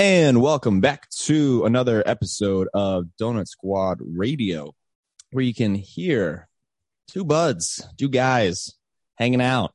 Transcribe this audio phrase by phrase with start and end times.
[0.00, 4.72] And welcome back to another episode of Donut Squad Radio,
[5.32, 6.48] where you can hear
[7.08, 8.74] two buds, two guys
[9.16, 9.74] hanging out,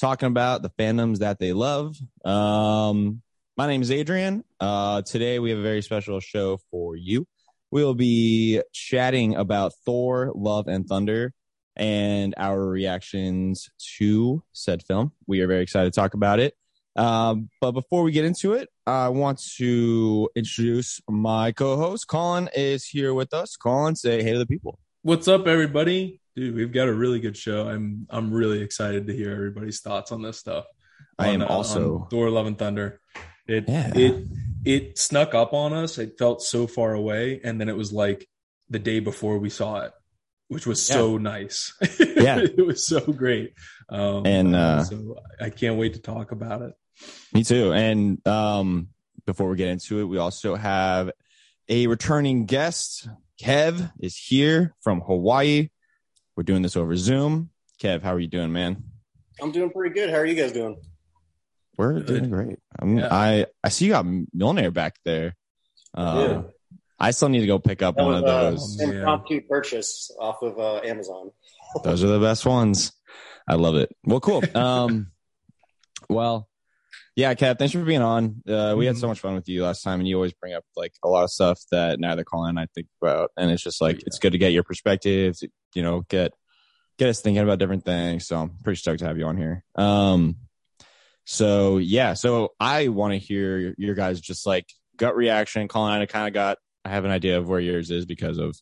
[0.00, 1.96] talking about the fandoms that they love.
[2.24, 3.20] Um,
[3.56, 4.44] my name is Adrian.
[4.60, 7.26] Uh, today we have a very special show for you.
[7.72, 11.32] We'll be chatting about Thor, Love, and Thunder
[11.74, 15.10] and our reactions to said film.
[15.26, 16.54] We are very excited to talk about it.
[16.98, 22.08] Um, but before we get into it, I want to introduce my co-host.
[22.08, 23.56] Colin is here with us.
[23.56, 24.78] Colin, say hey to the people.
[25.02, 26.20] What's up, everybody?
[26.34, 27.68] Dude, we've got a really good show.
[27.68, 30.64] I'm I'm really excited to hear everybody's thoughts on this stuff.
[31.18, 33.00] I am On, uh, also- on Thor: Love and Thunder.
[33.46, 33.92] It Yeah.
[33.94, 34.24] it
[34.64, 35.98] it snuck up on us.
[35.98, 38.28] It felt so far away, and then it was like
[38.68, 39.92] the day before we saw it,
[40.48, 41.72] which was so nice.
[41.98, 42.38] Yeah.
[42.42, 43.54] it was so great.
[43.88, 46.74] Um, And, uh, so I can't wait to talk about it.
[47.32, 47.72] Me too.
[47.72, 48.88] And um,
[49.26, 51.10] before we get into it, we also have
[51.68, 53.08] a returning guest.
[53.40, 55.68] Kev is here from Hawaii.
[56.36, 57.50] We're doing this over Zoom.
[57.82, 58.82] Kev, how are you doing, man?
[59.40, 60.10] I'm doing pretty good.
[60.10, 60.80] How are you guys doing?
[61.76, 62.06] We're Good.
[62.06, 62.58] doing great.
[62.80, 63.08] I'm, Yeah.
[63.10, 65.36] I I see you got Mjolnir back there.
[65.94, 66.42] Uh,
[66.98, 68.76] I still need to go pick up That one was of uh, those.
[68.80, 68.88] Yeah.
[68.88, 71.30] impromptu purchase off of uh, Amazon.
[71.84, 72.90] Those are the best ones.
[73.46, 73.94] I love it.
[74.04, 74.42] Well, cool.
[74.56, 75.12] Um,
[76.08, 76.47] well,
[77.18, 78.44] yeah, Kev, thanks for being on.
[78.48, 80.62] Uh, we had so much fun with you last time, and you always bring up
[80.76, 83.80] like a lot of stuff that neither Colin and I think about, and it's just
[83.80, 85.36] like it's good to get your perspective.
[85.38, 86.32] To, you know, get
[86.96, 88.28] get us thinking about different things.
[88.28, 89.64] So I'm pretty stoked to have you on here.
[89.74, 90.36] Um,
[91.24, 95.66] so yeah, so I want to hear your, your guys just like gut reaction.
[95.66, 96.58] Colin and I kind of got.
[96.84, 98.56] I have an idea of where yours is because of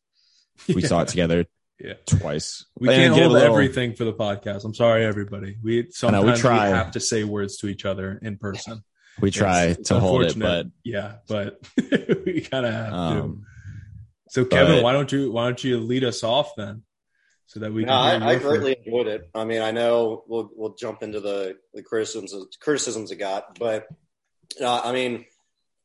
[0.67, 1.45] we saw it together
[1.79, 1.95] Yeah.
[2.07, 2.65] twice.
[2.79, 4.65] We And can't get hold little- everything for the podcast.
[4.65, 5.57] I'm sorry, everybody.
[5.63, 6.69] We know, sometimes we we, try.
[6.69, 8.83] have to say words to each other in person.
[9.21, 12.95] We try It's- it's to hold it, but yeah, but we kind of have to.
[12.97, 13.47] um,
[14.29, 16.83] So, Kevin, but- why don't you why don't you lead us off then,
[17.47, 18.23] so that we No, can?
[18.23, 19.29] I, I your greatly enjoyed it.
[19.35, 23.87] I mean, I know we'll we'll jump into the the criticisms criticisms it got, but
[24.61, 25.25] uh, I mean,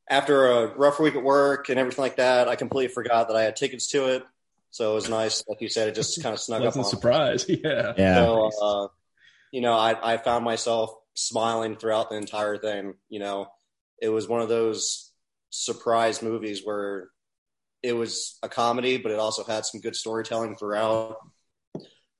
[0.09, 3.43] after a rough week at work and everything like that, I completely forgot that I
[3.43, 4.23] had tickets to it.
[4.71, 7.09] So it was nice, like you said, it just kind of snuck up pleasant on.
[7.47, 7.61] me.
[7.63, 8.87] Yeah, yeah, So, uh,
[9.51, 12.93] you know, I, I found myself smiling throughout the entire thing.
[13.09, 13.47] You know,
[14.01, 15.11] it was one of those
[15.49, 17.09] surprise movies where
[17.83, 21.17] it was a comedy, but it also had some good storytelling throughout.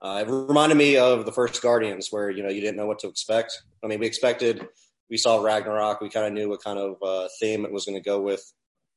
[0.01, 3.00] Uh, it reminded me of the first Guardians, where you know you didn't know what
[3.00, 3.61] to expect.
[3.84, 4.67] I mean, we expected,
[5.09, 7.97] we saw Ragnarok, we kind of knew what kind of uh, theme it was going
[7.97, 8.44] to go with,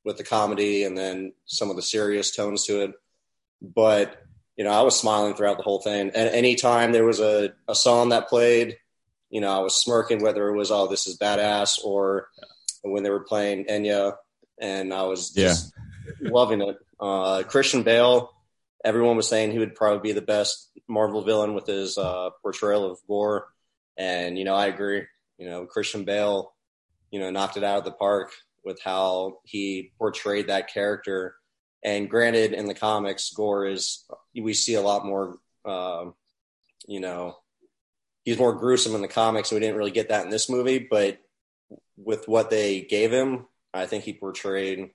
[0.05, 2.93] with the comedy, and then some of the serious tones to it.
[3.75, 4.21] But
[4.57, 6.11] you know, I was smiling throughout the whole thing.
[6.15, 8.77] And anytime there was a, a song that played,
[9.31, 12.29] you know, I was smirking, whether it was, oh, this is badass, or
[12.83, 14.15] when they were playing Enya,
[14.61, 15.73] and I was just
[16.21, 16.77] loving it.
[17.01, 18.31] Uh, Christian Bale,
[18.85, 22.89] everyone was saying he would probably be the best Marvel villain with his uh, portrayal
[22.89, 23.49] of Gorr.
[23.97, 25.03] And, you know, I agree.
[25.39, 26.55] You know, Christian Bale,
[27.11, 28.31] you know, knocked it out of the park
[28.65, 31.35] with how he portrayed that character.
[31.85, 35.37] And granted, in the comics, Gorr is we see a lot more.
[35.67, 36.15] Um,
[36.89, 37.37] you know,
[38.25, 39.51] he's more gruesome in the comics.
[39.53, 41.19] and We didn't really get that in this movie, but
[41.97, 44.91] with what they gave him, I think he portrayed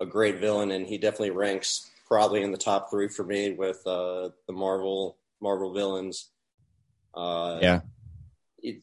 [0.00, 3.86] a great villain, and he definitely ranks probably in the top three for me with
[3.86, 6.30] uh, the Marvel Marvel villains.
[7.14, 7.80] Uh, yeah,
[8.62, 8.82] it-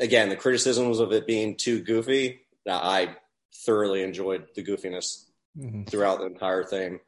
[0.00, 3.16] again, the criticisms of it being too goofy, I
[3.64, 5.25] thoroughly enjoyed the goofiness
[5.56, 5.88] Mhm.
[5.88, 7.00] throughout the entire thing.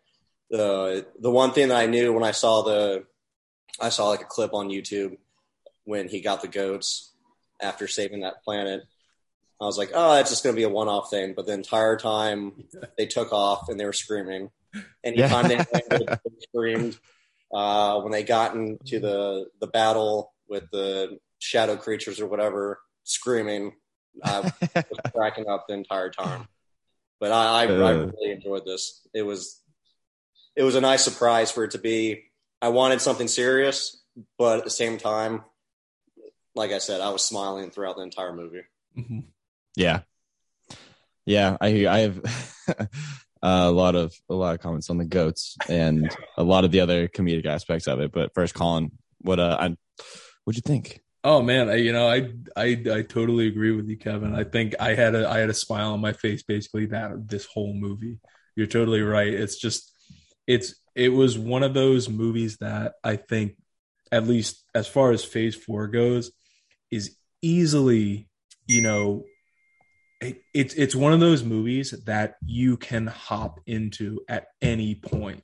[0.51, 3.05] The the one thing that I knew when I saw the
[3.81, 5.19] I saw like a clip on YouTube
[5.85, 7.13] when he got the goats
[7.61, 8.85] after saving that planet.
[9.61, 11.35] I was like, oh, it's just going to be a one off thing.
[11.35, 12.65] But the entire time
[12.97, 14.51] they took off and they were screaming.
[15.03, 15.65] Anytime Yeah.
[15.65, 16.99] they landed, they screamed.
[17.53, 23.73] Uh, when they got into the the battle with the shadow creatures or whatever, screaming,
[24.23, 24.53] I was
[25.15, 26.47] cracking up the entire time.
[27.21, 28.07] But I, I, I Uh.
[28.07, 29.07] really enjoyed this.
[29.15, 29.61] It was
[30.57, 32.25] it was a nice surprise for it to be.
[32.61, 34.03] I wanted something serious,
[34.39, 35.45] but at the same time,
[36.55, 38.63] like I said, I was smiling throughout the entire movie.
[38.97, 39.25] Mhm.
[39.77, 40.01] yeah,
[41.27, 41.57] yeah.
[41.61, 41.87] I.
[41.87, 42.21] I have
[43.43, 46.81] a lot of a lot of comments on the goats and a lot of the
[46.81, 48.11] other comedic aspects of it.
[48.13, 49.77] But first, Colin, what uh, I,
[50.45, 51.01] what'd you think?
[51.25, 54.35] Oh man, I, you know, I, I I totally agree with you, Kevin.
[54.35, 57.45] I think I had a I had a smile on my face basically that this
[57.47, 58.19] whole movie.
[58.55, 59.33] You're totally right.
[59.33, 59.93] It's just
[60.47, 63.57] it's it was one of those movies that I think,
[64.13, 66.31] at least as far as Phase Four goes,
[66.91, 68.29] is easily
[68.67, 69.25] you know
[70.21, 75.43] it, it's it's one of those movies that you can hop into at any point.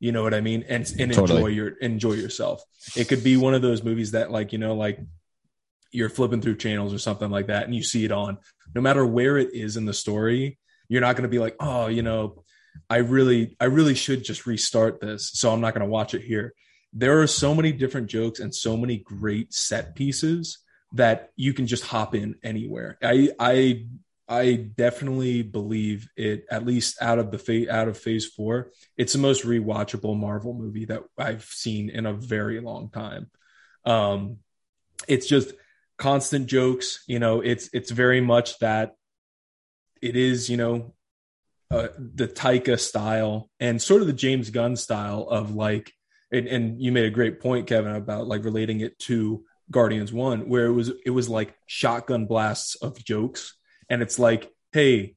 [0.00, 0.64] You know what I mean?
[0.66, 1.40] And and Totally.
[1.40, 2.62] enjoy your enjoy yourself.
[2.96, 4.98] It could be one of those movies that like, you know, like
[5.92, 8.38] you're flipping through channels or something like that and you see it on.
[8.74, 10.58] No matter where it is in the story,
[10.88, 12.44] you're not going to be like, "Oh, you know,
[12.88, 16.22] I really I really should just restart this, so I'm not going to watch it
[16.22, 16.54] here."
[16.92, 20.58] There are so many different jokes and so many great set pieces
[20.94, 22.98] that you can just hop in anywhere.
[23.02, 23.86] I I
[24.30, 29.12] I definitely believe it at least out of the fa- out of phase 4, it's
[29.12, 33.28] the most rewatchable Marvel movie that I've seen in a very long time.
[33.84, 34.38] Um
[35.08, 35.52] it's just
[35.98, 38.94] constant jokes, you know, it's it's very much that
[40.00, 40.94] it is, you know,
[41.72, 45.92] uh, the Taika style and sort of the James Gunn style of like
[46.32, 50.48] and, and you made a great point Kevin about like relating it to Guardians 1
[50.48, 53.56] where it was it was like shotgun blasts of jokes
[53.90, 55.14] and it's like hey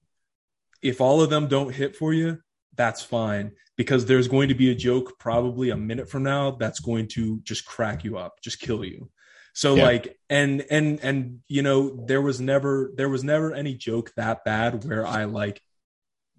[0.81, 2.39] if all of them don't hit for you
[2.75, 6.79] that's fine because there's going to be a joke probably a minute from now that's
[6.79, 9.09] going to just crack you up just kill you
[9.53, 9.83] so Yeah.
[9.85, 14.43] like and and and you know there was never there was never any joke that
[14.43, 15.61] bad where I like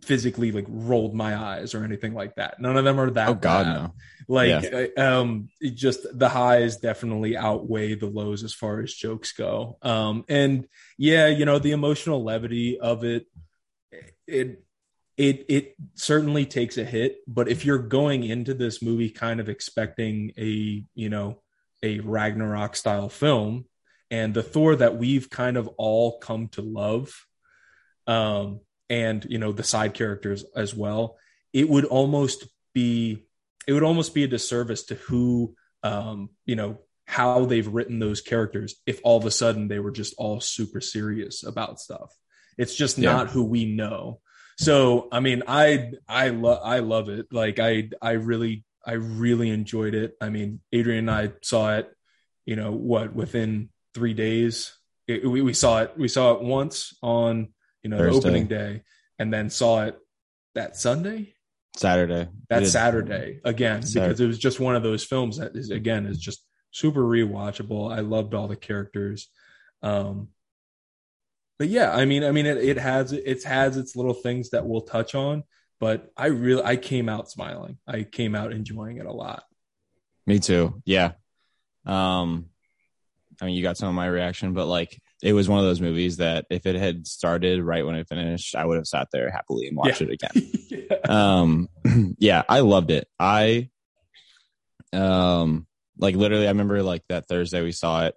[0.05, 2.61] physically like rolled my eyes or anything like that.
[2.61, 3.75] None of them are that Oh God, bad.
[3.83, 3.95] no.
[4.29, 9.79] like uh, um just the highs definitely outweigh the lows as far as jokes go.
[9.83, 10.67] Um and
[10.99, 13.27] yeah you know the emotional levity of it
[14.27, 14.63] it
[15.17, 17.19] it it certainly takes a hit.
[17.27, 21.41] But if you're going into this movie kind of expecting a you know
[21.83, 23.67] a ragnarok style film
[24.11, 27.27] and the thor that we've kind of all come to love
[28.07, 28.61] um
[28.95, 31.03] and you know the side characters as well
[31.61, 32.39] it would almost
[32.79, 32.95] be
[33.67, 36.19] it would almost be a disservice to who um
[36.51, 36.71] you know
[37.07, 40.81] how they've written those characters if all of a sudden they were just all super
[40.81, 42.11] serious about stuff.
[42.57, 43.13] It's just Yeah.
[43.13, 44.21] not who we know.
[44.67, 44.77] So
[45.17, 45.67] i mean i
[46.09, 47.27] i love i love it.
[47.43, 50.11] Like i i really i really enjoyed it.
[50.21, 51.87] I mean adrian and i saw it
[52.51, 54.55] you know what within three days?
[55.07, 57.53] It, we, we saw it we saw it once on
[57.85, 58.83] you know the opening day
[59.19, 59.97] and then saw it
[60.55, 61.33] that sunday
[61.77, 62.29] Saturday.
[62.51, 64.09] that Saturday again Saturday.
[64.09, 67.93] because it was just one of those films that is again is just super rewatchable.
[67.93, 69.29] I loved all the characters.
[69.83, 70.29] Um
[71.59, 74.67] but yeah, I mean I mean it, it has it has its little things that
[74.67, 75.45] we'll touch on,
[75.81, 77.79] but I really I came out smiling.
[77.87, 79.45] I came out enjoying it a lot.
[80.27, 80.83] Me too.
[80.85, 81.13] Yeah.
[81.87, 82.47] Um,
[83.41, 85.81] I mean, you got some of my reaction, but like, it was one of those
[85.81, 89.31] movies that if it had started right when it finished, I would have sat there
[89.31, 90.09] happily and watched Yeah.
[90.09, 90.53] it again.
[90.91, 90.97] yeah.
[91.09, 91.69] um
[92.19, 93.69] yeah i loved it i
[94.93, 95.67] um
[95.99, 98.15] like literally i remember like that thursday we saw it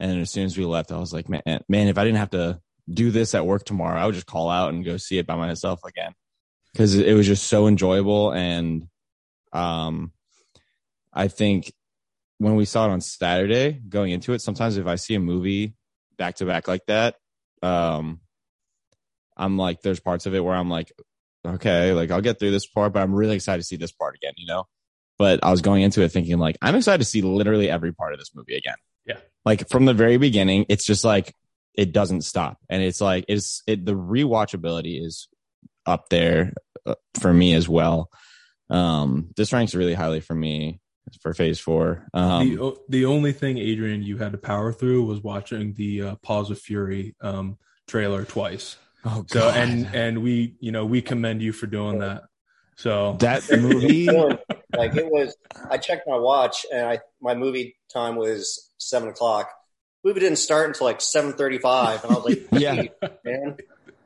[0.00, 2.30] and as soon as we left i was like man man if i didn't have
[2.30, 2.60] to
[2.92, 5.36] do this at work tomorrow i would just call out and go see it by
[5.36, 6.12] myself again
[6.72, 8.86] because it was just so enjoyable and
[9.52, 10.12] um
[11.12, 11.72] i think
[12.38, 15.74] when we saw it on saturday going into it sometimes if i see a movie
[16.18, 17.14] back to back like that
[17.62, 18.20] um
[19.36, 20.92] i'm like there's parts of it where i'm like
[21.54, 24.16] okay, like I'll get through this part, but I'm really excited to see this part
[24.16, 24.64] again, you know?
[25.18, 28.12] But I was going into it thinking like, I'm excited to see literally every part
[28.12, 28.76] of this movie again.
[29.04, 29.18] Yeah.
[29.44, 31.34] Like from the very beginning, it's just like,
[31.74, 32.58] it doesn't stop.
[32.68, 35.28] And it's like, it's, it, the rewatchability is
[35.86, 36.52] up there
[36.86, 38.10] uh, for me as well.
[38.70, 40.80] Um, this ranks really highly for me
[41.20, 42.06] for phase four.
[42.14, 46.14] Um, the the only thing Adrian you had to power through was watching the uh,
[46.16, 48.76] Paws of Fury um trailer twice.
[49.04, 52.24] oh, So and and we you know we commend you for doing that.
[52.76, 54.06] So that movie,
[54.76, 55.36] like it was
[55.70, 59.50] i checked my watch and i my movie time was seven o'clock
[60.04, 62.82] movie didn't start until like 7.35 and i was like Yeah.
[63.24, 63.56] Man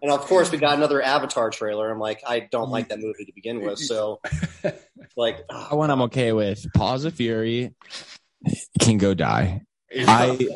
[0.02, 3.24] and of course we got another avatar trailer i'm like i don't like that movie
[3.24, 4.20] to begin with so
[5.16, 6.66] like that one I'm okay with.
[6.74, 7.74] Paws of Fury
[8.80, 9.62] can go die.
[9.94, 10.48] I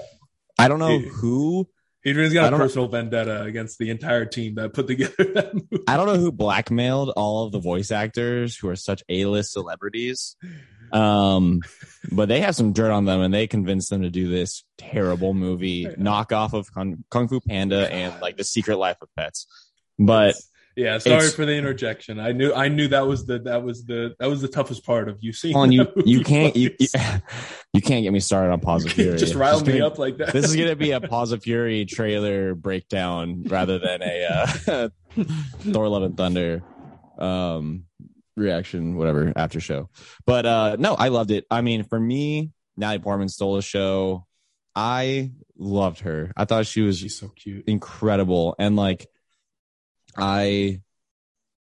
[0.58, 1.68] I don't know who
[2.04, 5.14] Adrian's I got a don't know- personal vendetta against the entire team that put together
[5.34, 5.84] that movie.
[5.88, 10.36] I don't know who blackmailed all of the voice actors who are such A-list celebrities.
[10.92, 11.60] Um,
[12.12, 15.34] but they have some dirt on them, and they convinced them to do this terrible
[15.34, 19.46] movie knockoff of Kung, Kung Fu Panda and like The Secret Life of Pets.
[19.98, 20.36] But
[20.76, 22.20] yeah, sorry for the interjection.
[22.20, 25.08] I knew I knew that was the that was the that was the toughest part
[25.08, 25.54] of you seeing.
[25.54, 26.88] Colin, you you can't you, you
[27.72, 29.16] you can't get me started on Paws of Fury.
[29.16, 30.34] just rile me gonna- up like that.
[30.34, 34.88] This is gonna be a Paws of Fury trailer breakdown rather than a uh,
[35.60, 36.62] Thor: Love and Thunder
[37.18, 37.85] um,
[38.36, 39.88] reaction, whatever after show.
[40.26, 41.44] But uh, no, I loved it.
[41.50, 44.26] I mean, for me, Natalie Portman stole the show.
[44.74, 46.32] I loved her.
[46.36, 47.64] I thought she was She's so cute.
[47.66, 49.06] incredible and like
[50.18, 50.80] i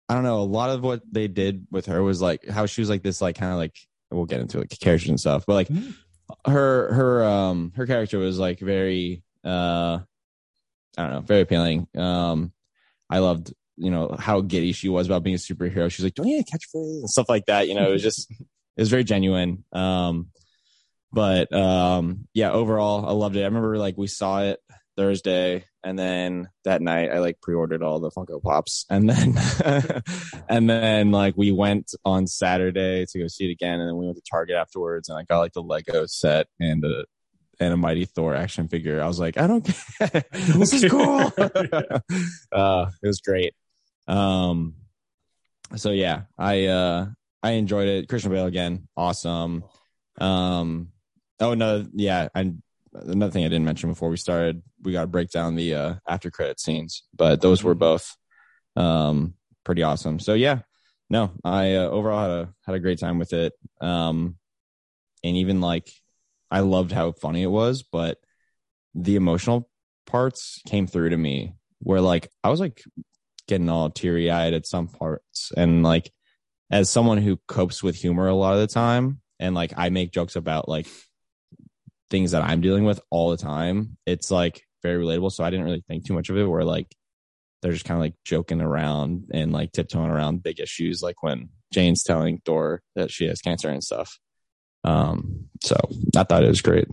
[0.07, 2.79] i don't know a lot of what they did with her was like how she
[2.81, 3.75] was like this like kind of like
[4.11, 5.93] we'll get into like characters and stuff but like Mhm.
[6.47, 9.99] her her um her character was like very uh
[10.97, 12.53] i don't know very appealing um
[13.09, 15.91] i loved you know how giddy she was about being a superhero.
[15.91, 16.99] She's like don't you need a catchphrase?
[16.99, 19.63] and stuff like that you know it was just it was very genuine.
[19.71, 20.27] Um
[21.11, 23.41] but um yeah overall i loved it.
[23.41, 24.59] I remember like we saw it
[24.95, 29.33] thursday and then that night i like pre-ordered all the funko pops and then
[30.49, 34.05] and then like we went on saturday to go see it again and then we
[34.05, 37.05] went to target afterwards and i got like the lego set and a
[37.61, 39.01] and a mighty thor action figure.
[39.01, 40.23] I was like i don't care.
[40.31, 41.31] This is cool.
[42.51, 43.53] Uh it was great
[44.09, 44.75] um
[45.75, 47.05] so yeah i uh
[47.43, 48.09] i enjoyed it.
[48.09, 49.63] Christian bale again awesome.
[50.19, 50.89] Um
[51.39, 52.61] oh no yeah and
[52.93, 55.95] another thing I didn't mention before we started, we got to break down the uh,
[56.07, 58.15] after credit scenes, but those were both
[58.75, 60.19] um, pretty awesome.
[60.19, 60.59] So yeah,
[61.09, 64.37] no, I uh, overall had a had a great time with it, um,
[65.23, 65.89] and even like
[66.51, 68.17] I loved how funny it was, but
[68.95, 69.69] the emotional
[70.05, 72.83] parts came through to me where like I was like
[73.49, 76.11] getting all teary eyed at some parts, and like
[76.71, 80.13] as someone who copes with humor a lot of the time, and like I make
[80.13, 80.87] jokes about like
[82.09, 85.31] things that I'm dealing with all the time, it's like very relatable.
[85.31, 86.95] So I didn't really think too much of it where like
[87.61, 91.49] they're just kind of like joking around and like tiptoeing around big issues, like when
[91.73, 94.17] Jane's telling Thor that she has cancer and stuff.
[94.83, 95.75] Um, so
[96.15, 96.87] I thought it was great.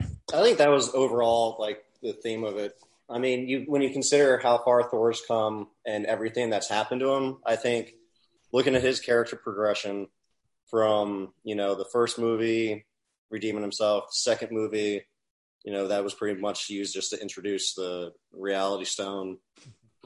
[0.00, 2.74] I think that was overall like the theme of it.
[3.10, 7.14] I mean, you when you consider how far Thor's come and everything that's happened to
[7.14, 7.94] him, I think
[8.52, 10.08] looking at his character progression
[10.70, 12.86] from you know the first movie
[13.30, 15.06] redeeming himself, second movie,
[15.64, 19.38] you know that was pretty much used just to introduce the Reality Stone.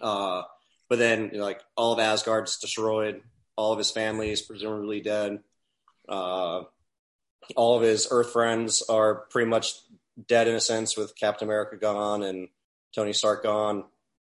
[0.01, 0.43] Uh,
[0.89, 3.21] but then you know, like all of Asgard's destroyed,
[3.57, 5.41] all of his family is presumably dead.
[6.09, 6.63] Uh,
[7.57, 9.73] all of his Earth friends are pretty much
[10.29, 12.49] dead in a sense with Captain America gone and
[12.95, 13.85] Tony Stark gone.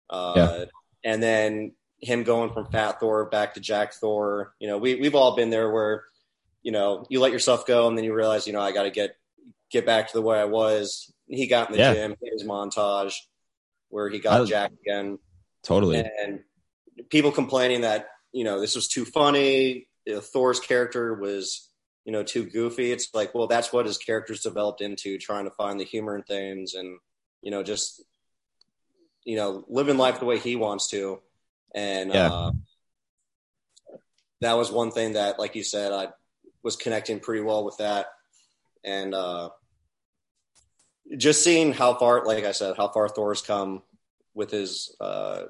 [0.09, 0.65] Uh, Yeah.
[1.03, 4.55] And then him going from Fat Thor back to Jack Thor.
[4.59, 6.05] You know, we we've all been there where,
[6.63, 8.91] you know, you let yourself go and then you realize, you know, I got to
[8.91, 9.17] get
[9.71, 11.13] get back to the way I was.
[11.27, 11.95] He got in the Yeah.
[11.95, 13.15] gym, his montage
[13.89, 15.19] where he got I- Jack again
[15.63, 15.99] Totally.
[15.99, 16.41] and
[17.11, 19.89] people complaining that you know this was too funny
[20.33, 21.69] thor's character was
[22.05, 25.51] you know too goofy it's like well that's what his character's developed into trying to
[25.53, 26.99] find the humor in things and
[27.43, 28.03] you know just
[29.31, 31.21] you know living life the way he wants to
[31.75, 32.27] and Yeah.
[32.33, 32.53] uh,
[34.41, 36.09] that was one thing that like you said i
[36.63, 38.07] was connecting pretty well with that
[38.85, 39.51] and uh
[41.17, 43.83] just seeing how far like i said how far thor's come
[44.35, 45.43] with his uh,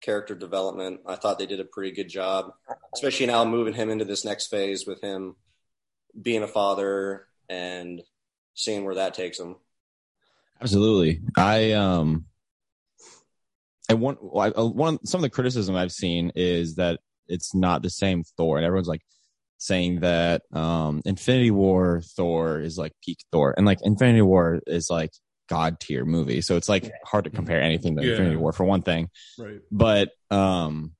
[0.00, 1.00] character development.
[1.06, 2.52] I thought they did a pretty good job,
[2.94, 5.34] especially now moving him into this next phase with him
[6.20, 8.00] being a father and
[8.54, 9.56] seeing where that takes him.
[10.60, 11.20] Absolutely.
[11.36, 12.26] I um
[13.88, 17.82] I want I, uh, one some of the criticism I've seen is that it's not
[17.82, 19.02] the same Thor and everyone's like
[19.58, 24.88] saying that um Infinity War Thor is like peak Thor and like Infinity War is
[24.90, 25.12] like
[25.48, 26.42] god tier movie.
[26.42, 28.12] So it's like hard to compare anything to Yeah.
[28.12, 29.08] Infinity War for one thing.
[29.38, 29.60] Right.
[29.70, 30.92] But um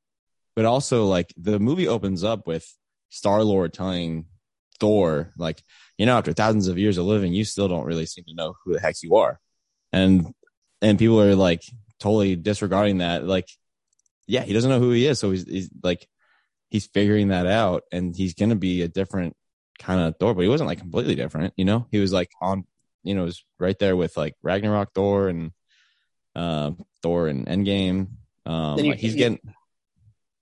[0.56, 2.66] but also like the movie opens up with
[3.10, 4.26] Star Lord telling
[4.80, 5.62] Thor, like,
[5.98, 8.54] you know, after thousands of years of living, you still don't really seem to know
[8.64, 9.40] who the heck you are.
[9.92, 10.34] And
[10.82, 11.62] and people are like
[12.00, 13.24] totally disregarding that.
[13.24, 13.48] Like,
[14.26, 15.18] yeah, he doesn't know who he is.
[15.18, 16.06] So he's he's like
[16.70, 19.34] he's figuring that out and he's gonna be a different
[19.78, 21.86] kind of Thor, but he wasn't like completely different, you know?
[21.90, 22.64] He was like on
[23.04, 25.52] you know, was right there with like Ragnarok Thor and
[26.34, 28.08] uh Thor and Endgame.
[28.44, 29.40] Um you- like he's you- getting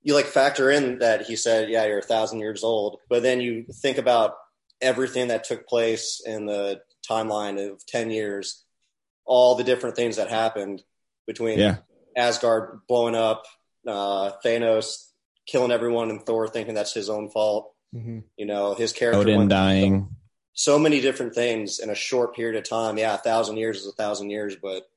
[0.03, 3.41] You like factor in that he said, "Yeah, you're a thousand years old," but then
[3.41, 4.35] you think about
[4.81, 8.65] everything that took place in the timeline of ten years,
[9.25, 10.83] all the different things that happened
[11.27, 11.77] between Yeah.
[12.17, 13.45] Asgard blowing up,
[13.87, 15.11] uh, Thanos
[15.47, 17.73] killing everyone, and Thor thinking that's his own fault.
[17.95, 18.25] Mhm.
[18.37, 20.09] You know, his character Odin dying.
[20.55, 22.99] so many different things in a short period of time.
[22.99, 24.89] Yeah, a thousand years is a thousand years, but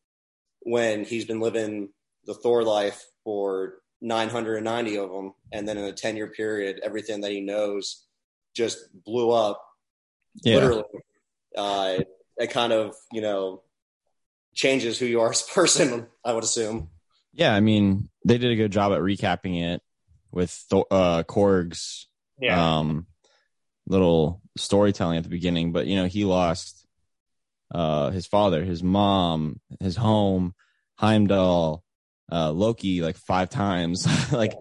[0.61, 1.89] when he's been living
[2.25, 7.21] the Thor life for 990 of them, and then in a 10 year period, everything
[7.21, 8.05] that he knows
[8.55, 9.63] just blew up,
[10.43, 10.55] Yeah.
[10.55, 10.83] literally.
[11.55, 12.07] Uh, it,
[12.37, 13.61] it kind of, you know,
[14.53, 16.89] changes who you are as a person, I would assume.
[17.33, 19.81] Yeah, I mean, they did a good job at recapping it
[20.31, 22.07] with Thor, uh, Korg's
[22.49, 23.07] um,
[23.87, 25.71] little storytelling at the beginning.
[25.71, 26.85] But you know, he lost
[27.73, 30.53] uh, his father, his mom, his home,
[30.95, 31.83] Heimdall,
[32.31, 34.07] uh, Loki like five times.
[34.31, 34.53] like,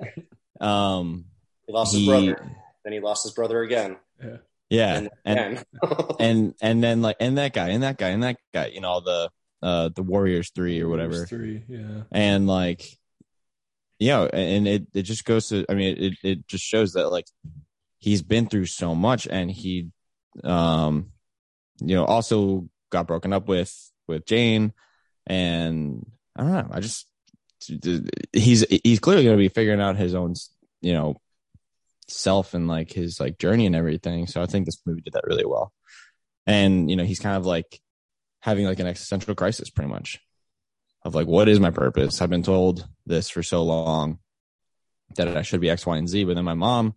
[0.61, 1.27] um,
[1.67, 2.53] He lost his brother.
[2.85, 3.97] Then he lost his brother again.
[4.71, 5.65] yeah, And, and
[6.21, 8.89] and and then like and that guy and that guy and that guy, you know,
[8.89, 9.31] all the
[9.63, 11.15] uh the Warriors three or whatever.
[11.15, 12.03] Those Three, yeah.
[12.13, 12.99] and like
[13.99, 17.27] yeah and it it just goes to i mean it it just shows that like
[17.99, 19.89] he's been through so much and he
[20.45, 21.11] um
[21.81, 23.75] you know also got broken up with
[24.07, 24.73] with jane
[25.27, 27.07] and i don't know i just
[28.33, 30.35] he's he's clearly going to be figuring out his own
[30.81, 31.17] you know
[32.07, 35.27] self and like his like journey and everything so i think this movie did that
[35.27, 35.73] really well
[36.47, 37.81] and you know he's kind of like
[38.41, 40.21] having like an existential crisis pretty much
[41.05, 44.19] of like what is my purpose i've been told this for so long
[45.17, 46.95] that i should be x y and z but then my mom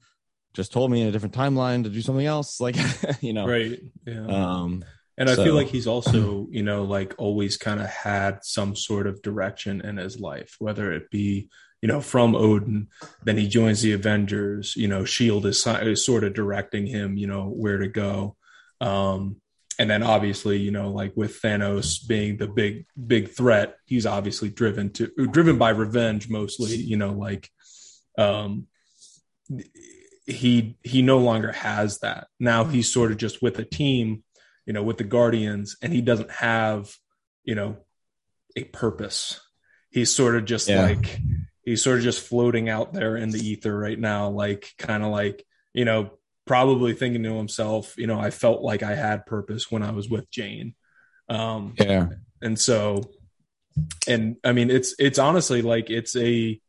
[0.53, 2.75] just told me in a different timeline to do something else like
[3.21, 3.79] you know Right.
[4.05, 4.25] Yeah.
[4.27, 4.83] um
[5.17, 8.75] And I So- feel like he's also, you know, like always kind of had some
[8.75, 11.49] sort of direction in his life, whether it be,
[11.81, 12.87] you know, from Odin,
[13.23, 17.27] then he joins the Avengers, you know, Shield is, is sort of directing him, you
[17.27, 18.35] know, where to go.
[18.79, 19.40] Um,
[19.81, 24.49] and then obviously, you know, like with Thanos being the big, big threat, he's obviously
[24.49, 27.49] driven to, driven by revenge mostly, you know, like,
[28.17, 28.67] um,
[30.25, 32.27] he, he no longer has that.
[32.39, 34.23] Now he's sort of just with a team
[34.65, 36.93] you know, with the Guardians, and he doesn't have,
[37.43, 37.77] you know,
[38.55, 39.41] a purpose.
[39.89, 40.83] He's sort of just Yeah.
[40.83, 41.19] like
[41.65, 45.11] he's sort of just floating out there in the ether right now, like kind of
[45.11, 46.11] like, you know,
[46.51, 50.09] probably thinking to himself, you know, I felt like I had purpose when I was
[50.09, 50.75] with Jane.
[51.29, 52.09] Um yeah
[52.41, 53.03] and so
[54.05, 56.59] and I mean it's it's honestly like it's a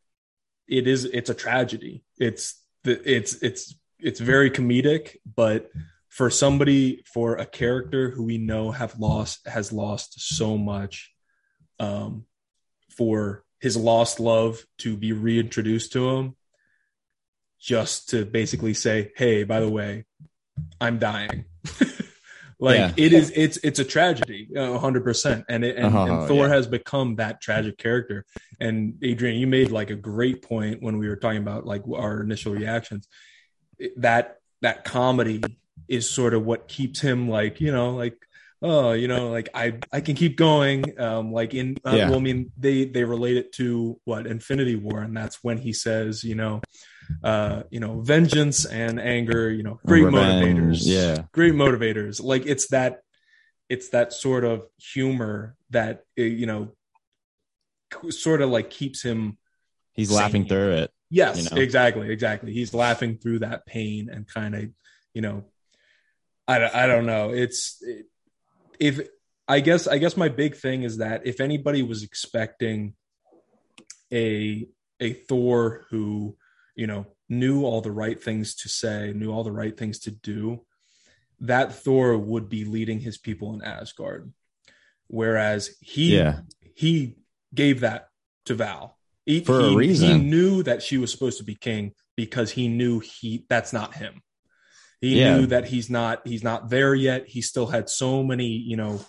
[0.69, 2.05] it is it's a tragedy.
[2.17, 5.69] It's the it's it's it's very comedic, but
[6.11, 11.11] for somebody for a character who we know have lost has lost so much
[11.81, 12.25] um
[12.97, 16.37] for his lost love to be reintroduced to him
[17.63, 20.05] just to basically say hey by the way
[20.81, 21.45] i'm dying
[22.59, 22.93] like Yeah.
[22.97, 26.55] it is it's it's a tragedy uh, 100% and it and, Uh-huh, and thor yeah.
[26.55, 28.25] has become that tragic character
[28.61, 32.21] and adrian you made like a great point when we were talking about like our
[32.23, 33.07] initial reactions
[33.97, 35.43] that that comedy
[35.89, 38.17] is sort of what keeps him like you know like
[38.61, 42.09] oh you know like i i can keep going um like in uh, Yeah.
[42.11, 45.73] well i mean they they relate it to what infinity war and that's when he
[45.73, 46.61] says you know
[47.23, 51.25] uh you know vengeance and anger you know great Revenge, motivators yeah.
[51.33, 53.01] great motivators like it's that
[53.69, 56.73] it's that sort of humor that uh, you know
[58.11, 59.39] sort of like keeps him
[59.93, 60.17] he's Same.
[60.17, 61.63] laughing through it Yes, you know?
[61.63, 62.55] exactly, exactly.
[62.55, 64.71] He's laughing through that pain and kind of,
[65.13, 65.45] you know,
[66.49, 67.35] I, I don't know.
[67.35, 67.85] It's
[68.81, 68.99] if
[69.47, 72.95] I guess I guess my big thing is that if anybody was expecting
[74.11, 74.67] a
[75.01, 76.39] a Thor who,
[76.75, 80.11] you know, knew all the right things to say, knew all the right things to
[80.11, 80.65] do,
[81.41, 84.33] that Thor would be leading his people in Asgard.
[85.09, 86.41] Whereas he yeah
[86.75, 87.17] he
[87.55, 88.09] gave that
[88.47, 88.97] to Val.
[89.27, 90.09] He, For a he- reason.
[90.09, 93.95] He knew that she was supposed to be king because he knew he that's not
[93.95, 94.23] him.
[95.01, 95.37] He Yeah.
[95.37, 97.29] knew that he's not he's not there yet.
[97.29, 99.05] He still had so many, you know,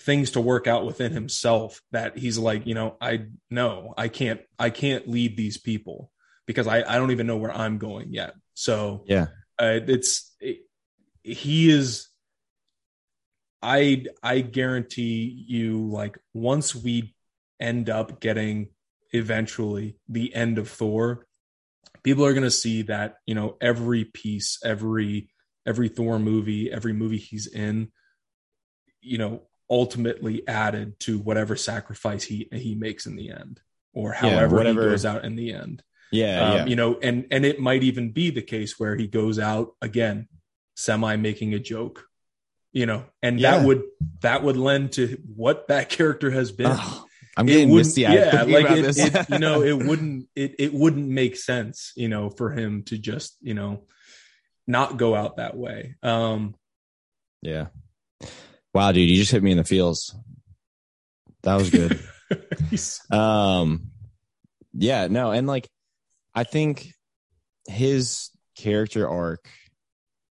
[0.00, 4.40] things to work out within himself that he's like, you know, I no, I can't
[4.58, 6.10] I can't lead these people
[6.46, 8.34] because I I don't even know where I'm going yet.
[8.54, 9.26] So yeah.
[9.58, 10.60] uh, it's it,
[11.24, 12.08] he is
[13.62, 17.14] i i guarantee you like once we
[17.58, 18.68] end up getting
[19.12, 21.26] eventually the end of thor
[22.02, 25.30] people are going to see that you know every piece every
[25.66, 27.90] every thor movie every movie he's in
[29.00, 33.60] you know ultimately added to whatever sacrifice he he makes in the end
[33.94, 36.66] or however whatever- he goes out in the end yeah um, yeah.
[36.66, 40.28] you know and and it might even be the case where he goes out again
[40.76, 42.06] semi making a joke
[42.72, 43.58] you know and Yeah.
[43.58, 43.82] that would
[44.20, 46.66] that would lend to what that character has been.
[46.66, 51.08] Ugh, i'm getting misty yeah like it, it you know it wouldn't it, it wouldn't
[51.08, 53.82] make sense you know for him to just you know
[54.66, 55.94] not go out that way.
[56.02, 56.54] Um
[57.42, 57.66] yeah.
[58.72, 60.14] Wow dude you just hit me in the feels.
[61.42, 62.00] That was good.
[63.10, 63.90] Um
[64.72, 65.68] yeah no and like
[66.34, 66.92] i think
[67.66, 69.48] his character arc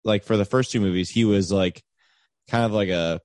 [0.03, 1.83] like for the first two movies he was like
[2.49, 3.19] kind of like a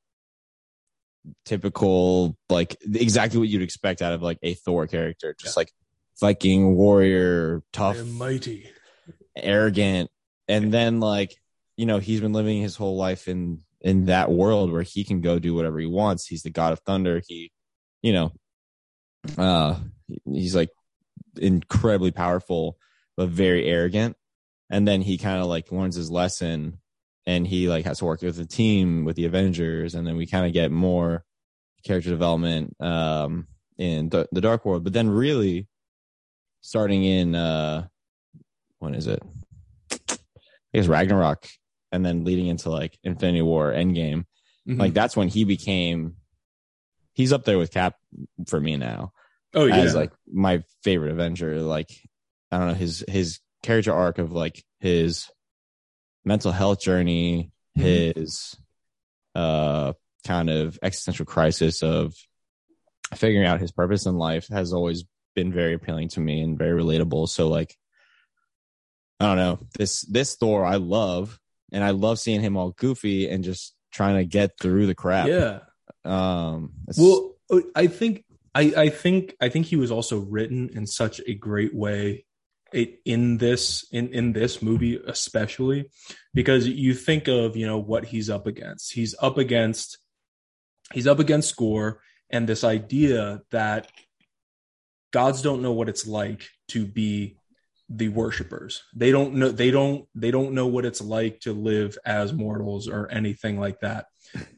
[1.44, 5.72] typical like exactly what you'd expect out of like a thor character just like
[6.20, 8.70] viking warrior tough am mighty
[9.36, 10.08] arrogant
[10.46, 11.34] and then like
[11.76, 15.20] you know he's been living his whole life in in that world where he can
[15.20, 16.26] go do whatever he wants.
[16.26, 17.22] He's the god of thunder.
[17.26, 17.52] He,
[18.02, 18.32] you know,
[19.38, 19.76] uh,
[20.24, 20.70] he's like
[21.38, 22.78] incredibly powerful,
[23.16, 24.16] but very arrogant.
[24.70, 26.78] And then he kind of like learns his lesson
[27.26, 29.94] and he like has to work with the team with the Avengers.
[29.94, 31.24] And then we kind of get more
[31.84, 33.46] character development, um,
[33.78, 34.84] in the, the Dark World.
[34.84, 35.68] But then really
[36.60, 37.86] starting in, uh,
[38.78, 39.22] when is it?
[39.92, 40.16] I
[40.74, 41.46] guess Ragnarok
[41.92, 44.24] and then leading into like Infinity War Endgame.
[44.68, 44.80] Mm-hmm.
[44.80, 46.16] Like that's when he became
[47.14, 47.94] he's up there with Cap
[48.46, 49.12] for me now.
[49.56, 49.76] Oh yeah.
[49.76, 51.60] As like my favorite Avenger.
[51.60, 51.90] Like
[52.52, 55.30] I don't know, his his character arc of like his
[56.24, 57.82] mental health journey, mm-hmm.
[58.20, 58.56] his
[59.34, 59.94] uh
[60.26, 62.14] kind of existential crisis of
[63.14, 66.80] figuring out his purpose in life has always been very appealing to me and very
[66.80, 67.28] relatable.
[67.28, 67.74] So like
[69.18, 69.58] I don't know.
[69.78, 71.40] This this Thor I love
[71.72, 75.28] and I love seeing him all goofy and just trying to get through the crap.
[75.28, 75.60] Yeah.
[76.04, 76.72] Um.
[76.96, 77.32] Well,
[77.74, 78.24] I think
[78.56, 82.24] I I think I think he was also written in such a great way
[82.72, 85.90] in this in in this movie especially
[86.34, 88.94] because you think of you know what he's up against.
[88.94, 89.98] He's up against
[90.94, 93.92] he's up against Gorr and this idea that
[95.12, 97.36] gods don't know what it's like to be
[97.90, 98.82] the worshipers.
[98.94, 102.88] They don't know they don't they don't know what it's like to live as mortals
[102.88, 104.06] or anything like that.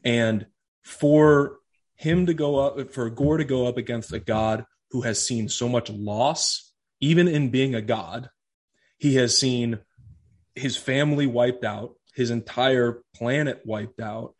[0.05, 0.45] And
[0.83, 1.59] for
[1.99, 5.49] him to go up for Gorr to go up against a god who has seen
[5.49, 8.29] so much loss even in being a god.
[8.97, 9.79] He has seen
[10.55, 14.33] his family wiped out his entire planet wiped out.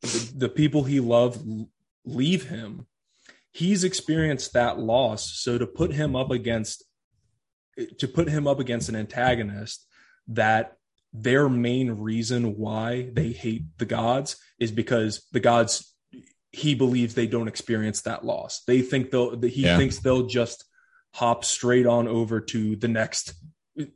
[0.00, 1.46] The, the people he loved
[2.04, 2.86] leave him.
[3.52, 5.32] He's experienced that loss.
[5.34, 6.84] So to put him up against
[7.98, 9.86] to put him up against an antagonist
[10.28, 10.78] that
[11.12, 15.94] their main reason why they hate the gods is because the gods
[16.52, 18.62] he believes they don't experience that loss.
[18.66, 19.76] They think they'll he yeah.
[19.76, 20.64] thinks they'll just
[21.14, 23.34] hop straight on over to the next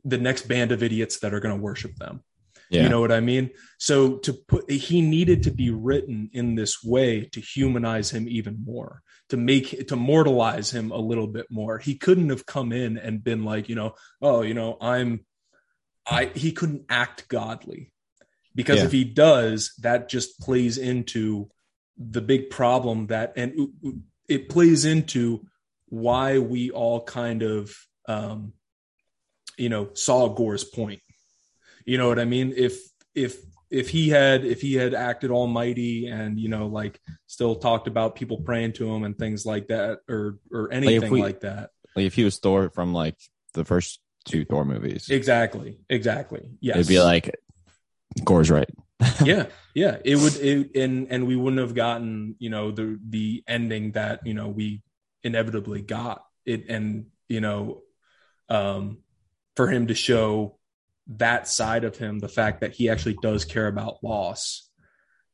[0.03, 2.23] the next band of idiots that are going to worship them.
[2.69, 2.83] Yeah.
[2.83, 3.51] You know what I mean?
[3.77, 8.63] So to put he needed to be written in this way to humanize him even
[8.63, 11.77] more, to make to mortalize him a little bit more.
[11.77, 15.25] He couldn't have come in and been like, you know, oh, you know, I'm
[16.05, 17.91] I he couldn't act godly.
[18.55, 18.85] Because yeah.
[18.85, 21.49] if he does, that just plays into
[21.97, 23.69] the big problem that and
[24.27, 25.45] it plays into
[25.87, 27.75] why we all kind of
[28.07, 28.53] um
[29.57, 31.01] you know saw Gorr's point
[31.85, 32.53] you know what I mean?
[32.55, 32.79] If
[33.15, 33.37] if
[33.69, 38.15] if he had if he had acted almighty and you know like still talked about
[38.15, 41.71] people praying to him and things like that or or anything like, we, like that.
[41.95, 43.17] Like if he was Thor from like
[43.53, 45.09] the first two Thor movies.
[45.09, 45.79] Exactly.
[45.89, 46.49] Exactly.
[46.61, 46.77] Yes.
[46.77, 47.35] It'd be like
[48.23, 48.69] Gorr's right.
[49.25, 49.45] yeah.
[49.73, 49.97] Yeah.
[50.03, 54.25] It would it, and and we wouldn't have gotten, you know, the the ending that,
[54.25, 54.81] you know, we
[55.23, 56.23] inevitably got.
[56.45, 57.81] It and, you know,
[58.49, 58.99] um
[59.55, 60.57] for him to show
[61.07, 64.69] that side of him, the fact that he actually does care about loss,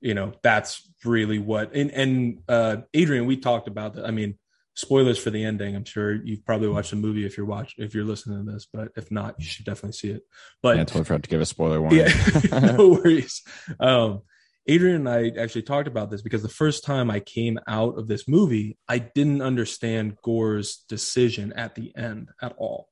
[0.02, 1.74] you know, that's really what.
[1.74, 4.06] And and uh, Adrian, we talked about that.
[4.06, 4.38] I mean,
[4.80, 5.76] spoilers for the ending.
[5.76, 8.66] I'm sure you've probably watched the movie if you're watch if you're listening to this,
[8.72, 10.24] but if not, you should definitely see it.
[10.62, 12.00] But yeah, I totally forgot to give a spoiler warning.
[12.00, 13.44] Yeah, no worries.
[13.80, 14.22] Um,
[14.68, 18.08] Adrian and I actually talked about this because the first time I came out of
[18.08, 22.88] this movie, I didn't understand Gorr's decision at the end at all.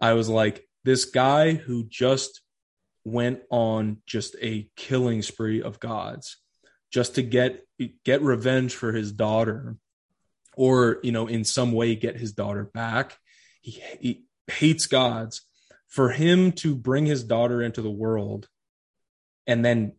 [0.00, 2.42] I was like, this guy who just
[3.04, 6.36] went on just a killing spree of gods
[6.92, 7.62] just to get
[8.04, 9.76] get revenge for his daughter
[10.56, 13.18] or you know in some way get his daughter back.
[13.60, 15.42] He, he hates gods.
[15.88, 18.48] For him to bring his daughter into the world
[19.46, 19.92] and then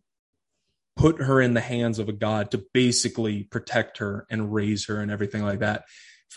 [0.94, 5.00] put her in the hands of a god to basically protect her and raise her
[5.00, 5.84] and everything like that.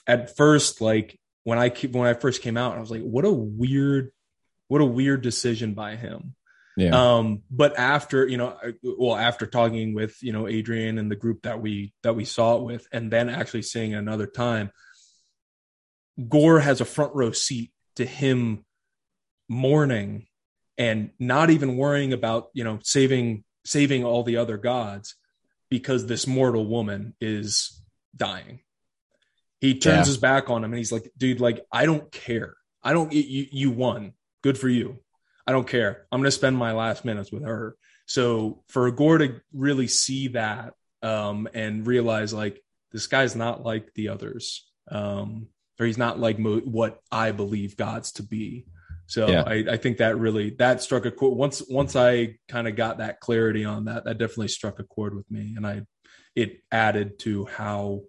[0.08, 3.32] At first like when i when i first came out i was like what a
[3.32, 4.12] weird
[4.69, 6.36] what a weird decision by him.
[6.80, 7.15] Yeah.
[7.18, 11.44] Um, but after, you know, well, after talking with, you know, Adrian and the group
[11.44, 14.72] that we, that we saw it with, and then actually seeing it another time,
[16.28, 18.65] Gorr has a front row seat to him
[19.50, 20.28] mourning
[20.78, 25.15] and not even worrying about, you know, saving, saving all the other gods
[25.70, 27.82] because this mortal woman is
[28.15, 28.62] dying.
[29.60, 30.12] He turns yeah.
[30.12, 32.56] his back on him and he's like, dude, like, I don't care.
[32.82, 35.00] I don't, you, you won good for you.
[35.49, 36.05] I don't care.
[36.12, 37.75] I'm going to spend my last minutes with her.
[38.05, 43.91] So for Gorr to really see that um, and realize like this guy's not like
[43.95, 45.47] the others, um,
[45.79, 48.67] or he's not like mo- what I believe God's to be.
[49.07, 49.43] So Yeah.
[49.43, 51.35] I, I think that really that struck a chord.
[51.35, 55.15] Once once I kind of got that clarity on that, that definitely struck a chord
[55.15, 55.81] with me, and I
[56.35, 58.01] it added to how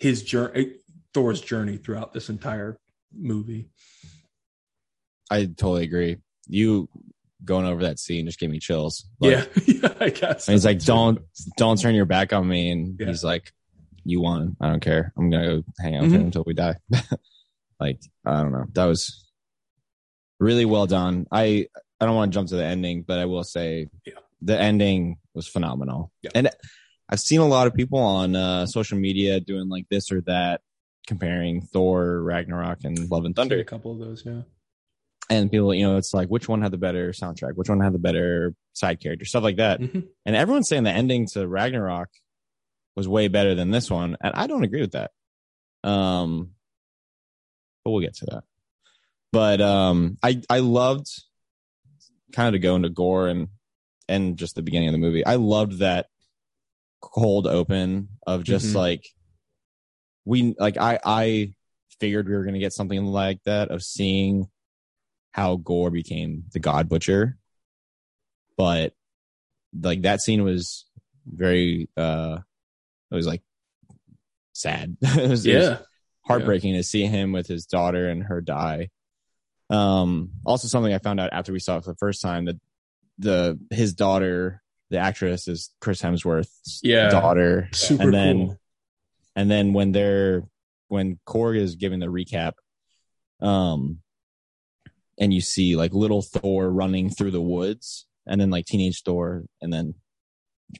[0.00, 0.74] his journey,
[1.14, 2.76] Thor's journey throughout this entire
[3.16, 3.68] movie.
[5.30, 6.16] I totally agree.
[6.48, 6.88] You
[7.44, 9.04] going over that scene just gave me chills.
[9.20, 10.48] Like, yeah, yeah, I guess.
[10.48, 11.20] And he's like, "Don't,
[11.56, 13.06] don't turn your back on me." And Yeah.
[13.06, 13.52] he's like,
[14.04, 14.56] "You won.
[14.60, 15.12] I don't care.
[15.16, 16.14] I'm gonna go hang out with Mhm.
[16.14, 16.76] him until we die."
[17.80, 18.64] like, I don't know.
[18.72, 19.24] That was
[20.40, 21.26] really well done.
[21.30, 21.66] I,
[22.00, 24.14] I don't want to jump to the ending, but I will say, Yeah.
[24.42, 26.12] the ending was phenomenal.
[26.22, 26.30] Yeah.
[26.34, 26.50] And
[27.08, 30.60] I've seen a lot of people on uh, social media doing like this or that,
[31.06, 34.42] comparing Thor, Ragnarok, and Love and Thunder a couple of those, yeah.
[35.28, 37.92] And people, you know, it's like which one had the better soundtrack, which one had
[37.92, 39.80] the better side character, stuff like that.
[39.80, 40.06] Mhm.
[40.24, 42.08] And everyone's saying the ending to Ragnarok
[42.94, 45.10] was way better than this one, and I don't agree with that.
[45.82, 46.52] Um,
[47.84, 48.44] but we'll get to that.
[49.32, 51.08] But um, I I loved
[52.32, 53.48] kind of to go into gorr and
[54.08, 55.26] and just the beginning of the movie.
[55.26, 56.06] I loved that
[57.00, 58.74] cold open of just Mhm.
[58.74, 59.06] like
[60.24, 61.54] we like I I
[62.00, 64.48] figured we were gonna get something like that of seeing
[65.36, 67.36] how Gorr became the God Butcher,
[68.56, 68.94] but
[69.78, 70.86] like that scene was
[71.26, 72.38] very uh
[73.10, 73.42] it was like
[74.54, 74.96] sad.
[75.02, 75.78] it was, it was Yeah.
[76.22, 78.88] heartbreaking to see him with his daughter and her die.
[79.68, 82.56] Um, also something I found out after we saw it for the first time that
[83.18, 87.10] the his daughter, the actress, is Chris Hemsworth's Yeah.
[87.10, 88.60] daughter, Super and then cool.
[89.36, 90.44] and then when they're
[90.88, 92.52] when Korg is giving the recap,
[93.40, 94.00] um,
[95.18, 99.44] and you see like little Thor running through the woods, and then like teenage Thor,
[99.60, 99.94] and then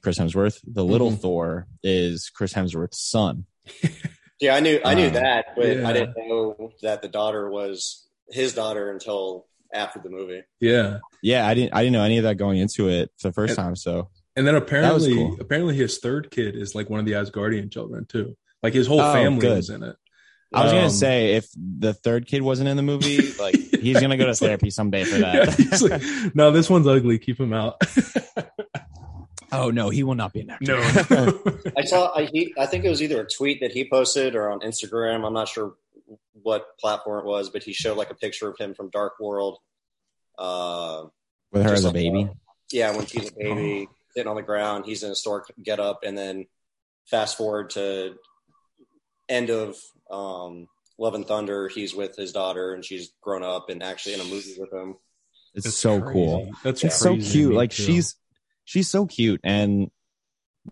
[0.01, 0.59] Chris Hemsworth.
[0.65, 1.19] The little Mhm.
[1.19, 3.45] Thor is Chris Hemsworth's son.
[4.39, 5.89] Yeah, I knew I knew Um, that, but yeah.
[5.89, 10.43] I didn't know that the daughter was his daughter until after the movie.
[10.59, 10.99] Yeah.
[11.23, 13.57] Yeah, I didn't I didn't know any of that going into it the first And-
[13.57, 13.75] time.
[13.75, 15.37] So And then apparently, cool.
[15.41, 18.37] apparently his third kid is like one of the Asgardian children too.
[18.61, 19.55] Like his whole Oh, family good.
[19.57, 19.95] was in it.
[20.53, 23.99] I was Um, gonna say if the third kid wasn't in the movie, like he's
[23.99, 26.25] gonna go to He's like- therapy someday for Yeah, he's that.
[26.25, 27.19] like, no, this one's ugly.
[27.19, 27.81] Keep him out.
[29.51, 30.65] oh no, he will not be an actor.
[30.77, 31.61] no.
[31.77, 34.49] I saw I he I think it was either a tweet that he posted or
[34.49, 35.25] on Instagram.
[35.25, 35.75] I'm not sure
[36.41, 39.57] what platform it was, but he showed like a picture of him from Dark World.
[40.37, 41.05] Uh,
[41.51, 42.29] With her as a like, baby.
[42.71, 46.01] yeah, when she's a baby sitting on the ground, he's in a store get up,
[46.05, 46.45] and then
[47.05, 48.15] fast forward to
[49.29, 49.75] end of
[50.09, 51.67] um, Love and Thunder.
[51.67, 54.95] He's with his daughter, and she's grown up and actually in a movie with him.
[55.53, 56.13] It's That's so crazy.
[56.13, 56.51] cool.
[56.63, 57.53] That's It's so crazy to cute.
[57.55, 57.83] Like too.
[57.83, 58.15] she's
[58.65, 59.89] she's so cute and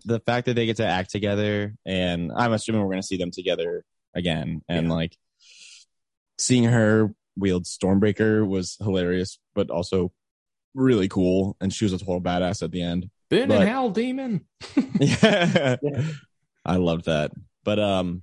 [0.04, 3.30] the fact that they get to act together and I'm assuming we're gonna see them
[3.32, 4.62] together again.
[4.68, 4.92] And Yeah.
[4.92, 5.16] like
[6.38, 10.12] seeing her wield Stormbreaker was hilarious, but also
[10.74, 11.56] really cool.
[11.60, 13.10] And she was a total badass at the end.
[13.30, 14.44] Ben but- and Hal Demon.
[15.00, 15.76] yeah.
[16.64, 17.32] I loved that.
[17.64, 18.22] But um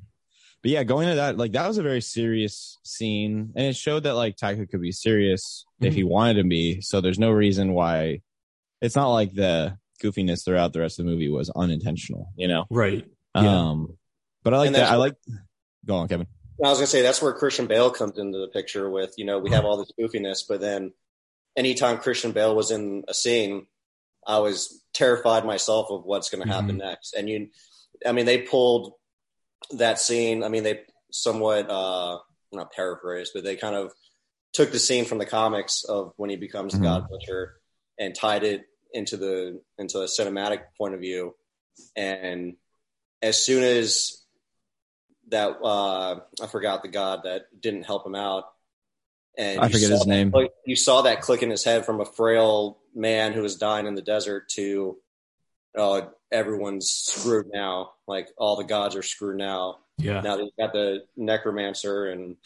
[0.63, 3.51] but yeah, going to that, like that was a very serious scene.
[3.55, 6.79] And it showed that like Taika could be serious if he wanted to be.
[6.79, 8.21] So there's no reason why
[8.81, 12.65] it's not like the goofiness throughout the rest of the movie was unintentional, you know?
[12.69, 13.05] Right.
[13.35, 13.69] Yeah.
[13.69, 13.97] Um
[14.41, 14.77] but I like that.
[14.79, 15.15] that's I like
[15.85, 16.27] go on, Kevin.
[16.63, 18.89] I was gonna say that's where Christian Bale comes into the picture.
[18.89, 20.93] With you know we have all this goofiness, but then
[21.57, 23.67] anytime Christian Bale was in a scene,
[24.25, 27.13] I was terrified myself of what's going to happen next.
[27.13, 27.49] And you,
[28.05, 28.93] I mean, they pulled
[29.71, 30.43] that scene.
[30.43, 32.19] I mean, they somewhat uh,
[32.51, 33.91] not paraphrased, but they kind of
[34.53, 36.77] took the scene from the comics of when he becomes Mhm.
[36.77, 37.55] the God Butcher
[37.97, 41.35] and tied it into the into a cinematic point of view.
[41.95, 42.55] And
[43.21, 44.21] as soon as
[45.29, 48.45] that uh I forgot the god that didn't help him out.
[49.35, 50.31] And I forget his name.
[50.31, 53.87] click- you saw that click in his head from a frail man who was dying
[53.87, 55.01] in the desert to
[55.77, 57.91] oh everyone's screwed now.
[58.07, 59.79] Like all the gods are screwed now.
[59.97, 60.21] Yeah.
[60.21, 62.37] Now they've got the necromancer and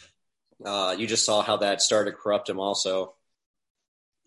[0.66, 3.14] uh you just saw how that started to corrupt him also.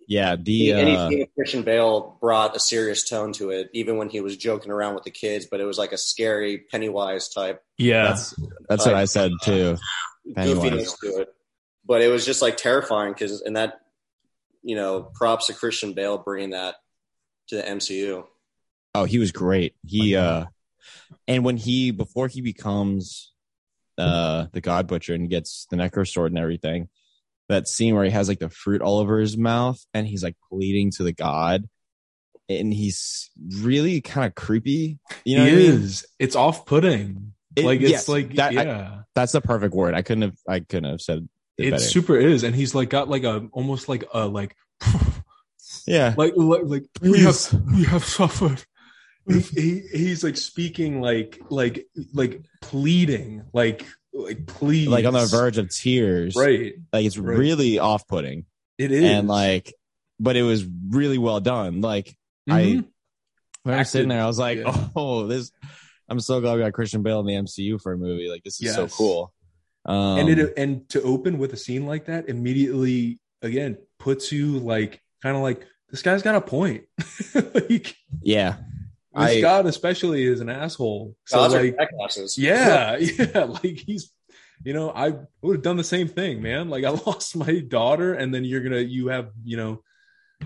[0.09, 4.09] Yeah, the Any uh scene Christian Bale brought a serious tone to it, even when
[4.09, 7.63] he was joking around with the kids, but it was like a scary Pennywise type
[7.79, 8.09] Yeah.
[8.09, 8.35] that's
[8.69, 9.77] that's what I said too.
[10.35, 10.65] Pennywise.
[10.65, 11.29] goofiness to it.
[11.87, 13.81] But it was just like terrifying because, and that,
[14.63, 16.77] you know, props to Christian Bale bringing that
[17.49, 18.25] to the MCU.
[18.95, 19.75] Oh, he was great.
[19.87, 20.47] He uh
[21.29, 23.33] and when he before he becomes
[23.99, 26.89] uh the God Butcher and gets the Necro Sword and everything,
[27.49, 30.37] that scene where he has like the fruit all over his mouth and he's like
[30.51, 31.69] pleading to the God
[32.49, 34.99] and he's really kind of creepy.
[35.25, 35.83] You know he what I mean?
[35.83, 36.07] is.
[36.19, 37.35] It's off putting.
[37.57, 38.97] It- like it's yes, like that- I- yeah.
[39.15, 39.95] That's the perfect word.
[39.95, 41.83] I couldn't have I couldn't have said it better.
[41.83, 44.57] super is, and he's like got like a almost like a like
[45.87, 46.15] yeah.
[46.17, 47.37] like like, like we have
[47.75, 48.65] we have suffered.
[49.31, 55.27] He, he, he's like speaking like like like pleading like like please Like on the
[55.27, 56.35] verge of tears.
[56.37, 57.39] right Like it's Right.
[57.39, 58.45] really off putting.
[58.79, 59.73] it is And like,
[60.19, 61.81] but it was really well done.
[61.81, 62.17] Like,
[62.49, 62.85] I Mhm.
[63.63, 64.89] when I was sitting there, I was like, yeah.
[64.97, 65.51] oh, this,
[66.09, 68.29] I'm so glad we got Christian Bale in the MCU for a movie.
[68.29, 69.33] Like, this is so cool.
[69.87, 74.59] Um, and it and to open with a scene like that immediately again puts you
[74.59, 76.85] like kind of like this guy's got a point
[77.55, 78.57] like yeah.
[79.15, 82.39] This I- god especially is an asshole so Gods like jackasses.
[82.39, 84.13] yeah yeah like he's
[84.65, 88.15] you know i would have done the same thing man like i lost my daughter
[88.15, 89.83] and then you're gonna you have you know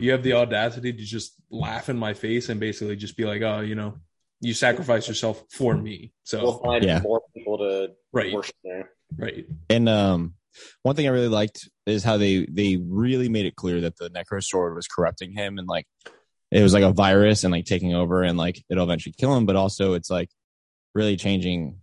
[0.01, 3.43] you have the audacity to just laugh in my face and basically just be like
[3.43, 3.97] oh you know
[4.41, 7.01] you sacrifice yourself for me so We'll find Yeah.
[7.01, 8.91] more people to right worship there.
[9.17, 10.35] right And um,
[10.83, 14.11] one thing I really liked is how they they really made it clear that the
[14.11, 15.87] Necro Sword was corrupting him, and like
[16.55, 19.45] it was like a virus and like taking over, and like it'll eventually kill him.
[19.45, 20.31] But also, it's like
[20.95, 21.81] really changing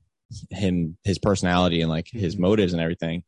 [0.50, 2.40] him, his personality, and like his Mhm.
[2.40, 3.24] motives and everything.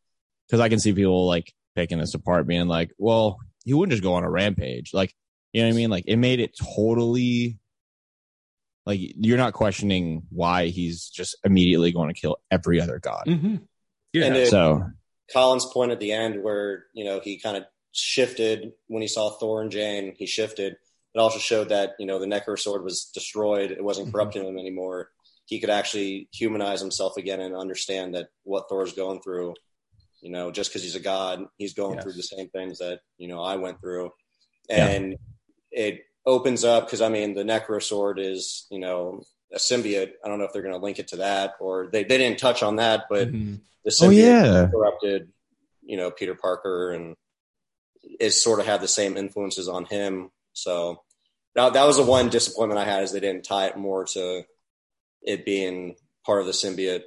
[0.48, 4.04] Because I can see people like picking this apart, being like, "Well, he wouldn't just
[4.04, 5.14] go on a rampage." Like,
[5.52, 5.90] you know what I mean?
[5.90, 7.58] Like, it made it totally.
[8.86, 13.24] Like you're not questioning why he's just immediately going to kill every other god.
[13.28, 13.56] hmm
[14.12, 14.84] yeah And it- So
[15.32, 19.30] Colin's point at the end where, you know, he kind of shifted when he saw
[19.30, 20.76] Thor and Jane, he shifted.
[21.14, 23.72] It also showed that, you know, the Necro sword was destroyed.
[23.72, 24.12] It wasn't Mhm.
[24.14, 25.12] corrupting him anymore.
[25.46, 29.54] He could actually humanize himself again and understand that what Thor's going through,
[30.22, 32.04] you know, just because he's a god, he's going Yes.
[32.04, 34.12] through the same things that, you know, I went through.
[34.70, 34.88] Yeah.
[34.88, 35.18] And
[35.72, 40.14] it opens up because, I mean, the Necro sword is, you know, a symbiote.
[40.24, 42.40] I don't know if they're going to link it to that or they, they didn't
[42.40, 43.60] touch on that, but Mhm.
[43.84, 44.68] the Oh, symbiote yeah.
[44.72, 45.32] corrupted,
[45.84, 47.16] you know, Peter Parker and
[48.20, 50.32] is sort of had the same influences on him.
[50.54, 51.02] So
[51.56, 54.44] that, that was the one disappointment I had is they didn't tie it more to
[55.22, 57.04] it being part of the symbiote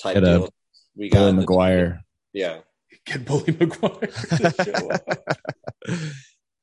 [0.00, 0.48] type deal.
[0.96, 2.04] We Billy the- Maguire.
[2.32, 2.58] yeah.
[3.04, 5.36] get Bully Maguire to show up.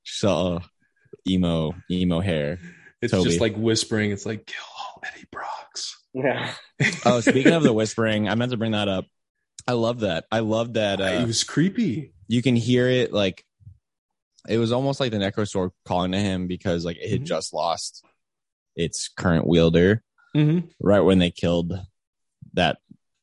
[0.05, 0.59] Saw
[1.27, 2.59] emo emo hair.
[3.01, 3.25] It's Tobey.
[3.29, 4.11] just like whispering.
[4.11, 6.01] It's like kill all Eddie Brocks.
[6.13, 6.53] Yeah.
[7.05, 9.05] Oh, speaking of the whispering, I meant to bring that up.
[9.65, 10.25] I love that.
[10.29, 12.13] I love that it uh, was creepy.
[12.27, 13.45] you can hear it like
[14.49, 17.25] it was almost like the Necro Sword calling to him because like it had Mhm.
[17.25, 18.03] just lost
[18.75, 20.03] its current wielder
[20.35, 20.67] Mm-hmm.
[20.81, 21.73] right when they killed
[22.53, 22.79] that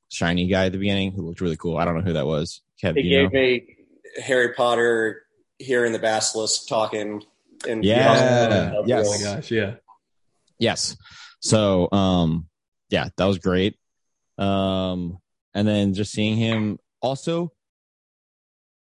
[0.09, 1.77] shiny guy at the beginning who looked really cool.
[1.77, 2.63] I don't know who that was.
[2.83, 3.41] Kev, It gave know?
[3.41, 3.77] me
[4.23, 5.23] Harry Potter
[5.59, 7.23] here in the basilisk talking
[7.69, 8.73] and Yeah.
[8.77, 9.09] Oh Yes.
[9.09, 9.75] my gosh, yeah.
[10.59, 10.97] Yes.
[11.41, 12.49] So, um,
[12.91, 13.77] yeah, that was great.
[14.39, 15.19] Um,
[15.55, 17.53] and then just seeing him also,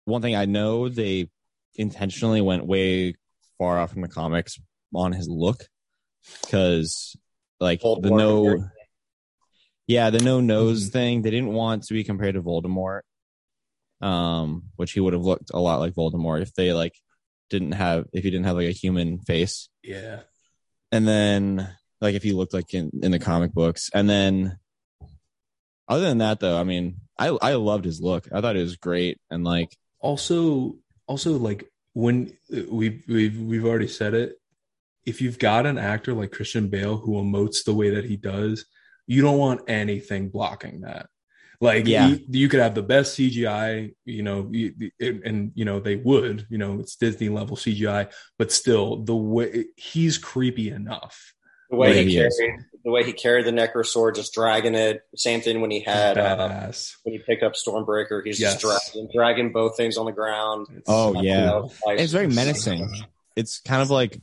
[0.05, 1.29] one thing I know they
[1.75, 3.15] intentionally went way
[3.57, 4.59] far off from the comics
[4.93, 5.65] on his look
[6.43, 7.15] because,
[7.59, 8.65] like, Voldemort the no,
[9.87, 10.91] yeah, the no nose Mhm.
[10.91, 13.01] thing, they didn't want to be compared to Voldemort,
[14.01, 16.93] um, which he would have looked a lot like Voldemort if they, like,
[17.49, 20.21] didn't have, if he didn't have, like, a human face Yeah.
[20.91, 24.57] and then like if he looked like in, in the comic books and then
[25.87, 28.75] other than that though i mean i i loved his look i thought it was
[28.77, 30.77] great and like Also,
[31.11, 34.29] also like when uh, we've we've we've already said it.
[35.05, 38.65] If you've got an actor like Christian Bale who emotes the way that he does,
[39.07, 41.07] you don't want anything blocking that.
[41.59, 42.07] Like, Yeah.
[42.07, 45.95] you, you could have the best CGI, you know, you, and, and you know they
[45.95, 51.33] would, you know, it's Disney level CGI, but still, the way he's creepy enough.
[51.69, 52.37] The way Yeah, he, he is.
[52.37, 55.01] carried, the way he carried the Necro sword, just dragging it.
[55.15, 56.71] Same thing when he had uh,
[57.03, 58.21] when he picked up Stormbreaker.
[58.25, 58.61] He's Yes.
[58.61, 60.67] just dragging, dragging both things on the ground.
[60.75, 61.49] It's Oh, so yeah.
[61.51, 61.73] cool.
[61.87, 62.89] it's very menacing
[63.35, 64.19] it's kind of like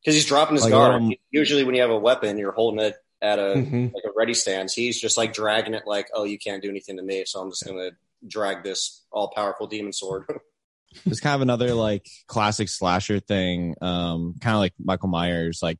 [0.00, 1.02] because he's dropping his Like guard.
[1.02, 3.92] little- Usually, when you have a weapon, you're holding it at a Mhm.
[3.94, 4.72] like a ready stance.
[4.74, 7.50] He's just like dragging it, like, "Oh, you can't do anything to me, so I'm
[7.50, 7.90] just gonna
[8.26, 10.24] drag this all powerful demon sword."
[11.06, 15.78] it's kind of another like classic slasher thing um kind of like michael myers like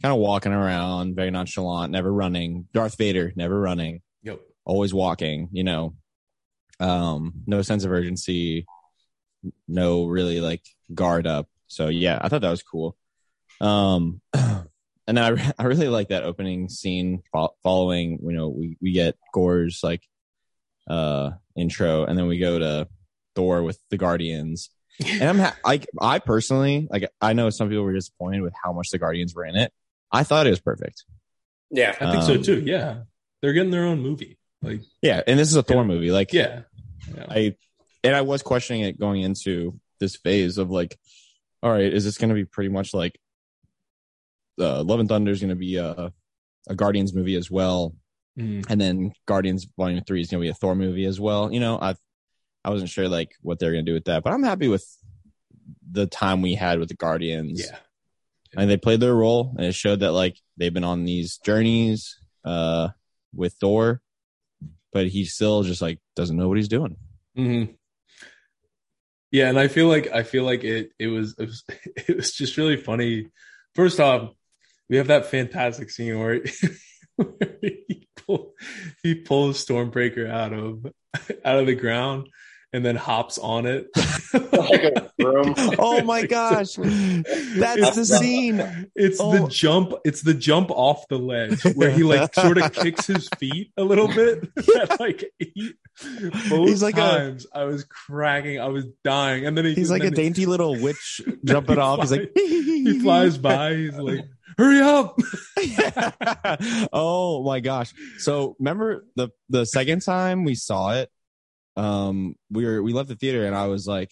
[0.00, 2.66] kind of walking around very nonchalant never running.
[2.72, 4.00] Darth vader never running.
[4.22, 4.40] Yep.
[4.64, 5.94] always walking you know.
[6.80, 8.66] Um no sense of urgency.
[9.68, 10.62] No really like
[10.94, 11.48] guard up.
[11.66, 12.96] So yeah i thought that was cool.
[13.60, 18.48] Um and then i, re- I really like that opening scene fo- following you know
[18.48, 20.02] we we get Gorr's like
[20.88, 22.88] uh intro and then we go to
[23.34, 24.70] thor with the guardians.
[25.04, 28.72] And i'm ha- I, I personally like i know some people were disappointed with how
[28.72, 29.72] much the guardians were in it
[30.12, 31.04] i thought it was perfect
[31.74, 32.60] yeah, I think so Um, too.
[32.66, 33.04] Yeah,
[33.40, 34.36] they're getting their own movie.
[34.60, 35.84] Like, yeah and this is a thor Yeah.
[35.84, 36.62] movie like yeah,
[37.16, 37.24] yeah.
[37.30, 37.56] I
[38.04, 40.98] and I was questioning it going into this phase of like,
[41.62, 43.18] all right, is this going to be pretty much like
[44.60, 46.12] uh, Love and Thunder is going to be a,
[46.68, 47.94] a Guardians movie as well,
[48.38, 48.64] Mm.
[48.70, 51.52] and then Guardians Volume Three is going to be a Thor movie as well.
[51.52, 51.94] You know, I
[52.64, 54.86] I wasn't sure like what they're going to do with that, but I'm happy with
[55.90, 57.60] the time we had with the Guardians.
[57.66, 57.78] Yeah.
[58.56, 62.18] And they played their role, and it showed that like they've been on these journeys
[62.44, 62.88] uh
[63.34, 64.00] with Thor,
[64.92, 66.96] but he still just like doesn't know what he's doing.
[67.36, 67.72] mm-hmm.
[69.30, 71.48] Yeah, and I feel like I feel like it it was it
[72.16, 73.28] was, just really funny.
[73.74, 74.34] First off,
[74.90, 76.42] we have that fantastic scene where,
[77.16, 78.52] where he pull,
[79.02, 80.84] he pulls Stormbreaker out of
[81.44, 82.28] out of the ground
[82.72, 83.88] and then hops on it.
[84.34, 85.10] Like.
[85.78, 86.86] Oh my gosh, that's
[87.80, 88.88] It's the scene.
[88.94, 89.32] It's Oh.
[89.32, 89.92] the jump.
[90.04, 93.82] It's the jump off the ledge where he like sort of kicks his feet a
[93.84, 94.48] little bit.
[95.00, 95.74] like he,
[96.48, 98.58] both He's like times, I was cracking.
[98.60, 102.00] I was dying, and then he, He's like a then dainty little witch jumping off.
[102.00, 103.74] He's like he flies by.
[103.74, 104.24] He's like,
[104.56, 105.18] "Hurry up!"
[106.92, 107.92] oh my gosh.
[108.18, 111.10] So remember the the second time we saw it,
[111.76, 114.10] um, we were we left the theater and I was like,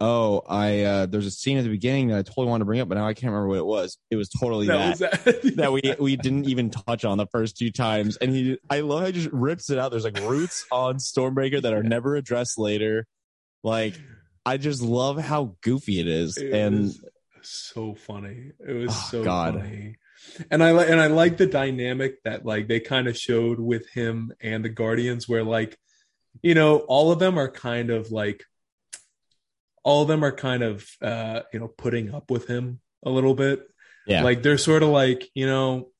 [0.00, 2.80] Oh, I uh there's a scene at the beginning that I totally wanted to bring
[2.80, 3.98] up, but now I can't remember what it was.
[4.10, 4.98] It was totally that.
[4.98, 5.42] That was that.
[5.56, 8.16] that we we didn't even touch on the first two times.
[8.16, 9.90] And he I love how he just rips it out.
[9.90, 13.06] There's like roots on Stormbreaker that are never addressed later.
[13.64, 13.94] Like
[14.46, 16.36] I just love how goofy it is.
[16.36, 17.04] It and was
[17.42, 18.52] so funny.
[18.66, 19.54] It was Oh, so God.
[19.54, 19.96] funny.
[20.50, 23.88] And I like and I like the dynamic that like they kind of showed with
[23.90, 25.76] him and the Guardians where like
[26.42, 28.44] you know all of them are kind of like
[29.84, 33.34] all of them are kind of uh you know putting up with him a little
[33.34, 33.66] bit.
[34.06, 34.22] yeah.
[34.22, 35.90] Like they're sort of like, you know,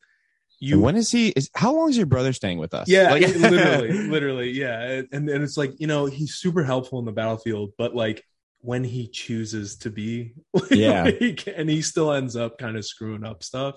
[0.61, 2.89] you when is he is how long is your brother staying with us?
[2.89, 5.03] Yeah, Like- literally, literally, yeah.
[5.13, 8.25] And and it's like you know he's super helpful in the battlefield, but like
[8.61, 10.35] when he chooses to be,
[10.71, 11.05] Yeah.
[11.05, 13.77] like, and he still ends up kind of screwing up stuff.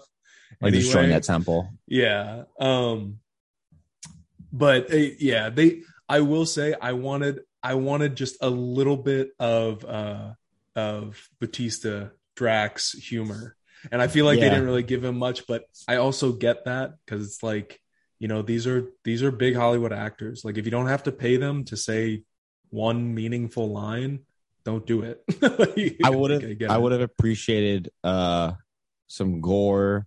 [0.60, 1.70] like destroying that temple.
[1.88, 2.44] Yeah.
[2.60, 3.20] Um.
[4.52, 5.84] But uh, yeah, they.
[6.12, 10.34] I will say, I wanted, I wanted just a little bit of uh
[10.76, 13.56] of Bautista Drax humor,
[13.92, 15.48] and I feel like they didn't really give him much.
[15.48, 17.80] But I also get that because it's like,
[18.20, 20.44] you know, these are these are big Hollywood actors.
[20.44, 22.24] Like, if you don't have to pay them to say
[22.70, 24.20] one meaningful line,
[24.66, 25.24] don't do it.
[26.04, 28.54] I would have I would have appreciated uh
[29.08, 30.06] some Gorr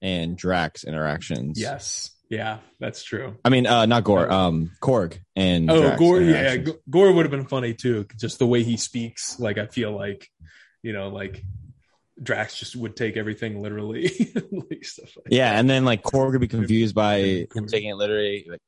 [0.00, 1.60] and Drax interactions.
[1.60, 2.10] Yes.
[2.28, 3.36] Yeah, that's true.
[3.44, 6.56] I mean uh not Gorr, um Korg and Oh, Drax Gorr, yeah,
[6.90, 8.06] Gorr would have been funny too.
[8.18, 10.28] Just the way he speaks, like I feel like,
[10.82, 11.44] you know, like
[12.20, 14.06] Drax just would take everything literally,
[14.50, 15.60] like stuff like Yeah, that.
[15.60, 18.46] and then like Korg would be confused by him taking it literally.
[18.48, 18.60] Like,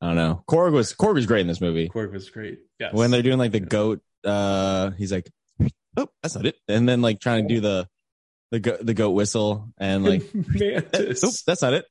[0.00, 0.42] I don't know.
[0.48, 1.88] Korg was Korg was great in this movie.
[1.88, 2.58] Korg was great.
[2.80, 2.92] Yes.
[2.92, 5.30] When they're doing like the goat, uh, he's like,
[5.96, 7.88] "Oh, that's not it," and then like trying to do the
[8.50, 11.84] the go- the goat whistle, and like, Mantis, "Oops, that's not it."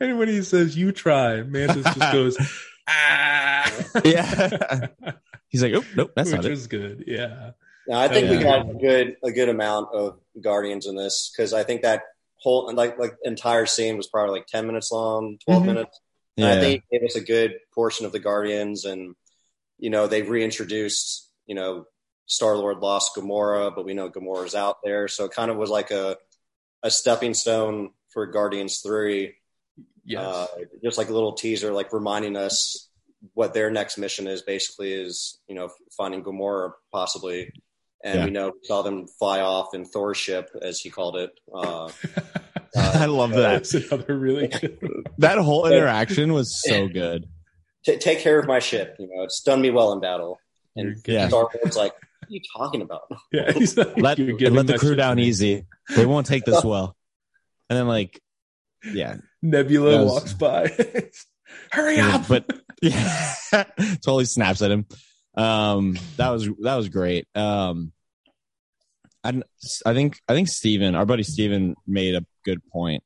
[0.00, 2.36] And when he says "you try," Mantis just goes
[2.88, 3.72] ah,
[4.04, 4.86] Yeah,
[5.48, 7.04] he's like, "Oh, nope, that's which not it." was good.
[7.06, 7.52] Yeah,
[7.86, 8.42] No, I think we Yeah.
[8.42, 12.02] got a good a good amount of Guardians in this because I think that
[12.36, 15.66] whole like like entire scene was probably like ten minutes long, 12 Mhm.
[15.66, 16.00] minutes.
[16.36, 19.14] And I think it gave us a good portion of the Guardians, and
[19.78, 21.84] you know they've reintroduced you know
[22.26, 25.68] Star Lord lost Gamora, but we know Gamora's out there, so it kind of was
[25.70, 26.16] like a
[26.82, 29.34] a stepping stone for Guardians three.
[30.04, 30.46] Yes, Uh,
[30.84, 32.88] just like a little teaser, like reminding us
[33.34, 34.42] what their next mission is.
[34.42, 37.52] Basically, is you know finding Gamora possibly,
[38.04, 38.24] and Yeah.
[38.24, 41.30] we know we saw them fly off in Thor's ship, as he called it.
[41.52, 41.90] Uh,
[42.76, 43.64] I love that.
[43.64, 44.78] That's another really good.
[45.18, 47.26] That whole interaction was so good.
[47.84, 48.96] "Ta- take care of my ship.
[48.98, 50.38] You know, it's done me well in battle.
[50.76, 51.12] And good.
[51.12, 51.28] Yeah.
[51.28, 54.18] Star Lord's like, "What are you talking about?" Yeah, like, Let
[54.52, 55.66] let the crew down me." easy.
[55.94, 56.96] They won't take this well.
[57.68, 58.20] And then like,
[58.94, 60.68] yeah, Nebula was- walks by.
[61.72, 62.28] Hurry Yeah, up!
[62.28, 63.34] but yeah,
[64.04, 64.86] totally snaps at him.
[65.34, 67.26] Um, that was that was great.
[67.34, 67.92] Um,
[69.24, 69.42] I
[69.84, 73.02] I think I think Steven, our buddy Steven made a good point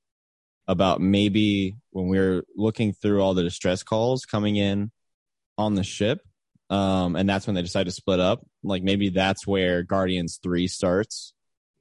[0.69, 4.91] about maybe when we were looking through all the distress calls coming in
[5.59, 6.21] on the ship,
[6.71, 8.47] um, and that's when they decided to split up.
[8.63, 11.33] Like maybe that's where Guardians Three starts,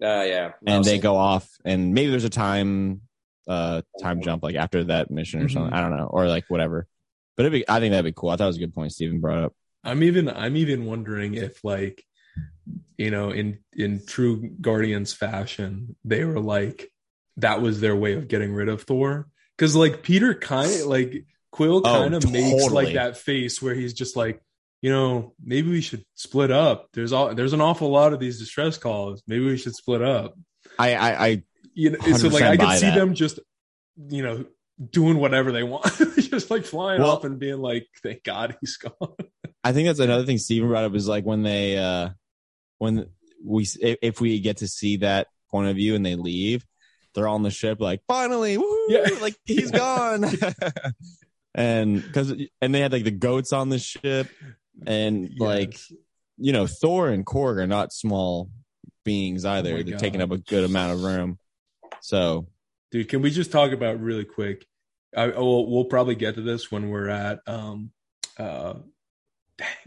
[0.02, 3.02] Uh, yeah, and they go off, and maybe there's a time
[3.48, 5.74] uh time jump like after that mission or something.
[5.74, 6.88] I don't know, or like whatever.
[7.36, 8.30] But it'd be, I think that'd be cool.
[8.30, 9.54] I thought it was a good point Steven brought up.
[9.84, 12.04] I'm even I'm even wondering if like
[12.98, 16.92] you know in in true Guardians fashion they were like
[17.38, 19.28] that was their way of getting rid of Thor
[19.58, 22.86] because like Peter kind of like Quill Oh, kind of makes totally.
[22.86, 24.42] like that face where he's just like
[24.82, 26.90] you know, maybe we should split up.
[26.94, 29.24] There's all there's an awful lot of these distress calls.
[29.28, 30.34] Maybe we should split up.
[30.78, 31.44] I, I, I
[31.74, 32.96] You know, so like I 100% could see that.
[32.96, 33.40] them just,
[34.10, 34.46] you know,
[34.92, 35.86] doing whatever they want,
[36.18, 39.14] just like flying Well- up and being like, "Thank God he's gone."
[39.64, 42.10] I think that's another thing Steven brought up is like when they, uh,
[42.80, 43.08] when
[43.46, 46.66] we, if, we get to see that point of view and they leave,
[47.16, 49.08] they're all on the ship like, finally, woo, Yeah.
[49.22, 50.26] like he's gone.
[51.56, 54.28] and cause, and they had like the goats on the ship
[54.86, 55.80] and like,
[56.38, 58.50] you know, Thor and Korg are not small
[59.06, 59.78] beings either.
[59.78, 61.38] Oh They're taking up a good amount of room.
[62.04, 62.48] So
[62.92, 64.66] dude, can we just talk about really quick?
[65.16, 67.92] I we'll, we'll probably get to this when we're at um,
[68.38, 68.74] uh,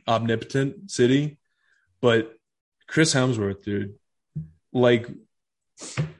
[0.08, 1.38] Omnipotent City,
[2.00, 2.32] but
[2.86, 3.96] Chris Hemsworth, dude,
[4.72, 5.08] like,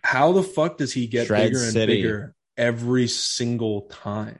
[0.02, 2.02] how the fuck does he get Shred bigger and City.
[2.02, 4.38] bigger every single time?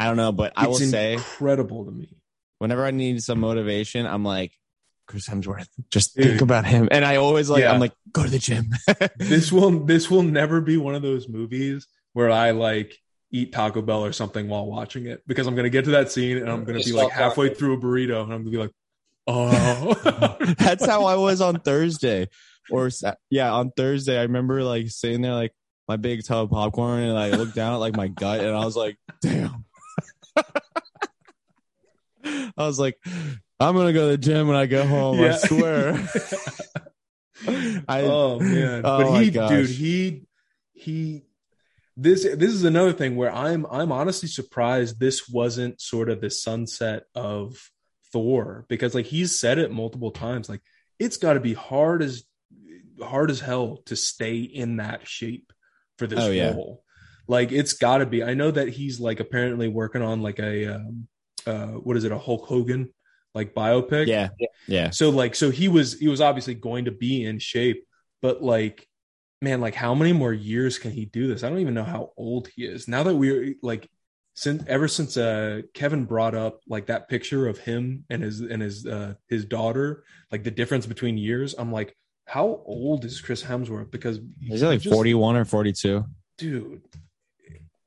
[0.00, 2.16] I don't know, but I will It's say incredible to me.
[2.58, 4.52] whenever I need some motivation, I'm like,
[5.06, 6.26] Chris Hemsworth, just Dude.
[6.26, 6.88] think about him.
[6.90, 7.72] And I always like, Yeah.
[7.72, 8.70] I'm like, go to the gym.
[9.18, 12.96] This will this will never be one of those movies where I like
[13.30, 16.38] eat Taco Bell or something while watching it because I'm gonna get to that scene
[16.38, 17.58] and I'm gonna Just be like halfway talking.
[17.58, 18.72] through a burrito and I'm gonna be like,
[19.26, 19.94] oh,
[20.58, 22.28] That's how I was on Thursday.
[22.70, 22.90] Or
[23.30, 25.52] yeah, on Thursday, I remember like sitting there like
[25.88, 28.64] my big tub of popcorn, and I looked down at like my gut, and I
[28.64, 29.64] was like, damn.
[32.24, 32.96] I was like,
[33.58, 35.20] I'm gonna go to the gym when I get home.
[35.20, 35.92] I swear.
[37.88, 39.50] I, oh man Oh, but my he gosh.
[39.50, 40.22] dude he
[40.72, 41.22] he
[41.96, 46.30] this this is another thing where i'm i'm honestly surprised this wasn't sort of the
[46.30, 47.70] sunset of
[48.10, 50.62] thor because like he's said it multiple times like
[50.98, 52.24] it's got to be hard as
[53.02, 55.52] hard as hell to stay in that shape
[55.98, 56.52] for this Oh, yeah.
[56.54, 56.82] role
[57.28, 60.74] like it's got to be i know that he's like apparently working on like a
[60.76, 61.06] um
[61.46, 62.88] uh what is it a hulk hogan
[63.36, 64.28] like biopic yeah,
[64.66, 64.88] yeah.
[64.90, 67.84] so like so he was he was obviously going to be in shape,
[68.22, 68.88] but like
[69.42, 71.44] man, like how many more years can he do this?
[71.44, 72.88] I don't even know how old he is.
[72.88, 73.88] Now that we're like
[74.34, 78.62] since ever since uh Kevin brought up like that picture of him and his and
[78.62, 81.94] his uh his daughter, like the difference between years, I'm like,
[82.26, 83.90] how old is Chris Hemsworth?
[83.90, 84.18] Because
[84.48, 86.04] Is it like just- 41 or 42?
[86.38, 86.82] dude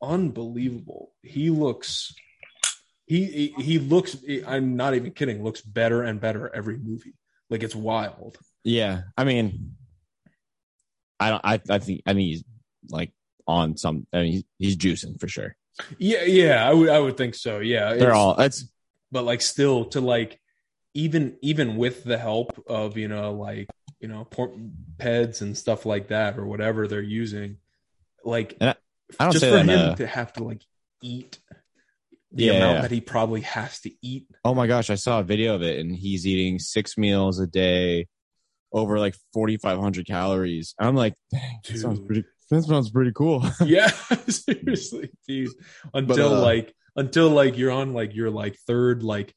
[0.01, 2.13] unbelievable he looks
[3.09, 4.15] he he, looks
[4.47, 7.15] i'm not even kidding looks better and better every movie
[7.49, 9.75] like it's wild Yeah, I mean,
[11.19, 11.41] I don't.
[11.43, 12.43] I I think I mean he's
[12.89, 13.11] like
[13.47, 14.05] on some.
[14.13, 15.55] I mean, he's, he's juicing for sure.
[15.97, 18.35] yeah yeah i would i would think so yeah They're It's- all.
[18.35, 18.65] That's
[19.11, 20.39] but like still to like
[20.93, 23.67] even even with the help of you know like
[23.99, 24.27] you know
[24.99, 27.57] peds and stuff like that or whatever they're using
[28.23, 28.75] like And
[29.19, 30.61] I don't just say for him to have to like
[31.01, 31.39] eat
[32.31, 32.81] the Yeah, amount yeah.
[32.81, 35.79] that he probably has to eat oh my gosh, I saw a video of it,
[35.79, 38.07] and he's eating six meals a day,
[38.71, 40.75] over like 4,500 calories.
[40.79, 42.23] I'm like, dang, that sounds pretty.
[42.51, 43.43] That sounds pretty cool.
[43.65, 43.87] yeah
[44.27, 45.51] seriously dude
[45.93, 49.33] until uh, like until like you're on like your like third like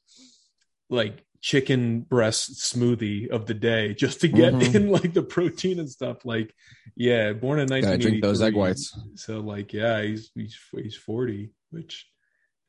[0.89, 4.75] like chicken breast smoothie of the day just to get Mhm.
[4.75, 6.53] in like the protein and stuff like
[6.95, 8.97] yeah born in Gotta 1983 drink those egg whites.
[9.15, 12.07] so like yeah he's he's he's 40 which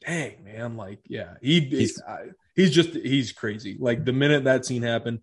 [0.06, 4.64] dang man like yeah he He's- I, he's just he's crazy like the minute that
[4.66, 5.20] scene happened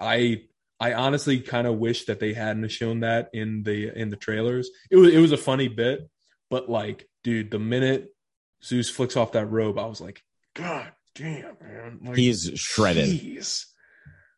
[0.00, 0.42] i
[0.80, 4.70] i honestly kind of wish that they hadn't shown that in the in the trailers
[4.90, 6.08] it was it was a funny bit
[6.50, 8.08] but like dude the minute
[8.64, 10.22] zeus flicks off that robe i was like
[10.54, 13.66] god damn man like, He's shredded, jeez.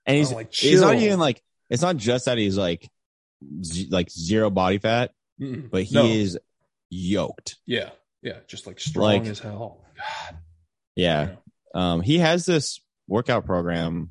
[0.04, 1.42] and he's I'm like, he's not even like.
[1.70, 2.86] It's not just that he's like,
[3.64, 5.10] z- like zero body fat,
[5.40, 5.70] Mm-mm.
[5.70, 6.04] but he No.
[6.04, 6.38] is
[6.90, 7.56] yoked.
[7.66, 7.90] yeah
[8.26, 10.38] yeah just like strong Like- as hell god
[10.96, 11.36] Yeah.
[11.74, 14.10] Um, he has this workout program.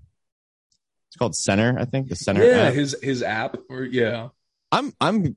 [1.10, 2.10] It's called Centr, I think.
[2.10, 2.40] The Centr.
[2.48, 2.74] yeah app.
[2.74, 4.30] his his app or yeah
[4.72, 5.36] I'm I'm dude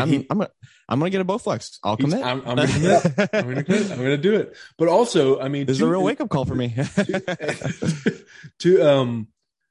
[0.00, 0.50] I'm, he, I'm gonna
[0.88, 1.78] I'm gonna get a Bowflex.
[1.82, 2.24] I'll commit.
[2.24, 3.04] I'm, I'm gonna commit.
[3.32, 3.90] I'm gonna commit.
[3.90, 4.56] I'm gonna do it.
[4.78, 6.68] But also, I mean, this is a real wake up call for me.
[6.74, 8.24] to,
[8.60, 9.28] to um,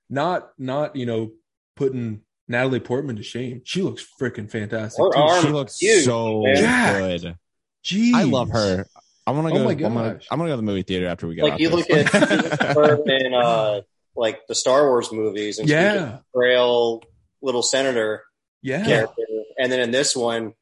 [0.10, 1.32] not not you know
[1.76, 3.62] putting Natalie Portman to shame.
[3.66, 5.04] She looks freaking fantastic.
[5.04, 5.18] Her too.
[5.20, 7.00] arm- she looks huge, so man.
[7.22, 7.36] Good.
[7.84, 8.14] Jeez.
[8.14, 8.86] I love her.
[9.28, 9.64] I'm gonna Oh go.
[9.64, 10.20] my I'm, gonna.
[10.30, 12.14] I'm gonna go to the movie theater after we get Like you look this.
[12.14, 13.82] at you look at her in uh,
[14.16, 16.20] like the Star Wars movies, and she's Yeah.
[16.34, 17.02] frail
[17.42, 18.24] little senator
[18.62, 18.86] Yeah.
[18.86, 19.24] character,
[19.58, 20.54] and then in this one,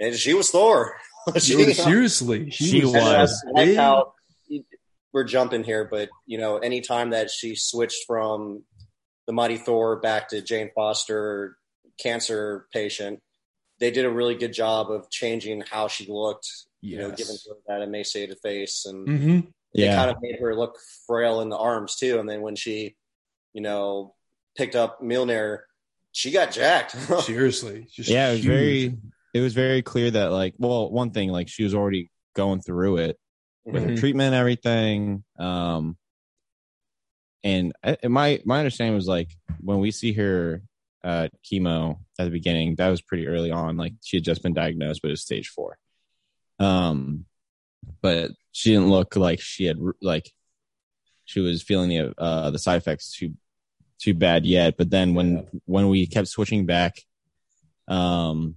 [0.00, 0.96] and she was Thor.
[1.38, 3.44] She- Dude, seriously, She And I was.
[3.54, 4.12] like how
[5.12, 8.62] we're jumping here, but you know, anytime that she switched from
[9.26, 11.56] the Mighty Thor back to Jane Foster,
[11.98, 13.20] cancer patient,
[13.80, 16.48] they did a really good job of changing how she looked.
[16.82, 17.16] You know, Yes.
[17.18, 19.38] giving her that emaciated face, and hmm
[19.72, 19.96] it Yeah.
[19.96, 22.20] kind of made her look frail in the arms too.
[22.20, 22.94] And then when she,
[23.52, 24.14] you know,
[24.56, 25.60] picked up Mjolnir,
[26.12, 26.92] she got jacked.
[27.22, 28.46] Seriously, just yeah, it was huge.
[28.46, 28.96] very
[29.32, 32.98] it was very clear that like well, one thing, like she was already going through
[32.98, 33.18] it
[33.64, 33.94] with Mm-hmm.
[33.94, 35.24] her treatment and everything.
[35.38, 35.96] Um
[37.44, 37.72] and
[38.02, 39.30] my my understanding was like
[39.60, 40.62] when we see her
[41.04, 43.76] uh chemo at the beginning, that was pretty early on.
[43.76, 45.78] Like she had just been diagnosed, but it was stage four.
[46.58, 47.26] Um
[48.00, 50.32] but she didn't look like she had like
[51.26, 53.34] she was feeling the uh the side effects too
[53.98, 54.76] too bad yet.
[54.76, 56.96] But then when when we kept switching back,
[57.88, 58.56] um,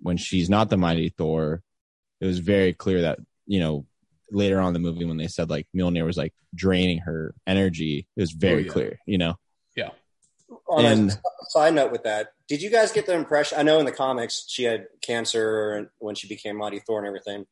[0.00, 1.62] when she's not the mighty Thor,
[2.20, 3.86] it was very clear that you know
[4.30, 8.06] later on in the movie when they said like Mjolnir was like draining her energy,
[8.16, 8.72] it was very Oh, yeah.
[8.72, 8.98] clear.
[9.06, 9.34] You know,
[9.76, 9.90] Yeah.
[10.68, 11.16] On And- a
[11.50, 13.58] side note with that, did you guys get the impression?
[13.58, 17.46] I know in the comics she had cancer when she became Mighty Thor and everything.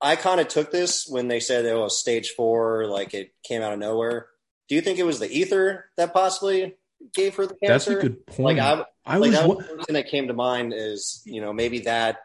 [0.00, 3.62] I kind of took this when they said it was stage four, like it came
[3.62, 4.28] out of nowhere.
[4.68, 6.76] Do you think it was the ether that possibly
[7.14, 7.68] gave her the cancer?
[7.68, 8.56] That's a good point.
[8.56, 11.22] Like I, I like was, that was the first thing that came to mind is
[11.24, 12.18] you know maybe that,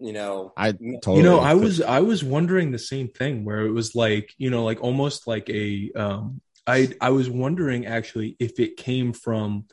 [0.00, 1.18] you know, I You totally.
[1.18, 4.50] you know, I was I was wondering the same thing where it was like you
[4.50, 9.66] know like almost like a um I I was wondering actually if it came from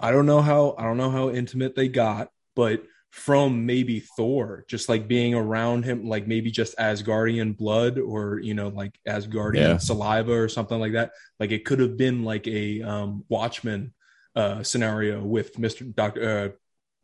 [0.00, 4.64] I don't know how I don't know how intimate they got, but from maybe Thor,
[4.68, 9.54] just like being around him, like maybe just Asgardian blood or you know like Asgardian
[9.54, 9.78] Yeah.
[9.78, 11.12] saliva or something like that.
[11.40, 13.94] Like it could have been like a um, Watchmen
[14.34, 16.48] uh, scenario with Mister Doctor uh,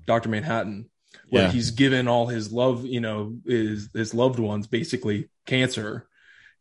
[0.07, 0.91] Doctor Manhattan,
[1.29, 1.51] where Yeah.
[1.53, 6.09] he's given all his love, you know, his his loved ones basically cancer.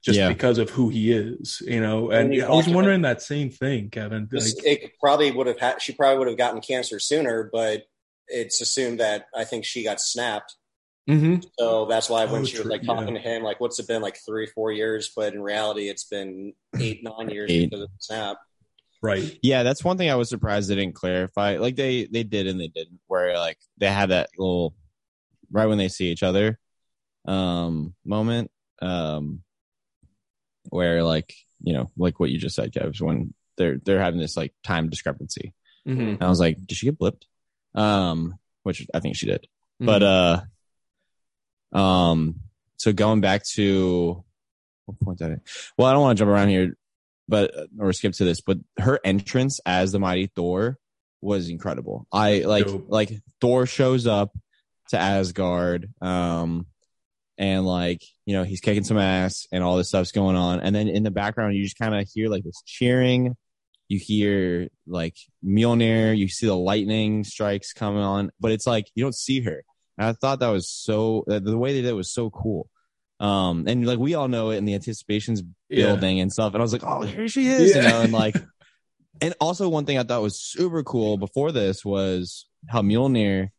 [0.04, 0.30] Just Yeah.
[0.30, 3.92] because of who he is, you know, And and I was wondering that same thing,
[3.92, 4.28] Kevin.
[4.32, 7.84] Like, it probably would have had she probably would have gotten cancer sooner, but
[8.28, 10.56] it's assumed that I think she got snapped.
[11.08, 11.44] mhm.
[11.60, 13.22] So that's why when Oh, she was true, like talking yeah.
[13.22, 15.12] to him, like, what's it been like three, four years?
[15.16, 17.70] But in reality, it's been eight, nine years Eight.
[17.70, 18.38] because of the snap.
[19.02, 19.40] Right.
[19.42, 21.58] Yeah, that's one thing I was surprised they didn't clarify.
[21.58, 23.00] Like they they did and they didn't.
[23.08, 24.76] Where like they had that little
[25.52, 26.58] right when they see each other
[27.26, 28.50] um moment
[28.82, 29.44] um
[30.70, 34.38] where like you know like what you just said, Kev, when they're they're having this
[34.38, 35.54] like time discrepancy.
[35.88, 36.14] Mhm.
[36.14, 37.24] And I was like, did she get blipped?
[37.74, 39.48] Um, which I think she did.
[39.82, 39.86] Mm-hmm.
[39.86, 40.42] But uh
[41.78, 42.36] um
[42.78, 44.24] so going back to
[44.86, 45.42] what point that in?
[45.78, 46.76] Well, I don't want to jump around here,
[47.32, 50.78] but or skip to this, but her entrance as the mighty Thor
[51.22, 52.06] was incredible.
[52.12, 52.86] I like Dope.
[52.90, 54.38] like Thor shows up
[54.90, 56.68] to Asgard, um,
[57.38, 60.76] and like you know he's kicking some ass and all this stuff's going on, and
[60.76, 63.38] then in the background you just kind of hear like this cheering.
[63.88, 69.04] You hear like Mjolnir, you see the lightning strikes coming on, but it's like you
[69.04, 69.64] don't see her.
[69.98, 72.70] And I thought that was so uh, the way they did it was so cool.
[73.22, 75.86] Um, and like we all know it, and the anticipation's Yeah.
[75.88, 76.54] building and stuff.
[76.54, 78.36] And I was like, oh, here she is, you know, and like,
[79.22, 83.50] and also one thing I thought was super cool before this was how Mjolnir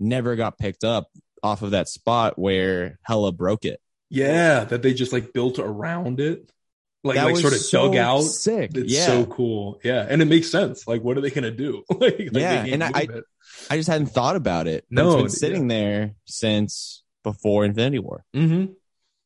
[0.00, 1.08] never got picked up
[1.42, 3.80] off of that spot where Hela broke it.
[4.10, 6.50] Yeah, that they just like built around it,
[7.04, 8.20] like that like sort of so dug out.
[8.22, 8.72] Sick.
[8.74, 9.06] It's yeah.
[9.06, 9.78] so cool.
[9.84, 10.86] Yeah, and it makes sense.
[10.88, 11.84] Like, what are they gonna do?
[11.90, 13.24] like, like, Yeah, and I- it.
[13.70, 14.84] I just hadn't thought about it.
[14.90, 18.74] No, it's been sitting there since before Infinity War, Mhm.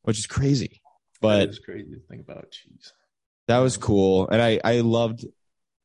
[0.03, 0.80] Which is crazy.
[1.20, 2.51] But is crazy to think about.
[2.53, 2.92] Jeez.
[3.48, 5.26] that was cool and i i loved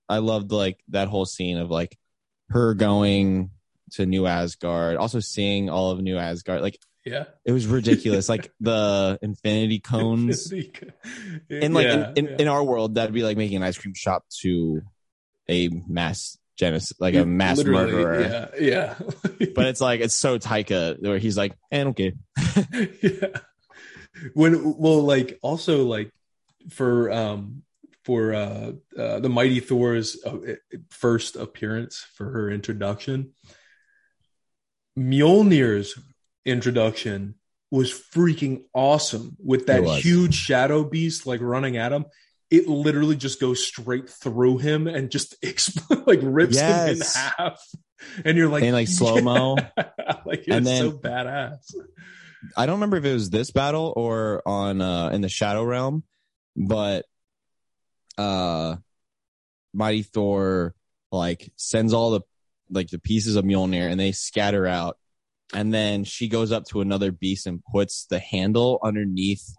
[0.08, 1.98] i loved like that whole scene of like
[2.50, 3.50] her going
[3.94, 7.26] to new asgard also seeing all of new asgard like Yeah.
[7.44, 12.36] it was ridiculous like the infinity cones in like Yeah, in, in, yeah.
[12.40, 14.82] in our world that'd be like making an ice cream shop to
[15.50, 18.22] a mass genocide like a mass Literally, murderer
[18.60, 18.96] Yeah,
[19.40, 19.50] yeah.
[19.56, 22.14] but it's like it's so taika where he's like eh, i don't care
[23.02, 23.40] yeah.
[24.34, 26.12] When well, like also like
[26.70, 27.64] for um
[28.04, 30.38] for uh, uh the Mighty Thor's uh,
[30.90, 33.34] first appearance for her introduction,
[34.98, 35.98] Mjolnir's
[36.46, 37.36] introduction
[37.72, 42.06] was freaking awesome with that huge shadow beast like running at him.
[42.52, 47.60] It literally just goes straight through him and just expl- like rips him in half.
[48.24, 49.56] And you're like, In, like, slow-mo.
[49.58, 49.68] Yeah.
[50.26, 51.74] like it's And then- so badass.
[52.56, 56.04] I don't remember if it was this battle or on uh in the Shadow Realm,
[56.56, 57.06] but
[58.18, 58.78] uh
[59.74, 60.74] Mighty Thor
[61.12, 62.22] like sends all the
[62.70, 64.98] like the pieces of Mjolnir and they scatter out.
[65.54, 69.54] And then she goes up to another beast and puts the handle underneath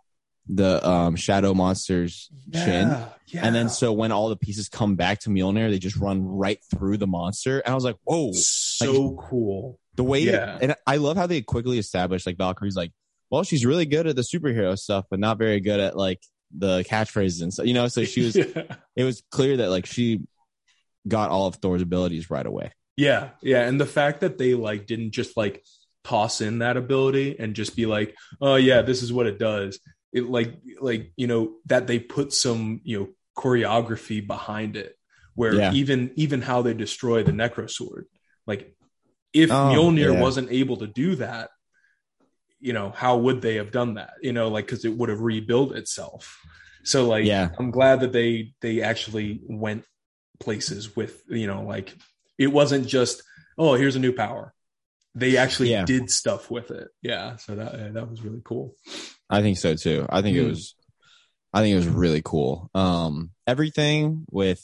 [0.48, 2.88] the um shadow monster's chin.
[3.26, 3.40] yeah.
[3.44, 6.58] And then so when all the pieces come back to Mjolnir, they just run right
[6.70, 7.60] through the monster.
[7.60, 9.78] And I was like, whoa so cool.
[9.96, 10.58] The way Yeah.
[10.60, 12.92] and I love how they quickly established like Valkyrie's like,
[13.30, 16.20] well, she's really good at the superhero stuff, but not very good at like
[16.56, 17.66] the catchphrases and stuff.
[17.66, 18.36] You know, so she was.
[18.36, 18.76] yeah.
[18.94, 20.20] It was clear that like she
[21.08, 22.72] got all of Thor's abilities right away.
[22.96, 25.62] Yeah, yeah, and the fact that they like didn't just like
[26.04, 29.80] toss in that ability and just be like, "Oh yeah, this is what it does."
[30.12, 34.96] It like like you know that they put some you know choreography behind it,
[35.34, 35.72] where Yeah.
[35.74, 38.06] even even how they destroy the Necro Sword,
[38.46, 38.74] like
[39.42, 40.20] if Oh, Mjolnir yeah.
[40.20, 41.50] wasn't able to do that,
[42.58, 44.14] you know how would they have done that?
[44.22, 46.40] You know, like because it would have rebuilt itself.
[46.84, 47.50] So like, Yeah.
[47.58, 49.84] I'm glad that they they actually went
[50.38, 51.94] places with you know like
[52.38, 53.22] it wasn't just
[53.56, 54.52] oh here's a new power
[55.14, 55.86] they actually Yeah.
[55.86, 58.74] did stuff with it yeah so that yeah, that was really cool
[59.30, 60.04] I think so too.
[60.10, 60.50] I think it Hmm.
[60.50, 60.74] was
[61.54, 62.68] I think it was really cool.
[62.74, 64.62] Um everything with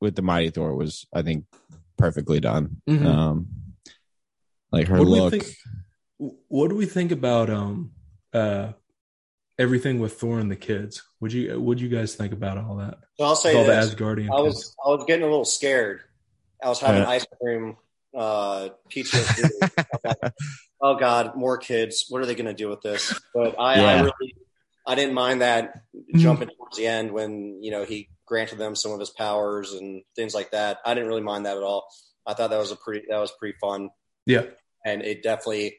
[0.00, 1.44] with the Mighty Thor was I think
[1.98, 2.80] perfectly done.
[2.88, 3.04] Mhm.
[3.06, 3.46] Um
[4.72, 5.56] like her What do we think-
[6.48, 7.92] what do we think about um
[8.32, 8.72] uh
[9.58, 12.76] everything with Thor and the kids would you what do you guys think about all
[12.76, 13.94] that So I'll say all the this.
[13.94, 14.76] Asgardian I was kids?
[14.84, 16.00] I was getting a little scared.
[16.62, 17.08] I was having Yeah.
[17.08, 17.76] ice cream
[18.16, 20.30] uh PTSD.
[20.80, 22.06] Oh God, more kids.
[22.08, 23.12] What are they going to do with this?
[23.34, 24.36] But I, I really
[24.86, 25.82] I didn't mind that
[26.14, 30.02] jumping towards the end when you know he granted them some of his powers and
[30.14, 30.78] things like that.
[30.84, 31.88] I didn't really mind that at all.
[32.24, 33.90] I thought that was a pretty that was pretty fun,
[34.28, 34.42] yeah
[34.84, 35.78] and it definitely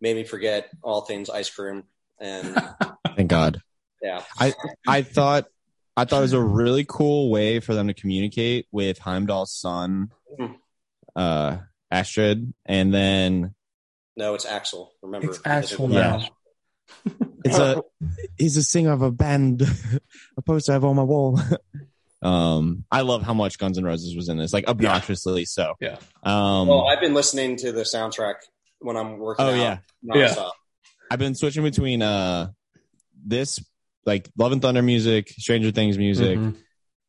[0.00, 1.84] made me forget all things ice cream.
[2.20, 2.54] And
[3.16, 3.60] thank God.
[4.02, 4.52] yeah, I
[4.86, 5.46] I thought
[5.96, 10.10] I thought it was a really cool way for them to communicate with Heimdall's son,
[10.40, 10.56] Mhm.
[11.14, 11.58] uh,
[11.90, 13.54] Astrid, and then
[14.16, 14.88] no, it's Axl.
[15.02, 16.00] Remember, it's Axl Yeah.
[16.16, 16.28] now
[17.44, 17.82] it's a
[18.38, 19.62] he's a singer of a band,
[20.36, 21.40] a poster I have on my wall.
[22.22, 25.74] um, I love how much Guns N' Roses was in this, like obnoxiously so.
[25.80, 25.96] Yeah.
[26.22, 28.34] Um, Well, I've been listening to the soundtrack
[28.80, 29.44] when I'm working.
[29.44, 30.48] oh out yeah, Yeah.
[31.10, 32.50] I've been switching between uh
[33.24, 33.58] this
[34.06, 36.56] like Love and Thunder music, Stranger Things music, Mhm.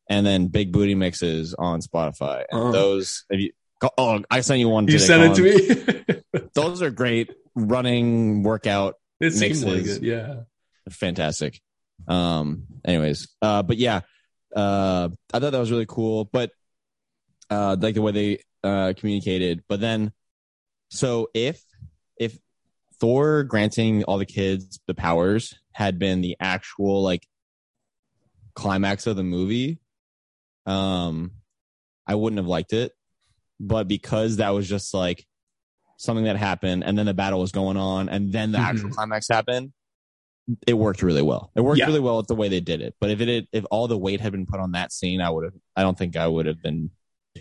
[0.08, 2.44] and then Big Booty mixes on Spotify.
[2.50, 2.72] And Uh-huh.
[2.72, 3.50] those, if you,
[3.98, 4.84] oh, I sent you one.
[4.86, 9.96] you today, sent it to me Those are great running workout, it seemed like Mixes.
[9.98, 10.34] it yeah
[10.90, 11.60] fantastic.
[12.06, 14.00] Um, anyways, uh, but yeah,
[14.54, 16.24] uh, I thought that was really cool.
[16.26, 16.50] But
[17.50, 19.62] uh, like the way they uh communicated.
[19.68, 20.12] But then,
[20.90, 21.62] so if
[22.16, 22.38] if
[23.00, 27.26] Thor granting all the kids the powers had been the actual like
[28.54, 29.80] climax of the movie,
[30.66, 31.32] um,
[32.06, 32.92] I wouldn't have liked it.
[33.60, 35.26] But because that was just like
[35.96, 38.64] something that happened, and then the battle was going on, and then the Mhm.
[38.68, 39.72] actual climax happened,
[40.66, 41.50] it worked really well.
[41.56, 41.86] It worked Yeah.
[41.86, 42.94] really well with the way they did it.
[43.00, 45.30] But if it had, if all the weight had been put on that scene, I
[45.30, 45.54] would have.
[45.76, 46.90] I don't think I would have been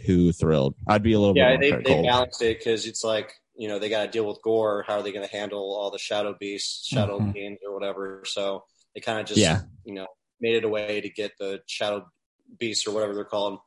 [0.06, 0.76] too thrilled.
[0.88, 3.78] I'd be a little Yeah, bit they, they balanced it because it's like you know
[3.78, 4.84] they got to deal with Gorr.
[4.88, 7.34] How are they going to handle all the shadow beasts, shadow Mhm.
[7.34, 8.24] beings, or whatever?
[8.26, 8.64] So
[8.96, 9.62] they kind of just Yeah.
[9.84, 10.08] you know
[10.40, 12.06] made it a way to get the shadow
[12.60, 13.60] beasts or whatever they're called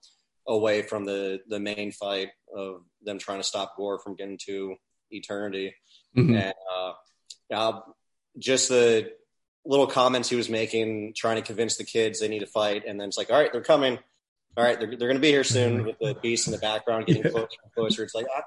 [0.49, 4.77] away from the the main fight of them trying to stop Gorr from getting to
[5.11, 5.75] eternity.
[6.17, 6.41] Mhm.
[6.41, 7.81] And uh,
[8.39, 9.13] just the
[9.67, 13.01] little comments he was making, trying to convince the kids they need to fight, and
[13.01, 13.99] then it's like, all right, they're coming.
[14.57, 17.07] All right, they're, they're going to be here soon with the beast in the background
[17.07, 17.31] getting Yeah.
[17.31, 18.03] closer and closer.
[18.05, 18.43] It's like, ah,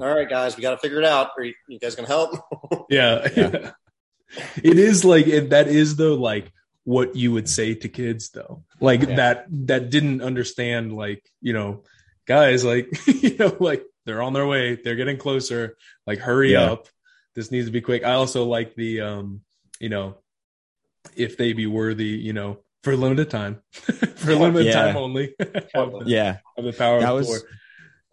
[0.00, 1.30] all right, guys, we got to figure it out.
[1.38, 2.86] Are you, you guys going to help?
[2.90, 3.28] Yeah.
[3.36, 3.70] Yeah.
[4.62, 6.52] it is like it, that is though like
[6.82, 8.64] what you would say to kids though.
[8.80, 9.14] Like Yeah.
[9.16, 11.84] that that didn't understand like, you know,
[12.26, 16.72] guys like you know like they're on their way, they're getting closer, like hurry Yeah.
[16.72, 16.88] up.
[17.34, 18.04] This needs to be quick.
[18.04, 19.40] I also like the um,
[19.80, 20.16] you know,
[21.16, 23.60] if they be worthy, you know, for a limited time.
[23.72, 24.82] for a limited Yeah.
[24.86, 25.34] time only.
[26.06, 27.48] Yeah, have the power That of was- Thor.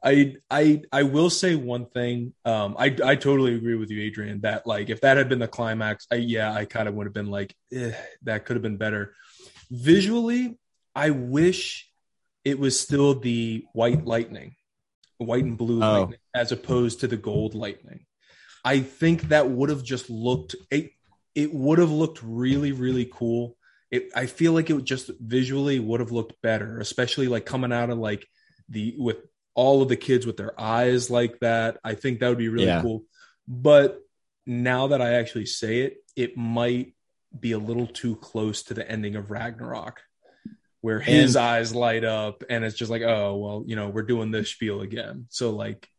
[0.04, 2.34] I I I will say one thing.
[2.44, 4.42] Um, I I totally agree with you, Adrian.
[4.42, 7.14] That like if that had been the climax, I, yeah, I kind of would have
[7.14, 7.92] been like, eh,
[8.24, 9.14] that could have been better.
[9.70, 10.58] Visually,
[10.96, 11.88] I wish
[12.44, 14.56] it was still the white lightning,
[15.20, 16.00] white and blue Oh.
[16.02, 18.06] lightning, as opposed to the gold lightning.
[18.66, 20.92] I think that would have just looked it.
[21.36, 23.56] It would have looked really really cool.
[23.90, 27.74] It, I feel like it would just visually would have looked better, especially like coming
[27.74, 28.26] out of like
[28.70, 29.18] the with
[29.54, 31.78] all of the kids with their eyes like that.
[31.84, 32.82] I think that would be really Yeah.
[32.82, 33.04] cool.
[33.48, 34.00] But
[34.46, 36.96] now that I actually say it, it might
[37.38, 40.02] be a little too close to the ending of Ragnarok,
[40.80, 44.04] where his And- eyes light up and it's just like, oh well, you know, we're
[44.04, 45.26] doing this spiel again.
[45.30, 45.90] So like,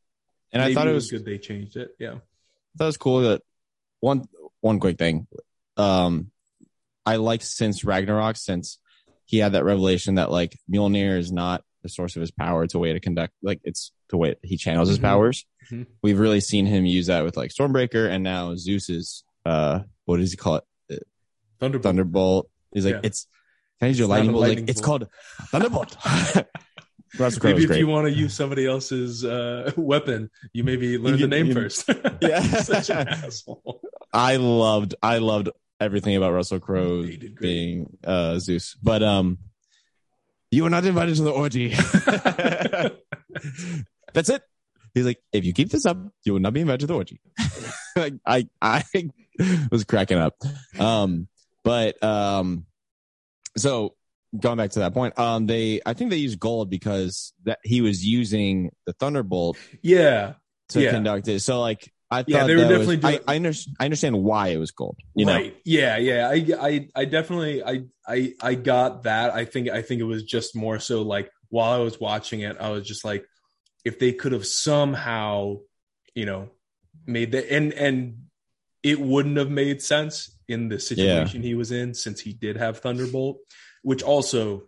[0.51, 1.91] and I thought it was good they changed it.
[1.99, 2.19] Yeah.
[2.77, 3.43] that was cool that
[4.01, 4.25] one
[4.63, 5.27] one quick thing
[5.77, 6.31] um
[7.05, 8.79] i like since ragnarok since
[9.27, 12.75] he had that revelation that like mjolnir is not the source of his power it's
[12.75, 15.03] a way to conduct like it's the way he channels his Mhm.
[15.03, 15.87] powers Mhm.
[16.03, 20.31] we've really seen him use that with like stormbreaker and now zeus's uh, what does
[20.31, 20.65] he call it?
[21.59, 21.83] Thunderbolt.
[21.83, 22.51] Thunderbolt.
[22.73, 23.01] He's like, Yeah.
[23.03, 23.27] it's.
[23.81, 24.43] Can I use your lightning bolt?
[24.43, 25.09] Like, lightning it's called
[25.51, 25.97] Thunderbolt.
[27.19, 27.79] Russell Crowe Maybe if great.
[27.81, 31.55] you want to use somebody else's uh, weapon, you maybe learn You- the name you-
[31.55, 31.89] first.
[32.23, 32.41] Yeah.
[32.63, 33.81] Such an asshole.
[34.13, 35.51] I loved, I loved
[35.81, 37.49] everything about Russell Crowe He did great.
[37.49, 38.77] being uh, Zeus.
[38.83, 39.39] But um,
[40.51, 41.75] you were not invited to the orgy.
[44.15, 44.43] That's it.
[44.95, 47.21] He's like, if you keep this up, you will not be invited to the orgy.
[47.97, 48.85] like, I I
[49.71, 50.37] was cracking up.
[50.79, 51.29] Um,
[51.65, 52.67] but um,
[53.57, 53.95] so
[54.39, 57.81] going back to that point, um, they I think they used gold because that he
[57.81, 60.35] was using the Thunderbolt Yeah.
[60.71, 60.93] to Yeah.
[60.93, 61.41] conduct it.
[61.41, 64.23] So like I thought Yeah, they were definitely was, I, doing- I, under, I understand
[64.23, 64.97] why it was gold.
[65.15, 65.51] You know.
[65.65, 66.29] Yeah, yeah.
[66.29, 69.33] I, I, I definitely, I, I, I got that.
[69.33, 72.57] I think, I think it was just more so like while I was watching it,
[72.61, 73.25] I was just like,
[73.85, 75.57] if they could have somehow,
[76.15, 76.51] you know,
[77.07, 78.25] made that, and and
[78.83, 82.79] it wouldn't have made sense in the situation he was in since he did have
[82.81, 83.39] Thunderbolt,
[83.83, 84.65] which also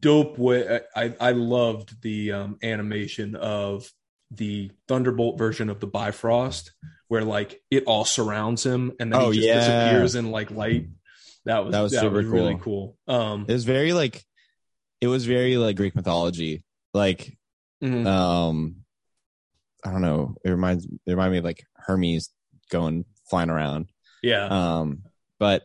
[0.00, 0.38] dope.
[0.38, 3.90] Way I, I loved the um, animation of
[4.30, 6.72] the Thunderbolt version of the Bifrost,
[7.08, 9.54] where like it all surrounds him and then Oh, he just yeah.
[9.54, 10.88] disappears in like light.
[11.46, 12.96] That was That was super really cool.
[13.06, 14.22] Um, it was very like
[15.00, 16.62] it was very like Greek mythology.
[16.92, 17.38] Like
[17.82, 18.06] mhm.
[18.06, 18.76] um
[19.84, 20.34] I don't know.
[20.44, 22.28] It reminds it reminded me of like Hermes
[22.70, 23.88] going flying around.
[24.22, 24.44] yeah,
[24.80, 25.04] Um
[25.38, 25.62] but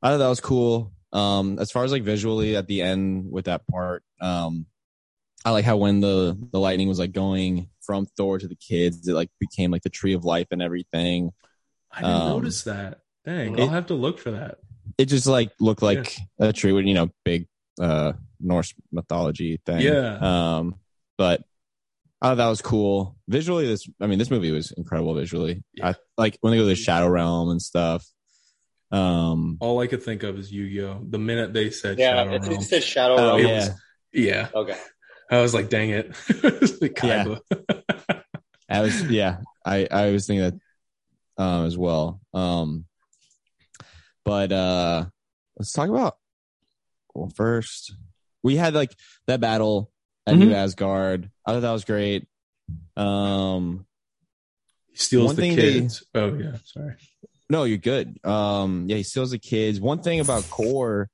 [0.00, 0.93] I thought that was cool.
[1.14, 4.66] Um as far as like visually at the end with that part, um
[5.44, 9.06] I like how when the the lightning was like going from Thor to the kids,
[9.08, 11.30] it like became like the tree of life and everything.
[11.92, 13.00] I didn't um, notice that.
[13.24, 14.58] Dang, it- I'll have to look for that.
[14.98, 17.46] It just like looked like a tree with you know big
[17.80, 19.80] uh Norse mythology thing.
[19.80, 20.18] Yeah.
[20.56, 20.76] Um,
[21.16, 21.42] but
[22.24, 23.16] thought that was cool.
[23.28, 25.62] Visually, this I mean, this movie was incredible visually.
[25.74, 25.88] Yeah.
[25.88, 28.06] I like when they go to the Shadow Realm and stuff.
[28.94, 31.06] Um, All I could think of is Yu-Gi-Oh.
[31.08, 33.40] The minute they said Yeah, Shadow it, Realm, it said Shadow oh Realm.
[33.40, 33.70] it yeah, was-
[34.12, 34.78] yeah, Okay.
[35.30, 36.14] I was like, dang it,
[36.80, 37.36] like Yeah.
[38.68, 40.42] I was yeah, I I was thinking
[41.36, 42.20] that um as well.
[42.32, 42.84] Um,
[44.24, 45.06] but uh,
[45.58, 46.16] let's talk about
[47.14, 47.94] well first
[48.42, 48.92] we had like
[49.26, 49.90] that battle
[50.26, 50.54] at New Mhm.
[50.54, 51.30] Asgard.
[51.46, 52.26] I thought that was great.
[52.96, 53.86] Um,
[54.92, 56.04] He steals the thing they- kids.
[56.14, 56.94] Oh yeah, sorry.
[57.50, 58.18] No, you're good.
[58.24, 59.80] Um, yeah, he steals the kids.
[59.80, 61.08] One thing about Gorr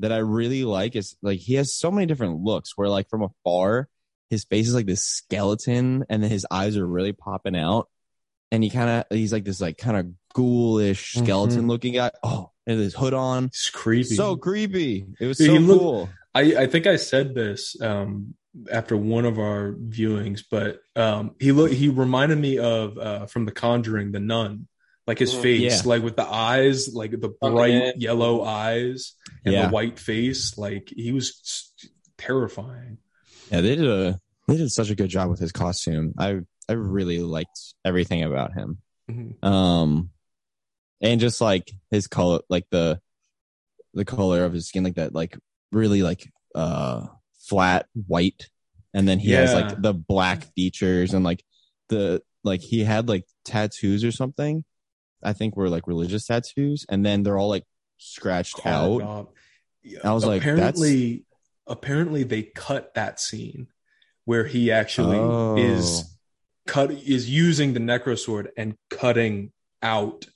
[0.00, 2.72] that I really like is like he has so many different looks.
[2.76, 3.88] Where like from afar,
[4.30, 7.88] his face is like this skeleton, and then his eyes are really popping out,
[8.50, 12.10] and he kind of he's like this like kind of ghoulish skeleton looking guy.
[12.22, 14.14] Oh, and his hood on, It's creepy.
[14.16, 15.06] so creepy.
[15.20, 16.08] It was Dude, so looked- cool.
[16.34, 18.34] I, I think I said this um,
[18.70, 23.44] after one of our viewings, but um, he look he reminded me of uh, from
[23.46, 24.66] The Conjuring, the nun,
[25.06, 25.42] like his Mhm.
[25.42, 25.88] face, Yeah.
[25.88, 27.92] like with the eyes, like the Oh, bright yeah.
[27.96, 29.12] yellow eyes
[29.44, 29.66] and Yeah.
[29.66, 31.72] the white face, like he was
[32.18, 32.98] terrifying.
[33.50, 36.14] Yeah, they did a they did such a good job with his costume.
[36.18, 38.78] I I really liked everything about him.
[39.08, 39.44] Mhm.
[39.44, 40.10] um
[41.00, 43.00] and just like his color like the
[43.94, 45.38] the color of his skin like that like
[45.70, 47.06] really like uh
[47.38, 48.48] flat white
[48.92, 51.44] and then he has like the black features and like
[51.88, 54.64] the like he had like tattoos or something
[55.22, 57.64] i think were like religious tattoos and then they're all like
[57.98, 59.32] scratched Carved out.
[59.82, 61.24] Yeah, I was like, apparently,
[61.66, 63.68] apparently they cut that scene
[64.24, 65.56] where he actually Oh.
[65.56, 66.16] is
[66.66, 69.52] cut is using the necro sword and cutting
[69.82, 70.26] out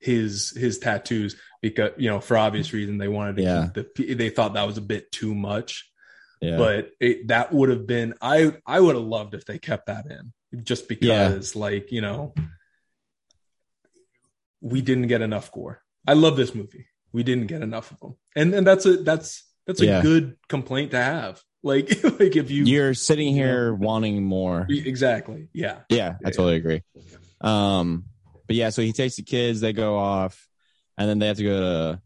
[0.00, 3.68] his his tattoos because you know for obvious reason they wanted to Yeah.
[3.72, 5.88] keep the they thought that was a bit too much
[6.42, 9.86] yeah but it, that would have been i i would have loved if they kept
[9.86, 10.32] that in
[10.64, 12.34] just because like you know
[14.60, 18.16] we didn't get enough Gorr i love this movie we didn't get enough of them
[18.34, 20.02] and and that's a that's that's a Yeah.
[20.02, 21.88] good complaint to have like
[22.20, 26.30] like if you you're sitting here wanting more exactly yeah Yeah, I Yeah.
[26.30, 26.82] totally agree.
[27.40, 28.04] Um,
[28.46, 30.46] but yeah, so he takes the kids, they go off,
[30.96, 32.02] and then they have to go to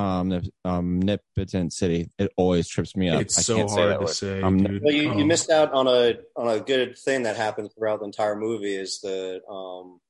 [0.00, 2.10] um, um Omnipotent City.
[2.18, 3.20] It always trips me up.
[3.22, 4.14] it's I so can't say hard that to word.
[4.14, 5.18] say I'm- Well, you, Oh.
[5.18, 8.76] you missed out on a on a good thing that happened throughout the entire movie
[8.76, 10.00] is the um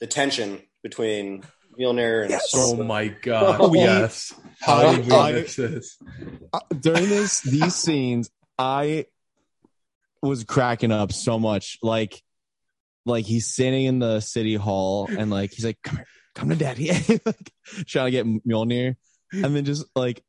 [0.00, 1.42] the tension between
[1.78, 3.56] Mjolnir and oh my god.
[3.60, 4.34] Oh, yes.
[4.60, 5.98] How did we I- miss this
[6.80, 9.06] during this these scenes, I
[10.22, 11.78] was cracking up so much.
[11.82, 12.22] Like,
[13.06, 16.56] like he's sitting in the city hall, and like he's like, "Come here, come to
[16.56, 16.90] daddy,"
[17.24, 17.52] like,
[17.86, 18.96] trying to get Mjolnir,
[19.32, 20.22] and then just like,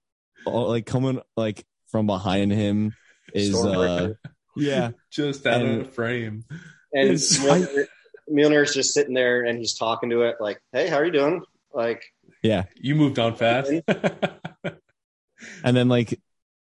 [0.45, 2.93] all, like coming like from behind him
[3.33, 4.13] is uh
[4.55, 4.91] yeah.
[5.11, 6.45] Just out And- of frame.
[6.93, 7.85] And It's- Mjolnir,
[8.29, 11.43] Mjolnir's just sitting there and he's talking to it like, "Hey, how are you doing?"
[11.73, 12.03] Like,
[12.43, 12.63] yeah.
[12.75, 13.71] You moved on fast.
[15.63, 16.19] And then like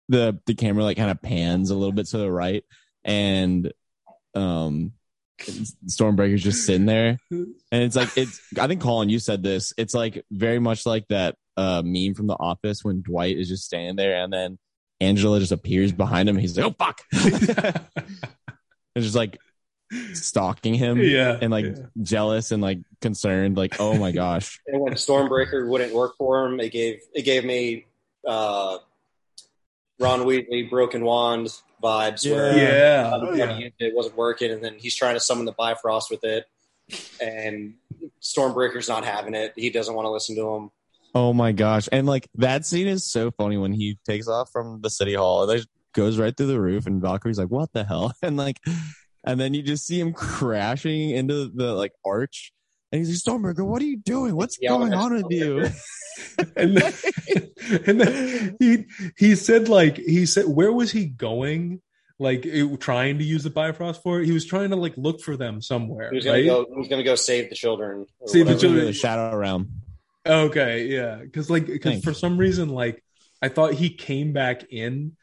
[0.10, 2.64] the the camera like kind of pans a little bit to the right,
[3.04, 3.72] and
[4.34, 4.94] um,
[5.40, 8.40] Stormbreaker's just sitting there, and it's like it's.
[8.60, 9.74] I think Colin, you said this.
[9.78, 13.66] It's like very much like that uh meme from The Office when Dwight is just
[13.66, 14.58] standing there, and then
[15.02, 16.36] Angela just appears behind him.
[16.36, 17.02] And he's like, "Oh fuck!"
[18.96, 19.38] and just like
[20.14, 21.38] stalking him, yeah.
[21.42, 21.86] and like yeah.
[22.02, 26.60] jealous and like concerned, like, "Oh my gosh." and when Stormbreaker wouldn't work for him,
[26.60, 27.86] it gave it gave me
[28.28, 28.78] uh,
[30.00, 31.48] Ron Weasley Broken Wand
[31.84, 33.12] vibes where Yeah.
[33.14, 33.70] uh, Oh, yeah.
[33.80, 36.46] it wasn't working, and then he's trying to summon the Bifrost with it,
[37.22, 37.76] and
[38.22, 39.54] Stormbreaker's not having it.
[39.56, 40.72] He doesn't want to listen to him.
[41.14, 41.88] Oh my gosh.
[41.94, 45.44] And like that scene is so funny when he takes off from the city hall
[45.44, 48.14] and like, goes right through the roof and Valkyrie's like, what the hell?
[48.22, 48.60] And like,
[49.26, 52.52] and then you just see him crashing into the like arch
[52.92, 54.36] and he's like, Stormbreaker, what are you doing?
[54.36, 55.68] What's Yeah, going on with you?
[56.56, 56.94] and then,
[57.88, 58.86] and then he
[59.18, 61.82] he said like he said where was he going
[62.20, 65.36] like it- trying to use the bifrost for he was trying to like look for
[65.36, 66.66] them somewhere He was gonna right go.
[66.70, 68.06] He was gonna go save the children.
[68.20, 68.86] or Save the children.
[68.86, 69.72] the shadow realm.
[70.26, 73.04] okay yeah because like because for some reason like
[73.42, 75.18] i thought he came back in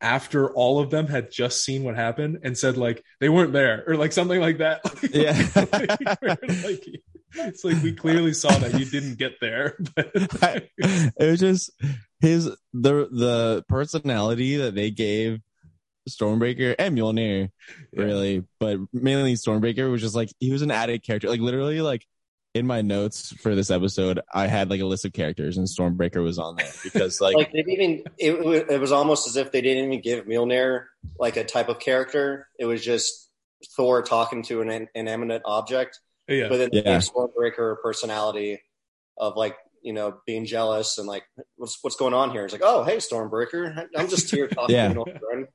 [0.00, 3.84] after all of them had just seen what happened and said like they weren't there
[3.86, 4.80] or like something like that
[5.12, 5.36] Yeah.
[6.64, 6.86] like,
[7.34, 10.12] it's like we clearly saw that you didn't get there but
[10.78, 11.70] it was just
[12.20, 15.40] his the the personality that they gave
[16.08, 17.50] Stormbreaker and Mjolnir,
[17.92, 18.02] Yeah.
[18.02, 21.28] really, but mainly Stormbreaker was just like he was an added character.
[21.28, 22.06] Like literally, like
[22.58, 26.22] in my notes for this episode, I had like a list of characters, and Stormbreaker
[26.22, 29.52] was on there because like, like they didn't even it, it was almost as if
[29.52, 30.84] they didn't even give Mjolnir
[31.18, 32.48] like a type of character.
[32.58, 33.30] It was just
[33.76, 36.82] Thor talking to an inanimate object, yeah but then Yeah.
[36.82, 38.60] gave Stormbreaker personality
[39.16, 41.24] of like you know being jealous and like
[41.56, 42.44] what's what's going on here?
[42.44, 44.84] It's like oh hey Stormbreaker, I'm just here talking Yeah.
[44.86, 45.46] to an old friend.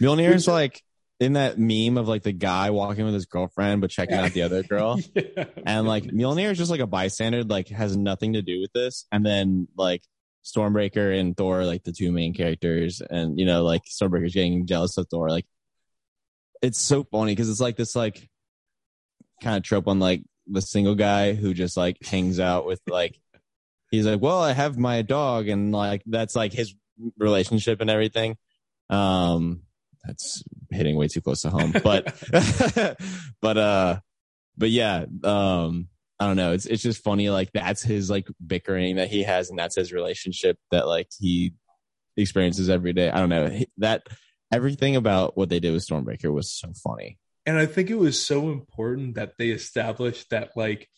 [0.00, 0.82] Mjolnir is like
[1.20, 4.42] in that meme of like the guy walking with his girlfriend but checking out the
[4.42, 5.00] other girl.
[5.14, 5.44] yeah.
[5.66, 9.06] And like Mjolnir is just like a bystander, like has nothing to do with this.
[9.10, 10.02] And then like
[10.44, 14.96] Stormbreaker and Thor, like the two main characters, and you know, like Stormbreaker's getting jealous
[14.96, 15.28] of Thor.
[15.28, 15.46] Like
[16.62, 18.28] it's so funny because it's like this like
[19.42, 23.18] kind of trope on like the single guy who just like hangs out with like
[23.90, 26.74] he's like, Well, I have my dog and like that's like his
[27.18, 28.36] relationship and everything.
[28.88, 29.62] Um
[30.08, 31.72] that's hitting way too close to home.
[31.84, 32.14] But
[33.40, 34.00] but uh
[34.56, 35.88] but yeah, um,
[36.18, 36.52] I don't know.
[36.52, 37.30] It's it's just funny.
[37.30, 41.54] Like that's his like bickering that he has, and that's his relationship that like he
[42.16, 43.08] experiences every day.
[43.08, 44.08] I don't know that
[44.52, 47.18] everything about what they did with Stormbreaker was so funny.
[47.46, 50.88] and I think it was so important that they established that like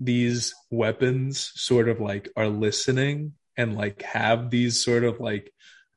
[0.00, 5.52] these weapons sort of like are listening and like have these sort of like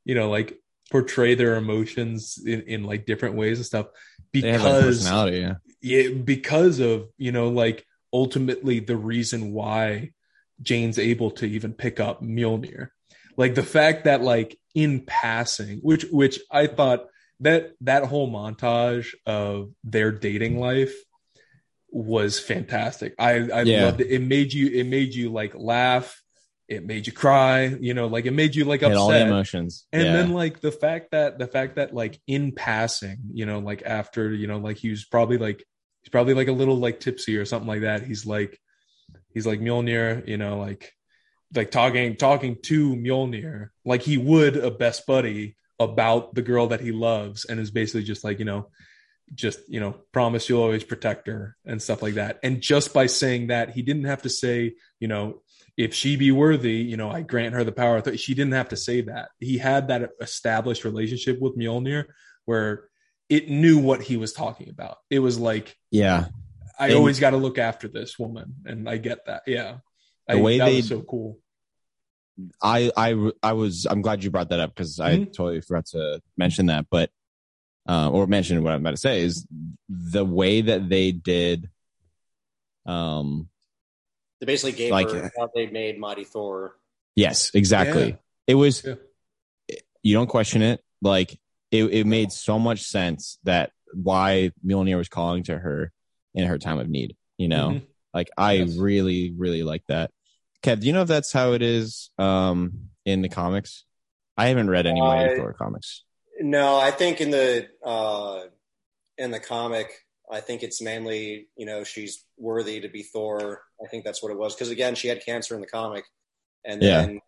[0.06, 0.58] you know like
[0.92, 3.88] portray their emotions in, in like different ways and stuff
[4.32, 4.62] because
[5.00, 5.40] personality.
[5.40, 5.56] Yeah.
[5.82, 10.12] yeah, because of you know like ultimately the reason why
[10.62, 12.90] Jane's able to even pick up Mjolnir,
[13.36, 17.08] like the fact that like in passing, which which I thought
[17.42, 20.96] that that whole montage of their dating life
[21.90, 23.14] was fantastic.
[23.20, 23.86] I I Yeah.
[23.86, 24.08] loved it.
[24.12, 26.22] It made you it made you like laugh.
[26.68, 27.66] It made you cry.
[27.66, 29.86] You know, like it made you like upset all the emotions.
[29.92, 30.14] and yeah.
[30.14, 34.34] then like the fact that the fact that like in passing you know like after
[34.34, 35.64] you know like he was probably like
[36.04, 38.60] he's probably like a little like tipsy or something like that he's like
[39.34, 40.94] he's like Mjolnir you know like
[41.56, 46.82] like talking talking to Mjolnir like he would a best buddy about the girl that
[46.82, 48.70] he loves and is basically just like you know
[49.34, 53.06] just you know promise you'll always protect her and stuff like that and just by
[53.06, 55.42] saying that he didn't have to say you know
[55.78, 58.02] if she be worthy, you know, I grant her the power.
[58.18, 59.30] She didn't have to say that.
[59.40, 62.06] He had that established relationship with Mjolnir
[62.46, 62.86] where
[63.30, 64.98] it knew what he was talking about.
[65.10, 66.28] It was like, yeah.
[66.80, 68.56] I And- always got to look after this woman.
[68.66, 69.44] And I get that.
[69.46, 69.78] Yeah.
[70.28, 71.40] The I, way that they- was so cool.
[72.62, 75.34] I I I was I'm glad you brought that up because I Mhm.
[75.34, 77.10] totally forgot to mention that, but
[77.90, 79.48] uh, or mention what I'm about to say is
[79.90, 81.70] the way that they did.
[82.86, 83.50] Um.
[84.40, 86.76] They basically gave Like- her how they made Mighty Thor.
[87.16, 87.52] Yes.
[87.54, 88.10] Exactly.
[88.10, 88.16] Yeah.
[88.48, 88.84] It was.
[88.86, 88.96] Yeah.
[90.04, 90.84] You don't question it.
[91.02, 91.40] Like
[91.72, 91.84] it.
[91.86, 95.92] It made so much sense that why Mjolnir was calling to her
[96.36, 97.16] in her time of need.
[97.38, 97.70] You know.
[97.70, 97.88] Mhm.
[98.14, 98.78] Like I Yes.
[98.78, 100.12] really, really like that.
[100.64, 103.86] Kev, do you know if that's how it is um in the comics?
[104.38, 106.04] I haven't read any Mighty I- Thor comics.
[106.40, 108.44] No, I think in the uh,
[109.18, 113.64] in the comic, I think it's mainly, you know, she's worthy to be Thor.
[113.84, 114.54] I think that's what it was.
[114.54, 116.06] Because again, she had cancer in the comic,
[116.66, 117.02] and Yeah.
[117.02, 117.22] then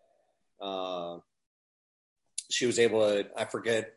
[0.61, 1.17] uh,
[2.49, 3.27] she was able to.
[3.37, 3.93] I forget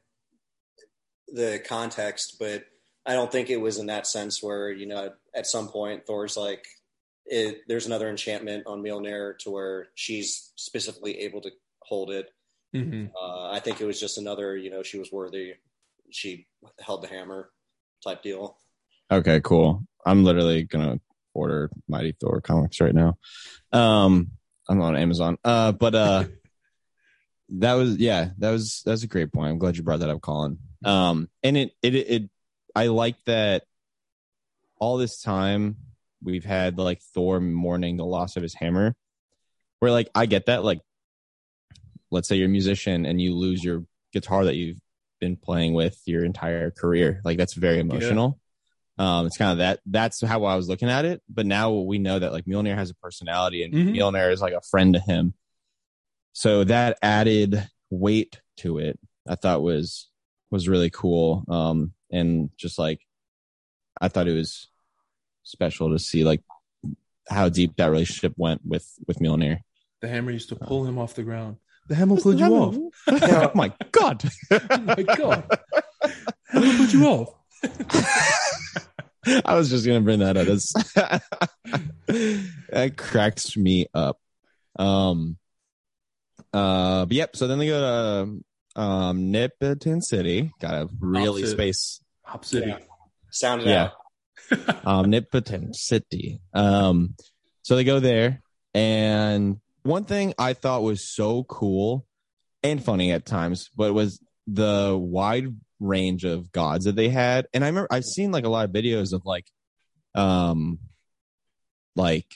[1.32, 2.64] the context, but
[3.04, 6.36] I don't think it was in that sense where you know at some point Thor's
[6.36, 6.64] like,
[7.26, 11.50] it, there's another enchantment on Mjolnir to where she's specifically able to
[11.80, 12.30] hold it.
[12.72, 15.54] hmm Uh, I think it was just another, you know, she was worthy.
[16.10, 16.46] She
[16.80, 17.50] held the hammer
[18.04, 18.58] type deal.
[19.12, 19.84] Okay, cool.
[20.06, 20.98] I'm literally gonna
[21.34, 23.18] order Mighty Thor comics right now.
[23.70, 24.30] Um,
[24.66, 25.36] I'm on Amazon.
[25.44, 26.24] Uh, but uh,
[27.50, 29.50] that was yeah, that was that's a great point.
[29.50, 30.58] I'm glad you brought that up, Colin.
[30.82, 32.30] Um, and it it it
[32.74, 33.64] I like that
[34.80, 35.76] all this time
[36.22, 38.94] we've had like Thor mourning the loss of his hammer.
[39.80, 40.80] Where like I get that like,
[42.10, 43.84] let's say you're a musician and you lose your
[44.14, 44.78] guitar that you've
[45.20, 47.20] been playing with your entire career.
[47.24, 48.40] Like that's very emotional.
[48.98, 49.80] Um, it's kind of that.
[49.86, 51.22] That's how I was looking at it.
[51.28, 53.94] But now we know that like Mjolnir has a personality, and Mhm.
[53.96, 55.34] Mjolnir is like a friend to him.
[56.32, 60.08] So that added weight to it, I thought was
[60.50, 61.44] was really cool.
[61.48, 63.00] Um, and just like
[64.00, 64.68] I thought it was
[65.42, 66.42] special to see like
[67.28, 69.60] how deep that relationship went with with Mjolnir.
[70.00, 71.56] The hammer used to pull him off the ground.
[71.88, 72.76] The hammer pulled you off.
[73.08, 74.22] oh my god!
[74.50, 75.44] Oh my god.
[76.48, 77.34] Hammer put you off.
[79.44, 80.46] I was just gonna bring that up.
[80.46, 80.72] That's
[82.70, 84.18] that cracks me up.
[84.78, 85.36] Um.
[86.52, 87.06] Uh.
[87.06, 87.36] But yep.
[87.36, 90.52] So then they go to um Nipiton City.
[90.60, 91.52] Got a really Opposite.
[91.56, 92.00] space.
[92.24, 92.68] Hop City.
[92.68, 92.78] Yeah.
[93.30, 93.84] Sounded Yeah.
[93.84, 93.92] out.
[94.86, 95.06] Um.
[95.06, 96.40] Nipiton City.
[96.52, 97.14] Um.
[97.62, 98.42] So they go there,
[98.74, 102.06] and one thing I thought was so cool
[102.64, 107.46] and funny at times, but was the wide range of gods that they had.
[107.52, 109.46] And I remember I've seen like a lot of videos of like,
[110.14, 110.78] um,
[111.96, 112.26] like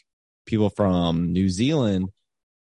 [0.44, 2.08] people from New Zealand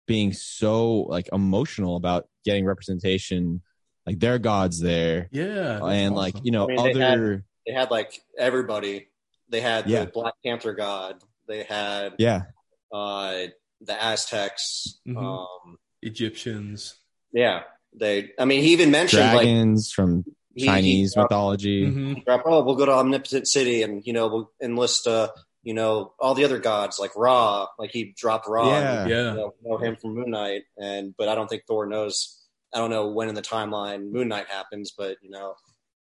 [0.07, 3.61] being so like emotional about getting representation,
[4.05, 5.79] like their gods there, Yeah.
[5.79, 9.07] that's and like you know I mean, they had- They had like everybody.
[9.49, 10.05] They had Yeah.
[10.05, 11.23] the Black Panther god.
[11.47, 12.43] They had yeah,
[12.91, 13.47] uh,
[13.81, 14.99] the Aztecs.
[15.07, 15.17] Mhm.
[15.17, 16.95] Um, Egyptians.
[17.33, 17.63] yeah,
[17.93, 18.31] they.
[18.37, 20.23] I mean, he even mentioned like dragons from
[20.55, 21.85] he- he Chinese dropped- mythology.
[21.85, 22.23] Mhm.
[22.27, 25.29] oh, we'll go to Omnipotent City and you know we'll enlist uh
[25.63, 27.67] you know all the other gods like Ra.
[27.77, 28.67] Like he dropped Ra.
[28.69, 29.01] Yeah.
[29.01, 29.29] and, Yeah.
[29.31, 32.41] you know, know him from Moon Knight, and but I don't think Thor knows.
[32.73, 35.55] I don't know when in the timeline Moon Knight happens, but you know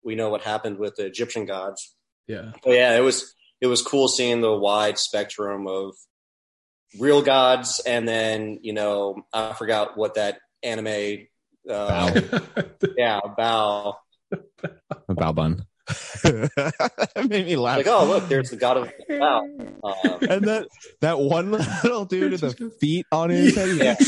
[0.03, 1.95] we know what happened with the Egyptian gods.
[2.27, 2.51] Yeah.
[2.63, 5.95] But yeah, it was it was cool seeing the wide spectrum of
[6.99, 11.27] real gods, and then you know I forgot what that anime.
[11.69, 12.19] Uh,
[12.97, 13.19] yeah,
[14.61, 15.15] Bao.
[15.15, 15.65] Bao bun.
[16.55, 17.77] that made me laugh.
[17.77, 19.67] Like, oh look, there's the god of Bao.
[19.83, 20.67] Uh, and that
[21.01, 23.97] that one little dude with the feet on his head.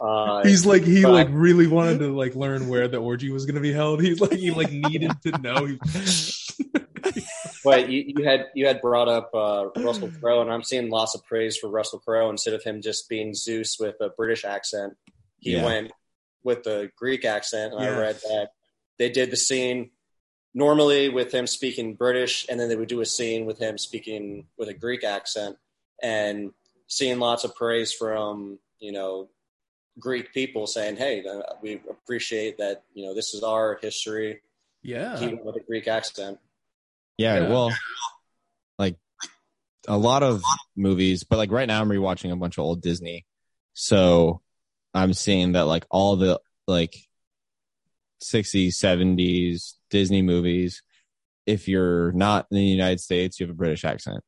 [0.00, 0.06] Yeah.
[0.06, 3.44] uh, He's like he But- like really wanted to like learn where the orgy was
[3.46, 4.00] gonna be held.
[4.02, 5.66] He's like he like needed to know.
[5.66, 5.78] He-
[7.64, 11.14] But you, you had you had brought up uh, Russell Crowe, and I'm seeing lots
[11.14, 14.94] of praise for Russell Crowe instead of him just being Zeus with a British accent.
[15.38, 15.64] He Yeah.
[15.64, 15.92] went
[16.42, 18.48] with the Greek accent, and I read that
[18.98, 19.90] they did the scene
[20.54, 24.46] normally with him speaking British, and then they would do a scene with him speaking
[24.56, 25.56] with a Greek accent,
[26.02, 26.52] and
[26.86, 29.28] seeing lots of praise from you know
[29.98, 32.84] Greek people saying, "Hey, uh, we appreciate that.
[32.94, 34.40] You know, this is our history."
[34.82, 35.18] Yeah.
[35.18, 36.38] went with a Greek accent.
[37.16, 37.48] Yeah, Yeah.
[37.48, 37.72] well,
[38.78, 38.96] like
[39.88, 40.42] a lot of
[40.76, 43.24] movies, but like right now I'm rewatching a bunch of old Disney.
[43.72, 44.42] So
[44.92, 46.94] I'm seeing that like all the like
[48.32, 50.82] 60s, 70s Disney movies,
[51.46, 54.22] if you're not in the United States, you have a British accent.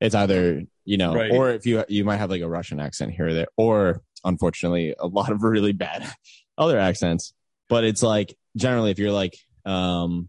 [0.00, 1.30] It's either, you know, Right.
[1.30, 4.94] or if you you might have like a Russian accent here or there, or unfortunately
[4.98, 6.10] a lot of really bad
[6.58, 7.34] other accents.
[7.68, 10.28] But it's like generally if you're like um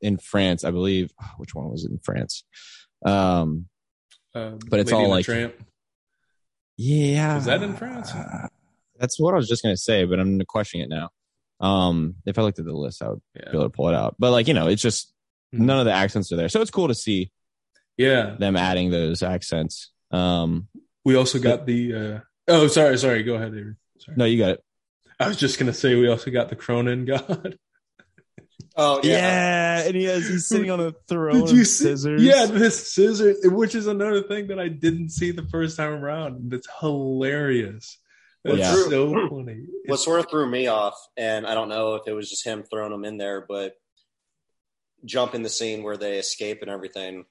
[0.00, 1.12] in France, I believe.
[1.36, 2.44] Which one was it in France?
[3.04, 3.68] Um,
[4.34, 5.54] Uh, But it's Lady all like- Tramp.
[6.76, 8.10] yeah, Is that in France?
[8.98, 11.10] That's what I was just gonna say, but I'm questioning it now.
[11.60, 14.16] Um, if I looked at the list, I would be able to pull it out.
[14.18, 15.12] But like you know, it's just
[15.54, 15.60] Mhm.
[15.60, 17.30] none of the accents are there, so it's cool to see
[17.96, 18.36] Yeah.
[18.38, 19.90] them adding those accents.
[20.10, 20.68] Um,
[21.04, 21.94] We also got the.
[21.94, 23.22] uh Oh, sorry, sorry.
[23.22, 23.74] Go ahead, Avery.
[23.98, 24.16] Sorry.
[24.16, 24.64] no, you got it.
[25.18, 27.58] I was just gonna say we also got the Kronan god.
[28.78, 31.40] Oh Yeah, and he has he's sitting on a throne.
[31.46, 31.84] Did you of see?
[31.84, 32.22] scissors?
[32.22, 36.50] Yeah, this scissor, which is another thing that I didn't see the first time around.
[36.50, 37.98] That's hilarious.
[38.46, 38.88] That's Yeah.
[38.88, 39.66] so funny.
[39.86, 42.62] what sort of threw me off, and I don't know if it was just him
[42.62, 43.76] throwing them in there, but
[45.04, 47.24] jump in the scene where they escape and everything.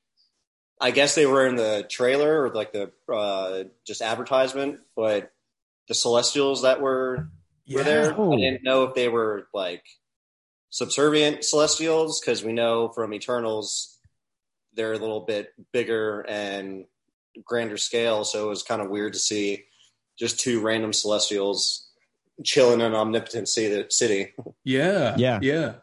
[0.80, 5.32] I guess they were in the trailer or like the uh, just advertisement, but
[5.88, 7.30] the Celestials that were
[7.72, 8.14] were there.
[8.14, 9.84] I didn't know if they were like
[10.70, 13.92] subservient Celestials because we know from Eternals
[14.74, 16.86] they're a little bit bigger and
[17.46, 19.64] grander scale, so it was kind of weird to see
[20.18, 21.90] just two random Celestials
[22.44, 24.34] chilling in omnipotent city.
[24.64, 25.16] Yeah.
[25.18, 25.40] Yeah.
[25.42, 25.74] Yeah.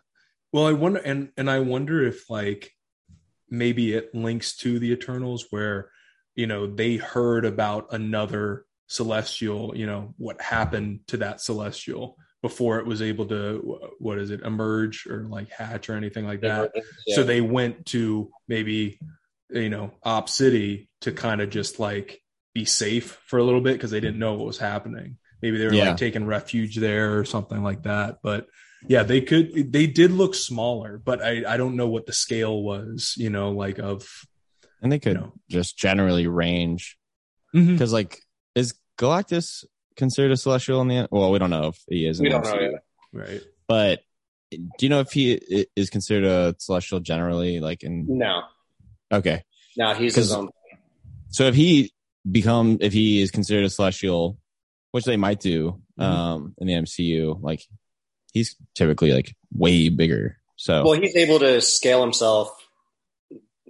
[0.52, 2.72] Well, I wonder and and I wonder if like
[3.48, 5.90] maybe it links to the Eternals where
[6.34, 12.80] you know they heard about another celestial, you know, what happened to that celestial before
[12.80, 16.72] it was able to what is it emerge or like hatch or anything like that.
[17.06, 17.16] Yeah.
[17.16, 18.98] So they went to maybe
[19.48, 22.21] you know Op City to kind of just like
[22.54, 25.16] be safe for a little bit because they didn't know what was happening.
[25.40, 25.88] Maybe they were Yeah.
[25.88, 28.18] like taking refuge there or something like that.
[28.22, 28.46] But
[28.88, 29.72] yeah, they could.
[29.72, 33.14] They did look smaller, but I I don't know what the scale was.
[33.16, 34.06] You know, like of
[34.82, 35.32] and they could No.
[35.48, 36.98] just generally range
[37.54, 37.72] mm-hmm.
[37.72, 38.20] because like
[38.54, 39.64] is Galactus
[39.96, 41.08] considered a celestial in the end?
[41.10, 42.20] Well, we don't know if he is.
[42.20, 42.84] We don't know yet.
[43.12, 43.42] right.
[43.68, 44.00] But
[44.50, 45.32] do you know if he
[45.76, 47.60] is considered a celestial generally?
[47.60, 48.42] Like in No,
[49.12, 49.44] okay,
[49.76, 50.50] no, he's his 'Cause- own.
[51.30, 51.92] so if he
[52.30, 54.38] become if he is considered a celestial,
[54.92, 56.04] which they might do Mhm.
[56.04, 57.62] um in the MCU, like
[58.32, 60.38] he's typically like way bigger.
[60.56, 62.50] So Well, he's able to scale himself.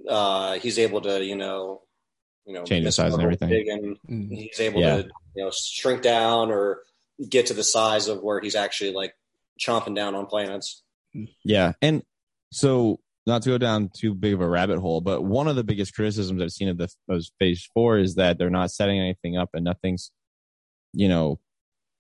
[0.09, 1.83] Uh, he's able to, you know,
[2.45, 3.49] you know, Change the size and everything.
[3.49, 4.29] Big and Mm.
[4.37, 5.03] he's able Yeah.
[5.03, 6.83] to, you know, shrink down or
[7.29, 9.15] get to the size of where he's actually like
[9.61, 10.83] chomping down on planets.
[11.45, 11.75] Yeah.
[11.81, 12.03] And
[12.51, 15.65] so not to go down too big of a rabbit hole, but one of the
[15.65, 19.37] biggest criticisms I've seen of the of phase four is that they're not setting anything
[19.37, 20.11] up and nothing's
[20.93, 21.39] you know,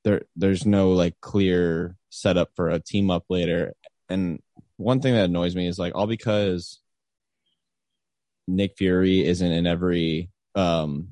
[0.05, 3.73] there there's no like clear setup for a team up later.
[4.09, 4.41] And
[4.77, 6.81] one thing that annoys me is like all because
[8.49, 11.09] Nick Fury isn't in every um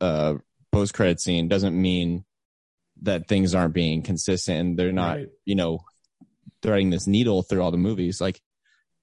[0.00, 0.34] uh
[0.72, 2.24] post credit scene doesn't mean
[3.02, 5.28] that things aren't being consistent and they're not Right.
[5.44, 5.80] you know
[6.62, 8.20] threading this needle through all the movies.
[8.20, 8.40] Like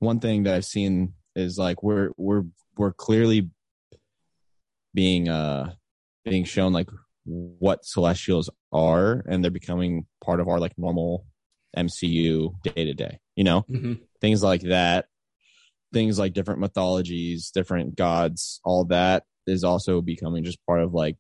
[0.06, 2.44] one thing that I've seen is like we're we're
[2.78, 3.50] we're clearly
[4.94, 5.74] being uh
[6.24, 6.90] being shown like
[7.26, 11.26] what celestials are and they're becoming part of our like normal
[11.76, 13.20] MCU day to day.
[13.36, 13.64] You know?
[13.70, 14.00] Mhm.
[14.22, 15.08] Things like that.
[15.92, 21.18] Things like different mythologies, different gods, all that is also becoming just part of like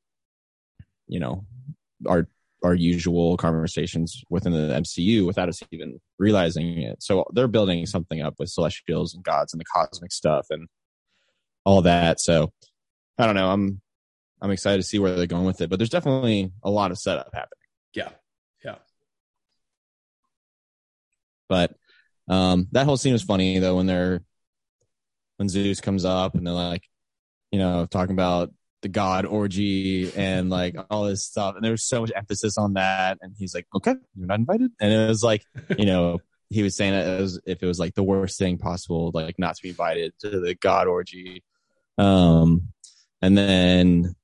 [1.08, 1.46] you know
[2.08, 2.28] our
[2.66, 7.02] our usual conversations within the MCU without us even realizing it.
[7.04, 10.68] So they're building something up with celestials and gods and the cosmic stuff and
[11.64, 12.20] all that.
[12.20, 12.52] So
[13.20, 13.52] I don't know.
[13.52, 13.82] I'm
[14.42, 16.98] I'm excited to see where they're going with it, but there's definitely a lot of
[16.98, 17.68] setup happening.
[17.94, 18.10] Yeah.
[18.64, 18.76] Yeah.
[21.48, 21.76] But
[22.28, 24.24] um that whole scene was funny though when they're
[25.38, 26.84] when Zeus comes up and they're like,
[27.52, 28.52] you know, talking about
[28.86, 31.56] the god orgy and like all this stuff.
[31.56, 33.18] And there was so much emphasis on that.
[33.20, 34.70] And he's like, okay, you're not invited.
[34.80, 35.44] And it was like,
[35.80, 36.20] you know,
[36.52, 39.56] he was saying it as if it was like the worst thing possible, like not
[39.56, 41.44] to be invited to the god orgy.
[41.98, 42.68] Um,
[43.24, 44.16] and then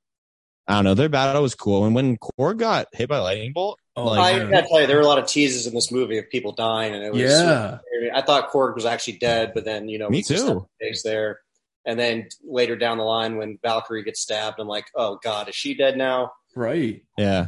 [0.67, 1.85] I don't know, their battle was cool.
[1.85, 4.85] And when Korg got hit by a lightning bolt, Oh, Like- I gotta tell you,
[4.87, 7.21] there were a lot of teases in this movie of people dying, and it was.
[7.23, 7.79] Yeah.
[8.13, 10.35] I thought Korg was actually dead, but then you know, Me too.
[10.35, 11.39] had the face there.
[11.85, 15.55] And then later down the line, when Valkyrie gets stabbed, I'm like, oh god, is
[15.55, 16.31] she dead now?
[16.55, 17.03] Right.
[17.17, 17.47] Yeah.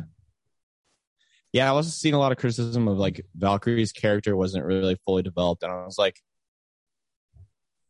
[1.51, 5.21] Yeah, I was seeing a lot of criticism of like Valkyrie's character wasn't really fully
[5.21, 6.19] developed, and I was like,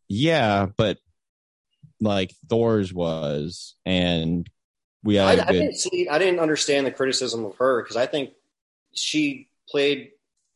[0.09, 0.97] yeah, but
[2.01, 4.49] like Thor's was, and
[5.01, 5.53] we I, had I a good.
[5.53, 6.09] didn't see.
[6.09, 8.31] I didn't understand the criticism of her because I think
[8.93, 10.11] she played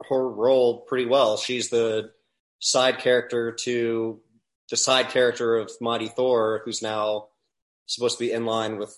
[0.09, 1.38] her role pretty well.
[1.38, 2.11] She's the
[2.59, 4.19] side character to
[4.69, 7.27] the side character of Mighty Thor, who's now
[7.85, 8.95] supposed to be in line with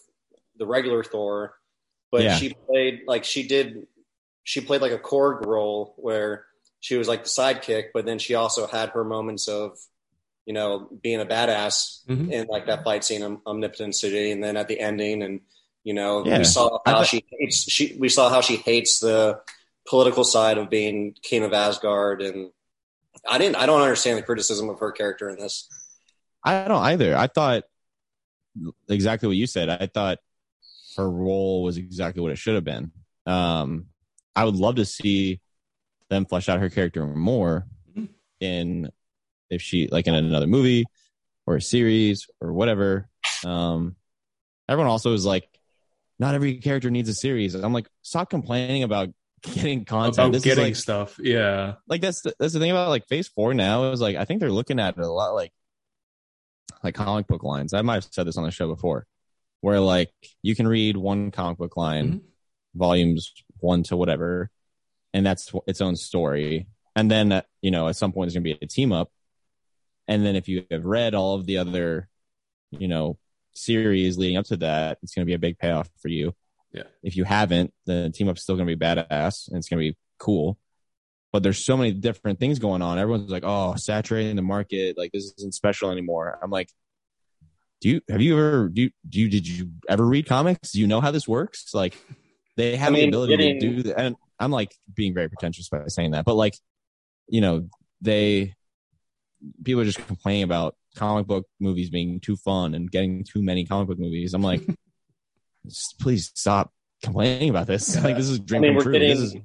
[0.58, 1.56] the regular Thor.
[2.12, 2.36] But Yeah.
[2.38, 3.88] she played like she did.
[4.44, 6.46] She played like a Korg role where
[6.80, 9.78] she was like the sidekick, but then she also had her moments of,
[10.46, 12.32] you know, being a badass Mhm.
[12.32, 15.42] in like that fight scene in Omnipotent City, and then at the ending, and
[15.84, 16.40] you know, Yeah.
[16.40, 17.70] we saw how she hates.
[17.72, 19.42] She we saw how she hates the
[19.88, 22.52] political side of being king of Asgard, and
[23.30, 23.58] I didn't.
[23.58, 25.68] I don't understand the criticism of her character in this.
[26.44, 27.16] I don't either.
[27.16, 27.64] I thought
[28.88, 29.70] exactly what you said.
[29.70, 30.18] I thought
[30.98, 32.92] her role was exactly what it should have been.
[33.26, 33.88] Um,
[34.36, 35.40] I would love to see
[36.10, 38.10] them flesh out her character more Mhm.
[38.40, 38.90] in
[39.50, 40.86] if she like in another movie
[41.46, 43.08] or a series or whatever.
[43.46, 43.96] Um,
[44.68, 45.48] everyone also is like,
[46.18, 47.54] not every character needs a series.
[47.56, 49.10] I'm like, stop complaining about
[49.42, 50.18] getting content.
[50.18, 51.20] about this getting is like, stuff.
[51.20, 54.26] Yeah, like that's the, that's the thing about like phase four now is like I
[54.26, 55.52] think they're looking at it a lot like
[56.84, 57.74] like comic book lines.
[57.74, 59.06] I might have said this on the show before,
[59.62, 60.12] where like
[60.42, 62.22] you can read one comic book line, Mhm.
[62.76, 64.50] volumes one to whatever,
[65.14, 66.68] and that's its own story.
[66.96, 69.12] And then uh, you know at some point there's gonna be a team up,
[70.08, 72.08] and then if you have read all of the other,
[72.72, 73.18] you know,
[73.54, 76.34] series leading up to that, it's gonna be a big payoff for you.
[76.72, 76.84] Yeah.
[77.04, 80.58] If you haven't, the team up's still gonna be badass and it's gonna be cool.
[81.32, 82.98] But there's so many different things going on.
[82.98, 84.98] Everyone's like, "Oh, saturating the market.
[84.98, 86.70] Like this isn't special anymore." I'm like,
[87.82, 90.72] "Do you have you ever do you, do you did you ever read comics?
[90.72, 91.74] Do you know how this works?
[91.74, 91.96] Like
[92.58, 95.28] they have I mean, the ability getting- to do that." And I'm like being very
[95.30, 96.56] pretentious by saying that, but like,
[97.28, 97.68] you know,
[98.02, 98.56] they
[99.64, 103.66] people are just complaining about comic book movies being too fun and getting too many
[103.66, 104.34] comic book movies.
[104.34, 104.62] I'm like,
[105.70, 106.72] just please stop
[107.04, 107.96] complaining about this.
[108.04, 108.94] Like this is dream I mean, we're true.
[108.94, 109.10] getting.
[109.12, 109.36] Is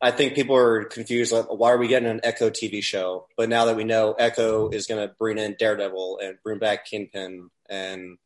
[0.00, 1.32] I think people are confused.
[1.32, 3.26] Like, why are we getting an Echo TV show?
[3.36, 6.84] But now that we know Echo is going to bring in Daredevil and bring back
[6.84, 8.18] Kingpin and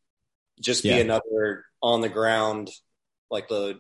[0.60, 1.02] just be Yeah.
[1.02, 2.70] another on the ground,
[3.30, 3.78] like the,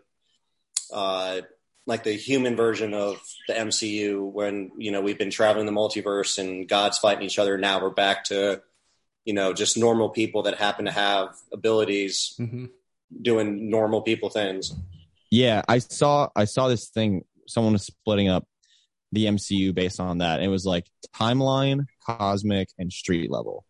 [0.92, 1.40] uh,
[1.86, 4.30] like the human version of the MCU.
[4.30, 7.58] When you know we've been traveling the multiverse and gods fighting each other.
[7.58, 8.62] Now we're back to,
[9.24, 12.66] you know, just normal people that happen to have abilities hmm
[13.22, 14.74] doing normal people things.
[15.30, 17.24] Yeah, I saw I saw this thing.
[17.46, 18.46] Someone was splitting up
[19.12, 20.42] the MCU based on that.
[20.42, 23.64] It was like timeline, cosmic, and street level.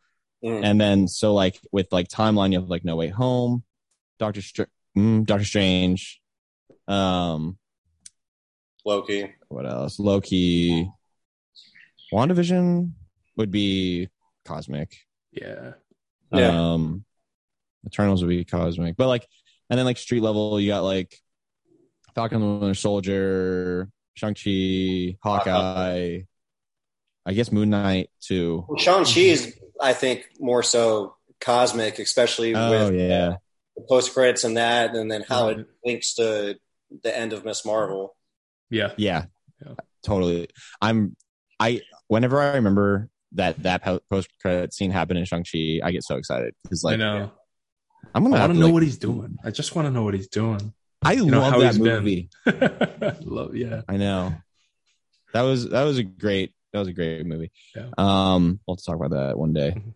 [0.45, 0.65] Mm.
[0.65, 3.65] And then so like with like timeline, you have like No Way Home,
[4.19, 4.63] Doctor Str-
[4.97, 6.21] mm, Doctor Strange,
[6.87, 7.59] um,
[8.85, 9.35] Loki.
[9.49, 9.99] what else?
[9.99, 10.89] Loki,
[12.13, 12.93] WandaVision
[13.37, 14.09] would be
[14.45, 14.97] cosmic.
[15.33, 15.73] yeah,
[16.33, 16.73] Yeah.
[16.73, 17.05] Um,
[17.87, 19.27] Eternals would be cosmic, but like,
[19.71, 21.17] and then like street level, you got like
[22.15, 26.21] Falcon and the Winter Soldier, Shang Chi, Hawkeye.
[27.27, 28.65] I guess Moon Knight too.
[28.69, 33.37] Well, Shang Chi is, I think, more so cosmic, especially Oh with uh, yeah,
[33.77, 35.59] the post credits and that, and then how Right.
[35.59, 35.71] it mm-hmm.
[35.85, 36.57] links to
[37.03, 38.17] the end of Miss Marvel.
[38.71, 39.27] yeah, yeah,
[39.65, 39.75] Yeah.
[40.03, 40.49] totally.
[40.81, 41.15] I'm
[41.61, 46.03] I whenever I remember that that post credit scene happened in Shang Chi, I get
[46.05, 47.33] so excited because I like know.
[48.19, 49.39] I'm I gonna want to to, know like, what he's doing.
[49.45, 50.73] I just want to know what he's doing.
[51.03, 52.29] I know, love how that movie.
[53.25, 54.35] Love, yeah, I know.
[55.33, 57.53] That was that was a great that was a great movie.
[57.77, 57.91] Yeah.
[57.97, 59.73] Um, we'll talk about that one day.
[59.77, 59.95] Mhm.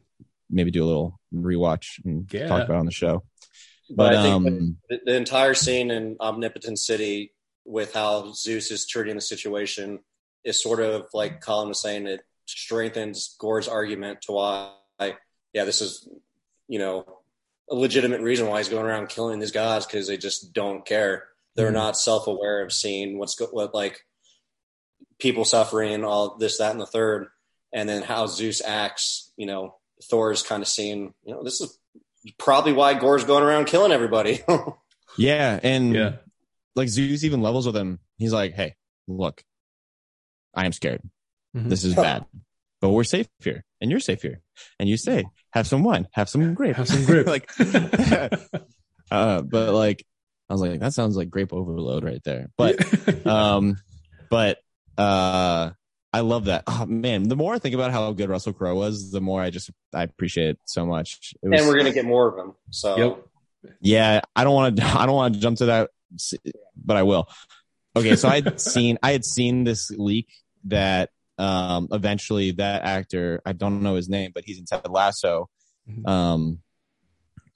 [0.49, 2.47] Maybe do a little rewatch and Yeah.
[2.47, 3.24] talk about it on the show.
[3.90, 7.32] But, But, I think um, the, the entire scene in Omnipotent City
[7.65, 9.99] with how Zeus is treating the situation
[10.44, 14.73] is sort of like Colin was saying, it strengthens Gorr's argument to why,
[15.53, 16.09] yeah, this is,
[16.69, 17.05] you know,
[17.73, 21.24] a legitimate reason why he's going around killing these gods because they just don't care.
[21.57, 21.74] They're Mhm.
[21.74, 24.05] not self aware of seeing what's go- what like
[25.19, 27.28] people suffering, all this, that, and the third,
[27.73, 29.32] and then how Zeus acts.
[29.36, 31.78] You know, Thor's kind of seeing, you know, this is
[32.39, 34.40] probably why Gorr's going around killing everybody.
[35.19, 36.12] yeah, and yeah,
[36.74, 37.99] like Zeus even levels with him.
[38.19, 38.77] He's like, "Hey,
[39.09, 39.43] look,
[40.55, 41.03] I am scared.
[41.57, 41.69] Mhm.
[41.69, 42.24] This is bad,
[42.82, 44.42] but we're safe here, and you're safe here,
[44.78, 46.09] and you say, Have some wine.
[46.12, 46.76] Have some grape.
[46.76, 47.26] Have some grape.
[47.34, 47.48] like,
[49.10, 50.04] uh, but like,
[50.50, 52.50] I was like, that sounds like grape overload right there.
[52.59, 52.76] But
[53.26, 53.76] um
[54.28, 54.59] but
[54.98, 55.70] uh
[56.12, 59.10] i love that oh man the more i think about how good russell crowe was
[59.10, 62.04] the more i just i appreciate it so much it was, and we're gonna get
[62.04, 62.54] more of them.
[62.70, 63.26] So Yep.
[63.80, 65.90] yeah i don't want to i don't want to jump to that
[66.76, 67.28] but i will
[67.96, 70.28] okay so i had seen i had seen this leak
[70.64, 71.10] that
[71.43, 75.48] um eventually that actor i don't know his name but he's in ted lasso
[75.90, 76.09] Mhm.
[76.09, 76.59] um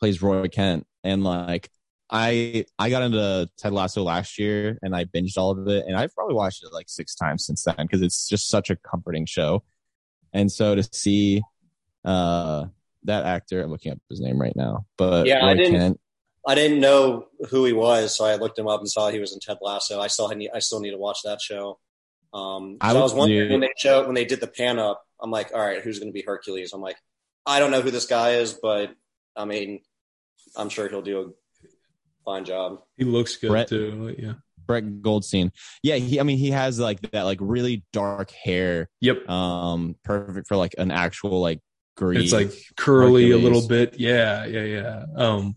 [0.00, 1.70] plays roy kent and like
[2.08, 5.96] I I got into Ted Lasso last year and I binged all of it and
[5.96, 9.26] I've probably watched it like six times since then because it's just such a comforting
[9.26, 9.64] show.
[10.32, 11.42] And so to see
[12.04, 12.66] uh
[13.10, 16.00] that actor, I'm looking up his name right now, but Yeah, I didn't- Kent,
[16.46, 19.32] I didn't know who he was, so I looked him up and saw he was
[19.32, 20.00] in Ted Lasso.
[20.00, 21.80] I still need I still need to watch that show.
[22.36, 24.78] Um, I so I, was wondering do- when they show when they did the pan
[24.78, 25.02] up.
[25.22, 26.72] I'm like, all right, who's going to be Hercules?
[26.74, 26.98] I'm like,
[27.46, 28.94] I don't know who this guy is, but
[29.34, 29.80] I mean,
[30.56, 31.20] I'm sure he'll do
[31.64, 31.68] a
[32.24, 32.80] fine job.
[32.98, 34.14] he looks good Brett- too.
[34.18, 34.34] Yeah.
[34.66, 35.52] Brett Goldstein.
[35.82, 39.28] Yeah, he I mean he has like that like really dark hair, Yep.
[39.30, 41.60] um, perfect for like an actual like
[41.96, 42.18] Greek.
[42.24, 43.98] It's like curly a little bit.
[43.98, 45.04] Yeah, yeah, yeah.
[45.16, 45.54] Um,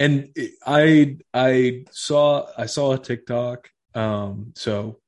[0.00, 0.34] and
[0.66, 3.70] I I saw I saw a TikTok.
[3.94, 4.98] Um, so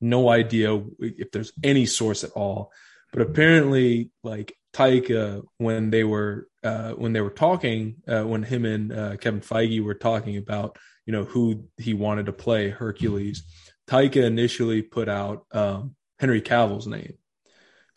[0.00, 2.72] no idea if there's any source at all,
[3.12, 8.64] but apparently, like Taika, when they were uh, when they were talking, uh, when him
[8.64, 13.42] and uh, Kevin Feige were talking about you know who he wanted to play Hercules,
[13.88, 17.14] Taika initially put out um, Henry Cavill's name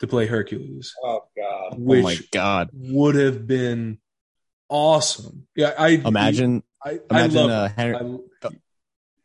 [0.00, 0.94] to play Hercules.
[1.04, 1.78] Oh God!
[1.78, 2.70] Which oh my god!
[2.72, 3.98] would have been
[4.68, 5.46] awesome.
[5.54, 7.50] Yeah, I Imagine, I, imagine I love.
[7.50, 7.96] uh, Henry.
[8.42, 8.48] I,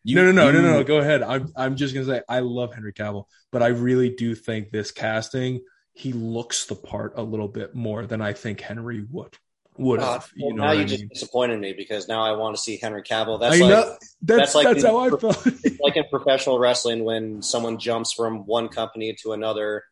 [0.03, 0.83] you- no, no, no, no, you- no.
[0.83, 1.21] Go ahead.
[1.23, 4.91] I'm I'm just gonna say I love Henry Cavill, but I really do think this
[4.91, 5.61] casting
[5.93, 9.35] he looks the part a little bit more than I think Henry would
[9.79, 10.31] would Uh, have.
[10.39, 11.09] well, you know now you I just mean?
[11.13, 13.39] disappointed me because now I want to see Henry Cavill.
[13.39, 15.45] That's I like know that's that's like that's the- how I felt.
[15.81, 19.83] like in professional wrestling when someone jumps from one company to another.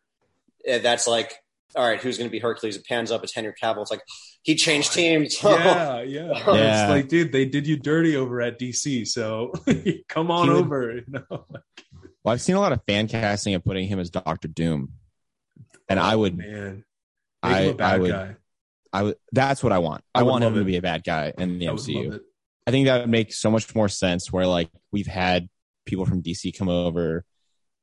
[0.65, 1.35] eh, That's like,
[1.75, 2.75] all right, who's going to be Hercules?
[2.75, 3.81] It pans up, it's Henry Cavill.
[3.81, 4.01] It's like
[4.43, 5.43] he changed oh, teams.
[5.43, 6.31] yeah, yeah.
[6.53, 6.83] Yeah.
[6.83, 9.53] It's like, dude, they did you dirty over at DC, so
[10.09, 10.95] come on would- over.
[10.95, 11.45] You know,
[12.23, 14.93] Well, I've seen a lot of fan casting of putting him as Doctor Doom,
[15.89, 16.83] and I oh, would, man,
[17.43, 18.35] make him I, a bad I would, guy.
[18.93, 19.15] I would.
[19.31, 20.03] That's what I want.
[20.13, 22.05] I I, want him love to be a bad guy in the I would MCU.
[22.05, 22.21] love it.
[22.67, 24.31] I think that would make so much more sense.
[24.31, 25.49] Where like we've had
[25.85, 27.25] people from DC come over,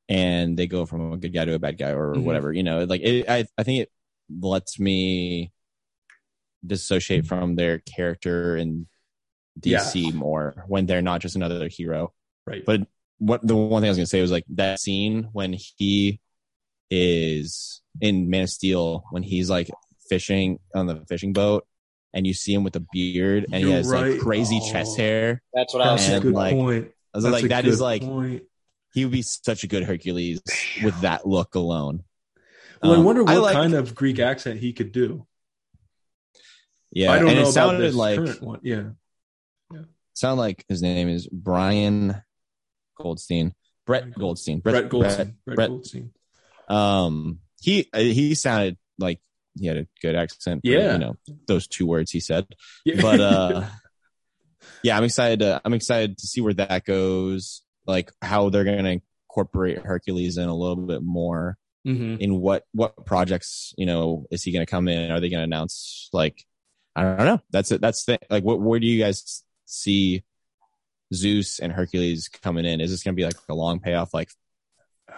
[0.09, 2.23] and they go from a good guy to a bad guy or Mhm.
[2.23, 2.51] whatever.
[2.53, 3.91] You know, like it, I, I think it
[4.29, 5.51] lets me
[6.65, 8.87] dissociate from their character in
[9.59, 12.13] DC more when they're not just another hero.
[12.47, 12.63] Right.
[12.65, 12.81] But
[13.19, 16.19] what the one thing I was gonna say was like that scene when he
[16.89, 19.69] is in Man of Steel when he's like
[20.09, 21.65] fishing on the fishing boat
[22.13, 24.11] and you see him with a beard and he You're has right.
[24.13, 24.71] like crazy Oh.
[24.71, 25.41] chest hair.
[25.53, 26.91] That's what I was That's a And, good like, point.
[27.13, 28.43] I was That's like, that is good like point.
[28.93, 30.41] He would be such a good Hercules
[30.83, 32.03] with that look alone.
[32.81, 35.25] Well, I Um, wonder what like- kind of Greek accent he could do.
[36.91, 38.59] Yeah, I don't and know it about sounded this like current one.
[38.61, 38.89] Yeah,
[40.13, 42.21] sound like his name is Brian
[42.97, 43.55] Goldstein,
[43.87, 45.37] Brett Brett Goldstein, Brett, Goldstein.
[45.45, 46.11] Brett, Brett- Goldstein.
[46.69, 49.19] Um, he uh, he sounded like
[49.59, 50.61] he had a good accent.
[50.63, 50.93] for, Yeah.
[50.93, 51.17] you know
[51.47, 52.45] those two words he said.
[52.85, 53.01] Yeah.
[53.01, 53.67] But uh,
[54.83, 55.39] yeah, I'm excited.
[55.39, 57.63] To, I'm excited to see where that goes.
[57.85, 58.99] Like how they're gonna
[59.29, 61.57] incorporate Hercules in a little bit more.
[61.85, 62.19] Mhm.
[62.19, 65.11] In what what projects you know is he gonna come in?
[65.11, 66.45] Are they gonna announce like
[66.95, 67.41] I don't know.
[67.49, 67.81] That's it.
[67.81, 68.43] That's the like.
[68.43, 70.23] What where do you guys see
[71.13, 72.79] Zeus and Hercules coming in?
[72.81, 74.29] Is this gonna be like a long payoff, like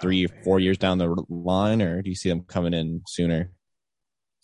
[0.02, 0.44] three, Oh, man.
[0.44, 3.52] four years down the line, or do you see them coming in sooner?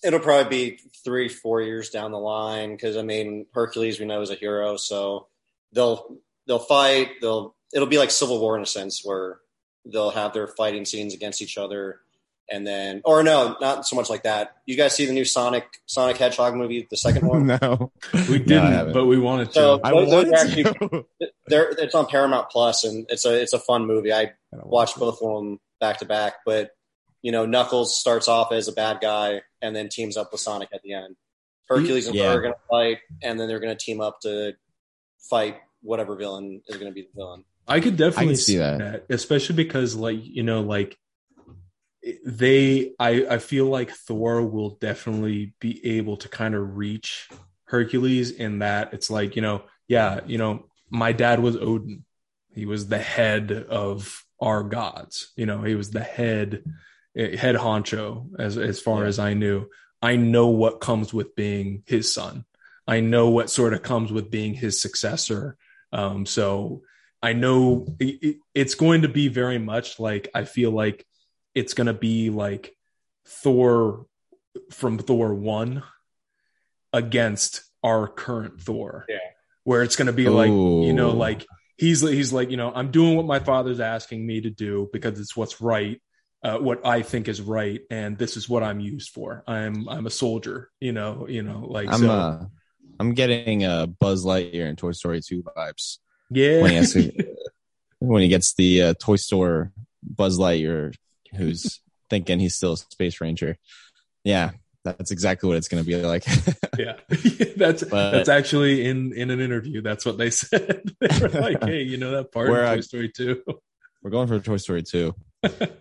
[0.03, 4.21] It'll probably be three, four years down the line because I mean Hercules we know
[4.21, 5.27] is a hero, so
[5.71, 6.17] they'll
[6.47, 7.21] they'll fight.
[7.21, 9.39] They'll it'll be like Civil War in a sense where
[9.85, 11.99] they'll have their fighting scenes against each other,
[12.49, 14.55] and then or no, not so much like that.
[14.65, 17.47] You guys see the new Sonic Sonic Hedgehog movie, the second one?
[17.61, 17.91] no,
[18.29, 18.93] We didn't, haven't.
[18.93, 19.53] but we wanted to.
[19.53, 21.05] So- I Those- those wanted actually- to.
[21.47, 24.13] They're, it's on Paramount Plus, and it's a it's a fun movie.
[24.13, 26.71] I watched both of them back to back, but
[27.23, 30.69] you know, Knuckles starts off as a bad guy and then teams up with Sonic
[30.73, 31.15] at the end.
[31.67, 32.31] Hercules and Yeah.
[32.31, 34.53] her are going to fight, and then they're going to team up to
[35.29, 37.43] fight whatever villain is going to be the villain.
[37.67, 38.77] I could definitely I see see that.
[38.79, 39.05] that.
[39.09, 40.97] especially because, like you know, like
[42.25, 47.29] they, I, I feel like Thor will definitely be able to kind of reach
[47.65, 52.03] Hercules in that it's like you know, yeah, you know, my dad was Odin.
[52.53, 55.31] He was the head of our gods.
[55.37, 56.63] You know, he was the head
[57.15, 59.07] eh, head honcho as as far Yeah.
[59.07, 59.67] as I knew.
[60.01, 62.43] I know what comes with being his son.
[62.87, 65.55] I know what sort of comes with being his successor.
[65.93, 66.81] Um, so
[67.23, 71.05] I know it, it- it's going to be very much like I feel like
[71.55, 72.75] it's going to be like
[73.25, 74.05] Thor
[74.71, 75.83] from Thor 1
[76.93, 79.05] against our current Thor.
[79.09, 79.17] Yeah.
[79.63, 81.45] Where it's going to be like, you know, like
[81.77, 85.19] he's he's like, you know, I'm doing what my father's asking me to do because
[85.19, 86.01] it's what's right.
[86.43, 89.43] Uh, what I think is right, and this is what I'm used for.
[89.45, 92.09] I'm I'm a soldier, you know, you know, like I'm so.
[92.09, 92.45] uh,
[92.99, 95.99] I'm getting a Buzz Lightyear and Toy Story 2 vibes
[96.31, 97.35] yeah, when he, has to,
[97.99, 99.71] when he gets the uh, toy store
[100.03, 100.95] Buzz Lightyear,
[101.35, 101.79] who's
[102.09, 103.57] thinking he's still a space ranger.
[104.23, 104.51] Yeah,
[104.83, 106.25] that's exactly what it's going to be like.
[106.79, 106.95] yeah
[107.57, 111.63] that's But- that's actually in in an interview that's what they said they were like
[111.63, 113.43] hey you know that part in I- toy story 2
[114.01, 115.13] We're going for Toy Story 2.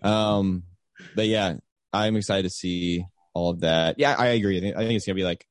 [0.03, 0.65] um,
[1.17, 1.55] but yeah,
[1.93, 3.99] I'm excited to see all of that.
[3.99, 4.59] Yeah, I agree.
[4.59, 5.47] I think, I think it's gonna be like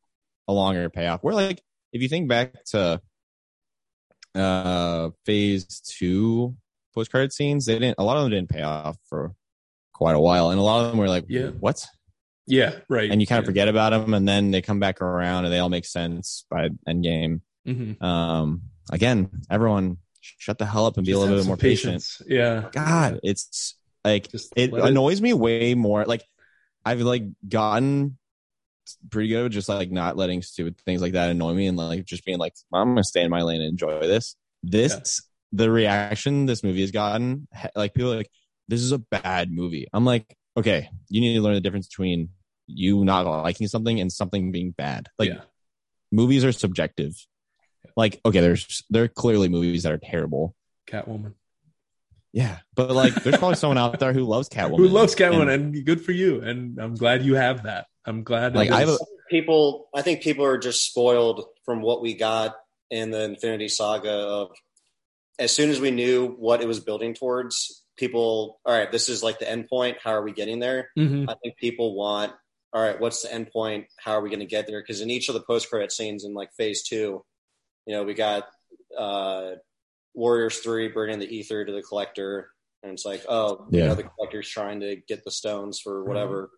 [0.48, 1.24] a longer payoff.
[1.24, 1.62] We're like
[1.94, 3.02] if you think back to
[4.36, 6.56] uh phase two
[6.94, 9.34] post credit scenes, they didn't a lot of them didn't pay off for
[9.94, 11.48] quite a while, and a lot of them were like, Yeah.
[11.60, 11.86] what?
[12.48, 13.50] yeah right And you kind of yeah.
[13.50, 16.70] forget about them, and then they come back around, and they all make sense by
[16.88, 17.42] Endgame.
[17.68, 18.02] Mhm.
[18.02, 18.62] Um,
[18.92, 22.06] again, everyone shut the hell up and be a little bit more patient.
[22.28, 23.76] yeah God, it's
[24.06, 26.06] like Just it let it- annoys me way more.
[26.06, 26.24] Like
[26.86, 28.18] I've like gotten
[29.10, 32.26] pretty good just like not letting stupid things like that annoy me and like just
[32.26, 34.36] being like, I'm gonna stay in my lane and enjoy this.
[34.64, 35.22] This
[35.52, 38.32] the reaction this movie has gotten, like people are like,
[38.68, 39.88] this is a bad movie.
[39.94, 42.30] I'm like, okay, you need to learn the difference between
[42.68, 45.08] you not liking something and something being bad.
[45.18, 45.42] Like yeah,
[46.12, 47.16] movies are subjective.
[47.96, 50.56] Like, okay, there's there are clearly movies that are terrible.
[50.88, 51.34] Catwoman.
[52.32, 54.78] Yeah, but like, there's probably someone out there who loves Catwoman.
[54.78, 55.52] Who loves Catwoman?
[55.54, 56.42] And, And, good for you.
[56.42, 57.88] And I'm glad you have that.
[58.06, 58.56] I'm glad.
[58.56, 62.56] Like, I have was- people i think people are just spoiled from what we got
[62.90, 64.50] in the infinity saga of
[65.38, 69.22] as soon as we knew what it was building towards people all right this is
[69.22, 71.30] like the end point how are we getting there Mhm.
[71.30, 72.34] i think people want
[72.74, 75.12] all right what's the end point how are we going to get there because in
[75.12, 77.24] each of the post credit scenes in like phase two
[77.86, 78.48] you know we got
[78.98, 79.52] uh
[80.14, 82.50] warriors 3 bringing the ether to the collector
[82.84, 83.88] and it's like oh you Yeah.
[83.88, 86.50] know the collector's trying to get the stones for whatever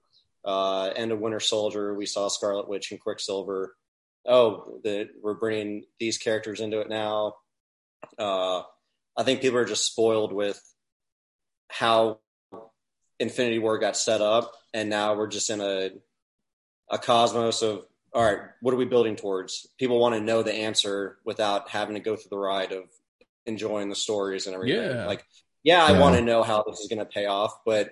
[0.43, 3.75] uh, end of Winter Soldier, we saw Scarlet Witch and Quicksilver.
[4.27, 7.35] Oh, the, we're bringing these characters into it now.
[8.17, 8.63] Uh,
[9.15, 10.59] I think people are just spoiled with
[11.69, 12.21] how
[13.19, 15.91] Infinity War got set up, and now we're just in a
[16.89, 17.83] a cosmos of
[18.13, 19.67] all right, what are we building towards?
[19.77, 22.85] People want to know the answer without having to go through the ride of
[23.45, 24.81] enjoying the stories and everything.
[24.83, 25.05] Yeah.
[25.05, 25.23] Like,
[25.63, 25.99] yeah, I Yeah.
[25.99, 27.91] want to know how this is going to pay off, but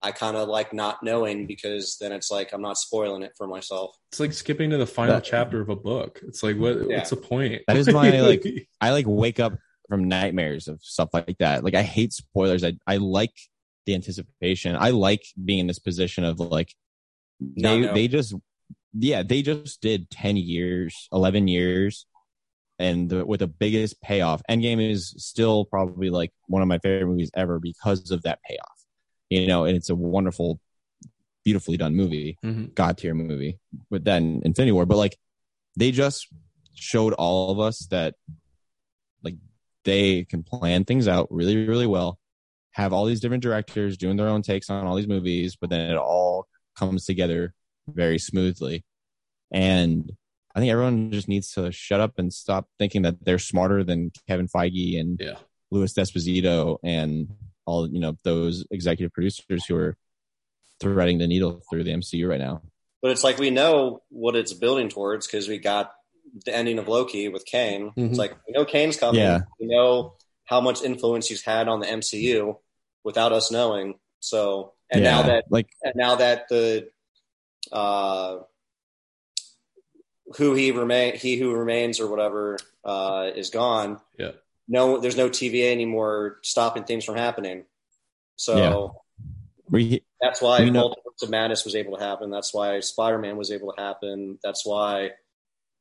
[0.00, 3.46] I kind of like not knowing because then it's like I'm not spoiling it for
[3.48, 3.96] myself.
[4.12, 6.20] It's like skipping to the final That- chapter of a book.
[6.26, 6.88] It's like what?
[6.88, 6.98] Yeah.
[6.98, 7.62] What's the point?
[7.66, 8.44] That is my, like-
[8.80, 9.54] I like wake up
[9.88, 11.64] from nightmares of stuff like that.
[11.64, 12.62] Like I hate spoilers.
[12.62, 13.32] I I like
[13.86, 14.76] the anticipation.
[14.76, 16.72] I like being in this position of like
[17.40, 18.34] they they just
[18.92, 22.06] yeah they just did 10 years 11 years
[22.78, 24.42] and the, with the biggest payoff.
[24.50, 28.84] Endgame is still probably like one of my favorite movies ever because of that payoff.
[29.30, 30.60] You know and it's a wonderful
[31.44, 32.74] beautifully done movie Mhm.
[32.74, 33.58] god tier movie
[33.90, 34.86] but then infinity war.
[34.86, 35.16] But like
[35.76, 36.28] they just
[36.74, 38.14] showed all of us that
[39.22, 39.36] like
[39.84, 42.18] they can plan things out really really well
[42.72, 45.90] have all these different directors doing their own takes on all these movies but then
[45.90, 46.46] it all
[46.76, 47.54] comes together
[47.88, 48.84] very smoothly.
[49.50, 50.12] And
[50.58, 54.10] i think everyone just needs to shut up and stop thinking that they're smarter than
[54.26, 55.36] kevin feige and Yeah.
[55.70, 57.28] louis d'esposito and
[57.64, 59.96] all you know those executive producers who are
[60.80, 62.62] threading the needle through the mcu right now
[63.02, 65.92] But it's like we know what it's building towards because we got
[66.44, 67.92] the ending of Loki with Kang.
[67.96, 68.10] Mhm.
[68.10, 69.20] It's like we know Kang's coming.
[69.22, 69.40] Yeah.
[69.60, 70.14] We know
[70.44, 72.58] how much influence he's had on the MCU
[73.04, 73.94] without us knowing.
[74.20, 76.90] So and now that like and now that the
[77.72, 78.38] uh
[80.36, 84.00] who he remain he who remains or whatever uh is gone.
[84.18, 84.32] Yeah.
[84.68, 87.64] No there's no TVA anymore stopping things from happening.
[88.36, 88.86] So Yeah.
[89.70, 92.30] we that's why We Multiverse of Madness was able to happen.
[92.30, 94.38] That's why Spider Man was able to happen.
[94.42, 95.12] That's why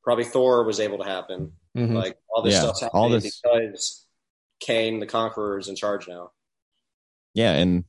[0.03, 1.53] probably Thor was able to happen.
[1.75, 1.93] Mhm.
[1.93, 4.05] Like all this Yeah, stuff's all this- because
[4.59, 6.31] Kang, the Conqueror, is in charge now.
[7.33, 7.83] yeah and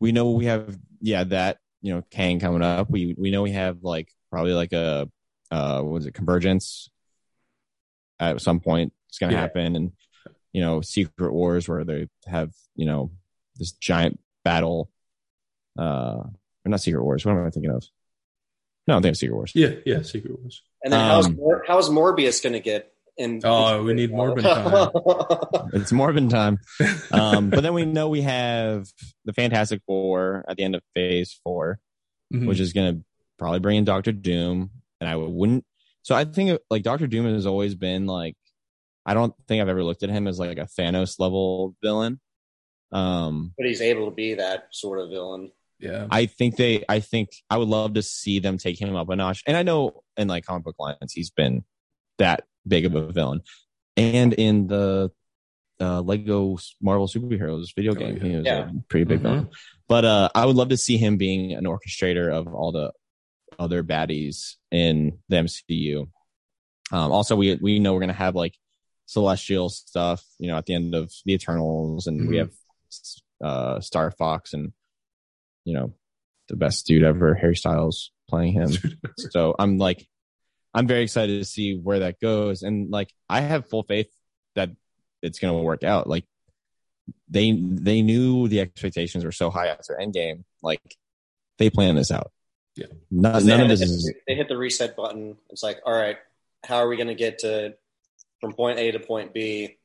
[0.00, 3.50] we know we have yeah that you know kang coming up we we know we
[3.50, 5.10] have like probably like a
[5.52, 6.88] uh what was it convergence
[8.18, 9.40] at some point it's gonna Yeah.
[9.40, 9.92] happen and
[10.52, 13.10] you know secret wars where they have you know
[13.56, 14.90] this giant battle
[15.78, 17.84] uh or not secret wars what am i thinking of
[18.88, 20.02] no I think thinking of secret wars Yeah, yeah.
[20.02, 20.62] Secret Wars.
[20.82, 23.40] And then how's Um, Mor- how's Morbius going to get in?
[23.44, 25.70] Oh, we need Morbin time.
[25.74, 26.58] it's morbid time
[27.12, 28.88] um but then we know we have
[29.24, 31.78] the fantastic four at the end of phase four
[32.34, 32.46] Mhm.
[32.48, 33.04] which is going to
[33.38, 34.70] probably bring in Doctor Doom.
[35.02, 35.64] And I wouldn't.
[36.02, 38.36] So I think like Doctor Doom has always been like,
[39.04, 42.20] I don't think I've ever looked at him as like a Thanos level villain.
[42.92, 45.50] Um, but he's able to be that sort of villain.
[45.80, 46.06] yeah.
[46.08, 49.16] I think they, I think I would love to see them take him up a
[49.16, 49.42] notch.
[49.46, 51.64] And I know in like comic book lines, he's been
[52.18, 53.40] that big of a villain.
[53.96, 55.10] And in the
[55.80, 58.22] uh, Lego Marvel superheroes video Oh, game, yeah.
[58.22, 58.68] he was Yeah.
[58.70, 59.22] a pretty big Mhm.
[59.22, 59.48] villain.
[59.88, 62.92] But uh, I would love to see him being an orchestrator of all the
[63.58, 66.08] other baddies in the MCU.
[66.90, 68.56] Um, also, we we know we're gonna have like
[69.06, 72.38] celestial stuff, you know, at the end of the Eternals, and we Mhm.
[72.40, 72.52] have
[73.44, 74.72] uh, Star Fox and
[75.64, 75.92] you know
[76.48, 78.70] the best dude ever, Harry Styles, playing him.
[79.30, 80.06] so I'm like,
[80.74, 84.10] I'm very excited to see where that goes, and like I have full faith
[84.54, 84.70] that
[85.22, 86.08] it's gonna work out.
[86.08, 86.24] Like
[87.28, 90.80] they they knew the expectations were so high after Endgame, like
[91.58, 92.32] they planned this out.
[92.74, 92.86] Yeah.
[93.10, 95.36] None, They none of had- this is they hit the reset button.
[95.50, 96.16] It's like, all right,
[96.64, 97.74] how are we going to get to
[98.40, 99.76] from point A to point B?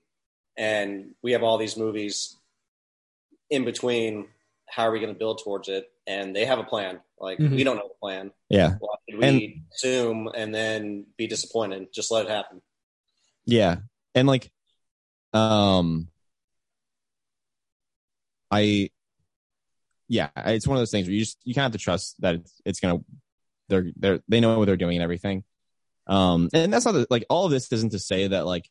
[0.58, 2.36] And we have all these movies
[3.50, 4.28] in between.
[4.70, 5.92] How are we going to build towards it?
[6.08, 7.00] And they have a plan.
[7.20, 7.52] Like Mhm.
[7.56, 8.32] we don't know the plan.
[8.50, 11.92] yeah Why should we assume and then be disappointed?
[11.94, 12.62] Just let it happen.
[13.46, 13.78] Yeah.
[14.16, 14.52] And like
[15.34, 16.10] Um,
[18.50, 18.90] I,
[20.08, 22.16] yeah, it's one of those things where you just you kind of have to trust
[22.22, 23.00] that it's it's gonna
[23.70, 25.44] they're they're they know what they're doing and everything.
[26.08, 28.70] Um, and that's not the, like all of this isn't to say that like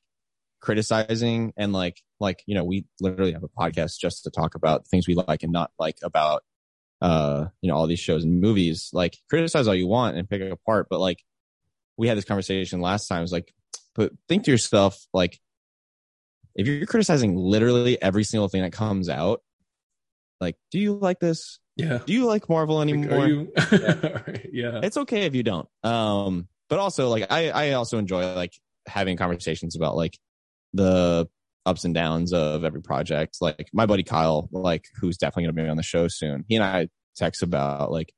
[0.60, 4.86] criticizing and like like you know we literally have a podcast just to talk about
[4.88, 6.42] things we like and not like about
[7.02, 10.40] uh you know all these shows and movies like criticize all you want and pick
[10.40, 11.22] it apart but like
[11.98, 13.52] we had this conversation last time it's like
[13.94, 15.38] but think to yourself like
[16.54, 19.42] if you're criticizing literally every single thing that comes out
[20.40, 21.98] like do you like this Yeah.
[22.04, 23.52] do you like marvel anymore you?
[24.52, 24.80] yeah.
[24.82, 28.52] it's okay if you don't um but also like i i also enjoy like
[28.86, 30.18] having conversations about like
[30.72, 31.28] the
[31.64, 35.62] ups and downs of every project like my buddy kyle like who's definitely going to
[35.62, 38.12] be on the show soon he and i text about like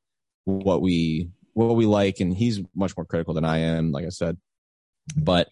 [0.44, 4.10] what we what we like and he's much more critical than i am like i
[4.10, 4.36] said
[5.16, 5.48] but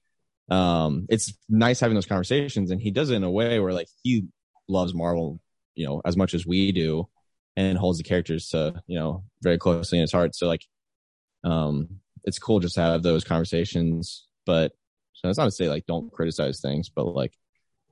[0.51, 3.89] um it's nice having those conversations and he does it in a way where like
[4.03, 4.27] he
[4.69, 5.41] loves marvel
[5.77, 7.09] you know as much as we do
[7.57, 10.35] and holds the characters to you know very closely in his heart.
[10.35, 10.65] So like
[11.45, 11.89] um
[12.25, 14.73] it's cool just to have those conversations but
[15.13, 17.33] so it's not to say like don't criticize things but like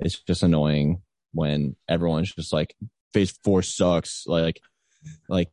[0.01, 1.01] it's just annoying
[1.33, 2.75] when everyone's just like
[3.13, 4.25] phase four sucks.
[4.27, 4.61] Like
[5.29, 5.51] like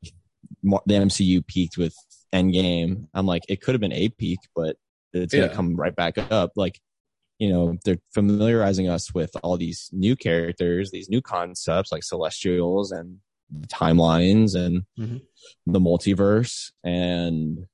[0.63, 1.95] the mcu peaked with
[2.33, 3.07] endgame.
[3.13, 4.77] I'm like it could have been a peak but
[5.13, 5.41] it's Yeah.
[5.41, 6.51] gonna come right back up.
[6.55, 6.79] Like
[7.41, 12.91] you know they're familiarizing us with all these new characters these new concepts like celestials
[12.91, 13.17] and
[13.67, 15.21] timelines and Mhm.
[15.65, 17.65] the multiverse and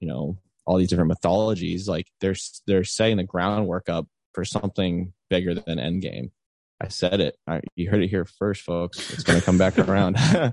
[0.00, 1.88] you know all these different mythologies.
[1.88, 2.34] Like they're
[2.66, 6.30] they're setting the groundwork up for something bigger than endgame.
[6.78, 7.36] I said it.
[7.46, 8.98] I, you heard it here first folks.
[9.12, 10.16] It's going to come back around.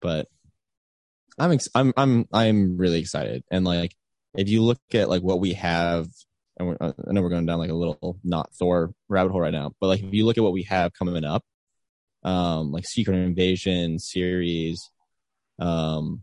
[0.00, 0.26] But
[1.38, 3.42] i'm ex- i'm i'm i'm really excited.
[3.50, 3.92] And like
[4.36, 6.08] if you look at like what we have
[6.58, 9.52] and we're, i know we're going down like a little not thor rabbit hole right
[9.52, 11.42] now but like if you look at what we have coming up
[12.22, 14.90] um like secret invasion series
[15.58, 16.22] um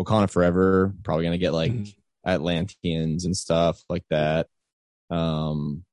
[0.00, 1.94] wakanda forever probably gonna get like Mhm.
[2.24, 4.46] atlanteans and stuff like that
[5.10, 5.84] um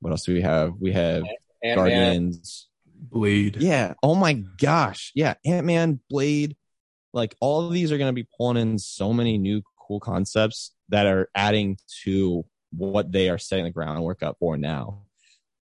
[0.00, 1.22] what else do we have we have
[1.62, 3.56] Ant-Man, guardians Blade.
[3.60, 3.94] yeah.
[4.02, 5.12] Oh my gosh.
[5.14, 5.34] Yeah.
[5.44, 6.56] Ant Man, Blade,
[7.12, 10.72] like all of these are going to be pulling in so many new cool concepts
[10.88, 12.44] that are adding to
[12.76, 15.02] what they are setting the groundwork up for now.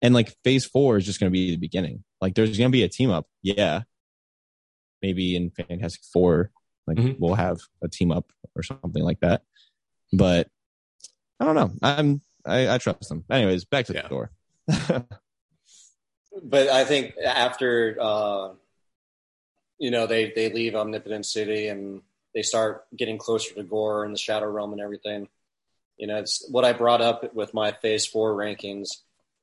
[0.03, 2.05] And like phase four is just going to be the beginning.
[2.21, 3.27] Like there's going to be a team up.
[3.43, 3.83] Yeah.
[5.03, 6.51] Maybe in Fantastic Four,
[6.87, 7.17] like Mhm.
[7.19, 9.43] we'll have a team up or something like that.
[10.13, 10.49] But
[11.39, 11.71] I don't know.
[11.83, 13.25] I'm, I, I trust them.
[13.31, 14.03] Anyways, back to Yeah.
[14.03, 14.31] the door.
[16.43, 18.51] but I think after uh,
[19.79, 22.03] you know they they leave Omnipotent City and
[22.35, 25.29] they start getting closer to Gorr and the Shadow Realm and everything.
[26.01, 28.89] You know, it's what I brought up with my Phase Four rankings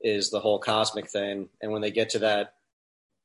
[0.01, 2.55] is the whole cosmic thing, and when they get to that,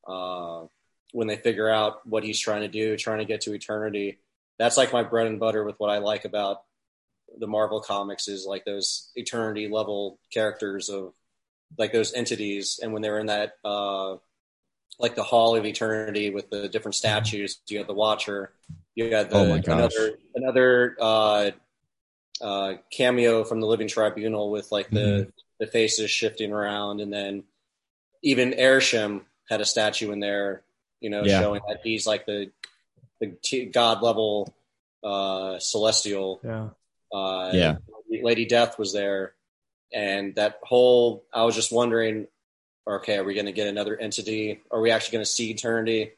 [0.07, 0.67] uh,
[1.13, 4.19] when they figure out what he's trying to do, trying to get to eternity,
[4.59, 6.59] that's like my bread and butter with what I like about
[7.39, 11.15] the Marvel comics is like those eternity level characters of
[11.79, 12.81] like those entities.
[12.83, 14.17] And when they're in that uh
[14.99, 18.53] like the hall of eternity with the different statues you have the watcher
[18.95, 21.51] you got the Oh another another uh
[22.43, 25.31] uh cameo from the living tribunal with like the Mm-hmm.
[25.61, 27.45] the faces shifting around and then
[28.23, 30.63] even Arishem had a statue in there
[31.01, 31.41] you know Yeah.
[31.41, 32.51] showing that he's like the
[33.21, 34.53] the t- god level
[35.05, 36.69] uh celestial Yeah.
[37.13, 37.77] uh, Yeah.
[38.23, 39.33] Lady Death was there,
[39.93, 42.27] and that whole I was just wondering,
[42.87, 44.61] okay, are we going to get another entity?
[44.71, 46.13] Are we actually going to see Eternity?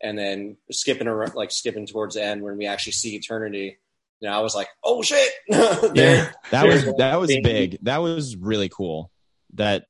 [0.00, 3.78] And then skipping around, like skipping towards the end when we actually see Eternity,
[4.20, 7.78] you know, I was like, oh shit, Yeah, that was that was big.
[7.82, 9.10] That was really cool
[9.54, 9.86] that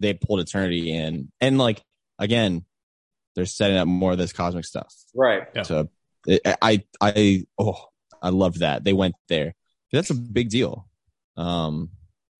[0.00, 1.82] they pulled Eternity in, and like
[2.18, 2.64] again,
[3.34, 4.92] they're setting up more of this cosmic stuff.
[5.14, 5.44] right.
[5.54, 5.62] Yeah.
[5.62, 5.88] So
[6.26, 7.84] I I I oh
[8.22, 9.54] I love that they went there.
[9.92, 10.88] That's a big deal.
[11.36, 11.90] Um,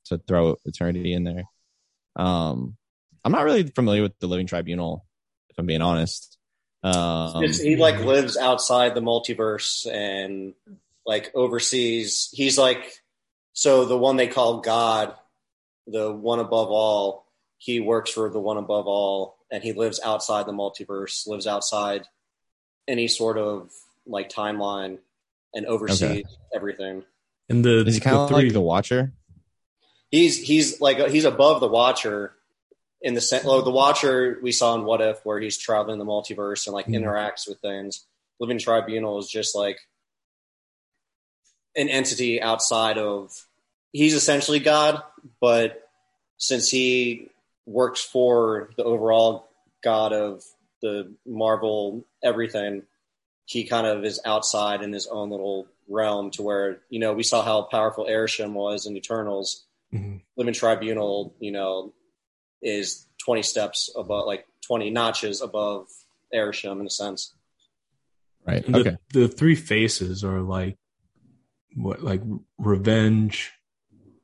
[0.07, 1.45] to throw Eternity in there.
[2.17, 2.77] Um,
[3.25, 5.05] I'm not really familiar with the Living Tribunal,
[5.51, 6.39] if I'm being honest.
[6.83, 10.55] Um, he like lives outside the multiverse and
[11.07, 12.29] like oversees.
[12.33, 13.03] He's like
[13.53, 15.15] so the one they call God,
[15.87, 17.25] the one above all.
[17.59, 21.27] He works for the one above all, and he lives outside the multiverse.
[21.27, 22.07] Lives outside
[22.87, 23.71] any sort of
[24.07, 24.99] like timeline
[25.55, 26.25] and oversees Okay.
[26.55, 27.05] everything.
[27.49, 29.13] And the, is he kind the of three, like the Watcher?
[30.11, 32.35] He's he's like he's above the Watcher
[33.01, 33.45] in the sense.
[33.45, 36.87] Like the Watcher we saw in What If, where he's traveling the multiverse and like
[36.87, 37.01] Mhm.
[37.03, 38.07] interacts with things.
[38.39, 39.79] Living Tribunal is just like
[41.77, 43.33] an entity outside of.
[43.93, 45.03] He's essentially God,
[45.41, 45.89] but
[46.39, 47.31] since he
[47.67, 49.49] works for the overall
[49.83, 50.43] god of
[50.83, 52.83] the Marvel everything.
[53.45, 57.23] He kind of is outside in his own little realm to where you know we
[57.23, 59.65] saw how powerful Arishem was in Eternals.
[59.93, 60.23] Mhm.
[60.37, 61.93] Living Tribunal, you know,
[62.61, 65.89] is twenty steps above, like twenty notches above
[66.35, 67.33] Arishem in a sense.
[68.45, 68.65] Right.
[68.65, 68.97] And the, Okay.
[69.13, 70.77] the three faces are like
[71.77, 72.23] what, like
[72.59, 73.53] revenge,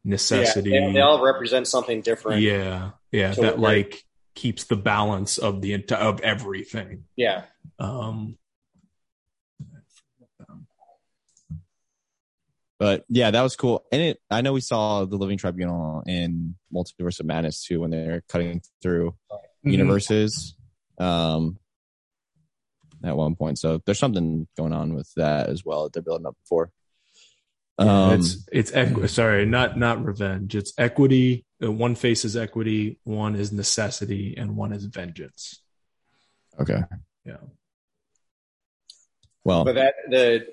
[0.04, 0.70] necessity.
[0.70, 2.42] Yeah, they, they all represent something different.
[2.42, 4.04] yeah, yeah, that we're- like
[4.34, 7.04] keeps the balance of the entire of everything.
[7.16, 7.44] yeah.
[7.78, 8.36] Um,
[12.78, 13.84] But yeah, that was cool.
[13.92, 17.90] And it, I know we saw the Living Tribunal in Multiverse of Madness too when
[17.90, 19.14] they're cutting through
[19.64, 19.70] Mm-hmm.
[19.70, 20.56] universes
[20.98, 21.56] um,
[23.04, 23.60] at one point.
[23.60, 26.72] So there's something going on with that as well that they're building up for.
[27.84, 30.54] Yeah, Um, it's it's equi- sorry, not not revenge.
[30.54, 31.44] It's equity.
[31.62, 35.60] Uh, One face is equity, one is necessity, and one is vengeance.
[36.60, 36.82] okay.
[37.24, 37.36] Yeah.
[39.44, 40.46] Well, But that the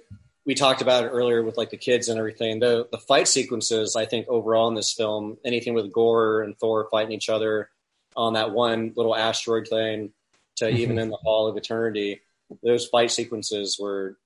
[0.45, 2.59] we talked about it earlier with like the kids and everything.
[2.59, 6.87] The the fight sequences, I think overall in this film, anything with Gorr and Thor
[6.89, 7.69] fighting each other
[8.15, 10.11] on that one little asteroid thing
[10.57, 10.75] to Mhm.
[10.77, 12.21] even in the Hall of Eternity,
[12.63, 14.17] those fight sequences were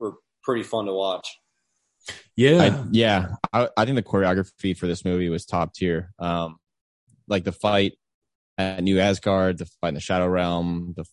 [0.00, 1.38] were pretty fun to watch.
[2.36, 6.12] Yeah, I, yeah, I, I think the choreography for this movie was top tier.
[6.18, 6.56] Um,
[7.28, 7.92] like the fight
[8.58, 11.04] at New Asgard, the fight in the Shadow Realm, the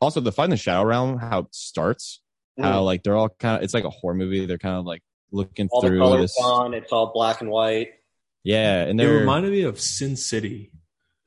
[0.00, 2.20] also the fight in the Shadow Realm, how it starts,
[2.60, 4.44] how like they're all kind of it's like a horror movie.
[4.46, 5.02] They're kind of like
[5.32, 7.90] looking all through colors this, on, it's all black and white.
[8.44, 10.72] yeah, and it they're reminded me of Sin City.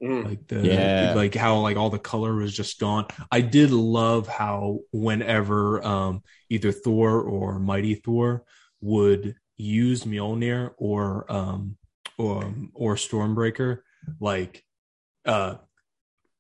[0.02, 0.24] Mm.
[0.24, 1.14] like the Yeah.
[1.14, 6.24] like how like all the color was just gone i did love how whenever um
[6.50, 8.46] either thor or mighty thor
[8.82, 11.78] would use mjolnir or um
[12.18, 13.80] or or stormbreaker
[14.20, 14.64] like
[15.26, 15.56] uh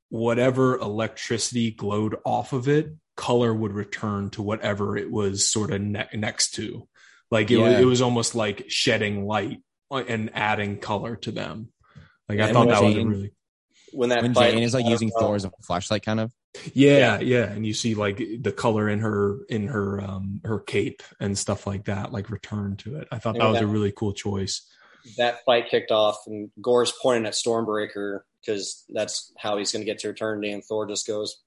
[0.09, 5.81] whatever electricity glowed off of it color would return to whatever it was sort of
[5.81, 6.87] ne- next to.
[7.29, 9.61] Like it, was, it was almost like shedding light
[9.91, 11.67] and adding color to them.
[12.29, 13.33] Like i thought when that was a Jane- really
[13.91, 16.31] When that when fight Jane is like using Thor as a flashlight, kind of.
[16.73, 21.03] Yeah, yeah, and you see like the color in her in her um her cape
[21.19, 23.07] and stuff like that, like return to it.
[23.11, 23.51] I thought that Yeah.
[23.51, 24.61] was a really cool choice.
[25.17, 29.85] that fight kicked off, and Gorr's pointing at Stormbreaker because that's how he's going to
[29.85, 31.37] get to Eternity, and Thor just goes,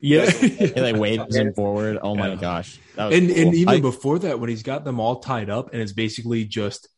[0.00, 1.98] Yeah, He like waves him forward.
[2.00, 2.36] Oh my Yeah.
[2.36, 5.50] gosh, that was and and even I- before that, when he's got them all tied
[5.50, 6.88] up, and it's basically just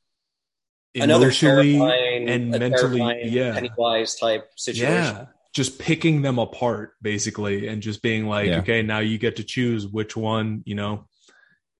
[0.94, 3.54] another emotionally terrifying and mentally, terrifying yeah.
[3.54, 4.86] Pennywise type situation.
[4.92, 8.58] yeah, just picking them apart basically, and just being like, Yeah.
[8.58, 10.62] okay, now you get to choose which one.
[10.64, 11.06] You know,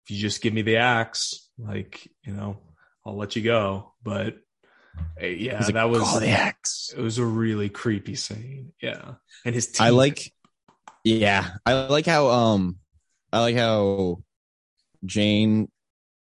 [0.05, 2.59] if you just give me the axe, like you know,
[3.07, 3.93] I'll let you go.
[4.03, 4.39] But
[5.19, 6.93] eh, yeah, like, that was the axe.
[6.97, 8.73] it was a really creepy scene.
[8.83, 9.15] Yeah,
[9.45, 9.81] and his teeth.
[9.81, 10.33] I like,
[11.05, 12.79] yeah, I like how um,
[13.33, 14.23] I like how
[15.05, 15.71] Jane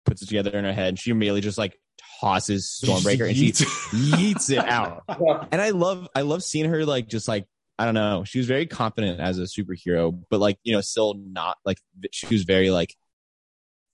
[0.04, 0.98] puts it together in her head.
[0.98, 1.78] She immediately just like
[2.20, 5.04] tosses Stormbreaker and she yeets it out.
[5.52, 7.46] And I love, I love seeing her like just like
[7.78, 8.24] I don't know.
[8.24, 11.78] She was very confident as a superhero, but like you know, still not like
[12.10, 12.94] she was very like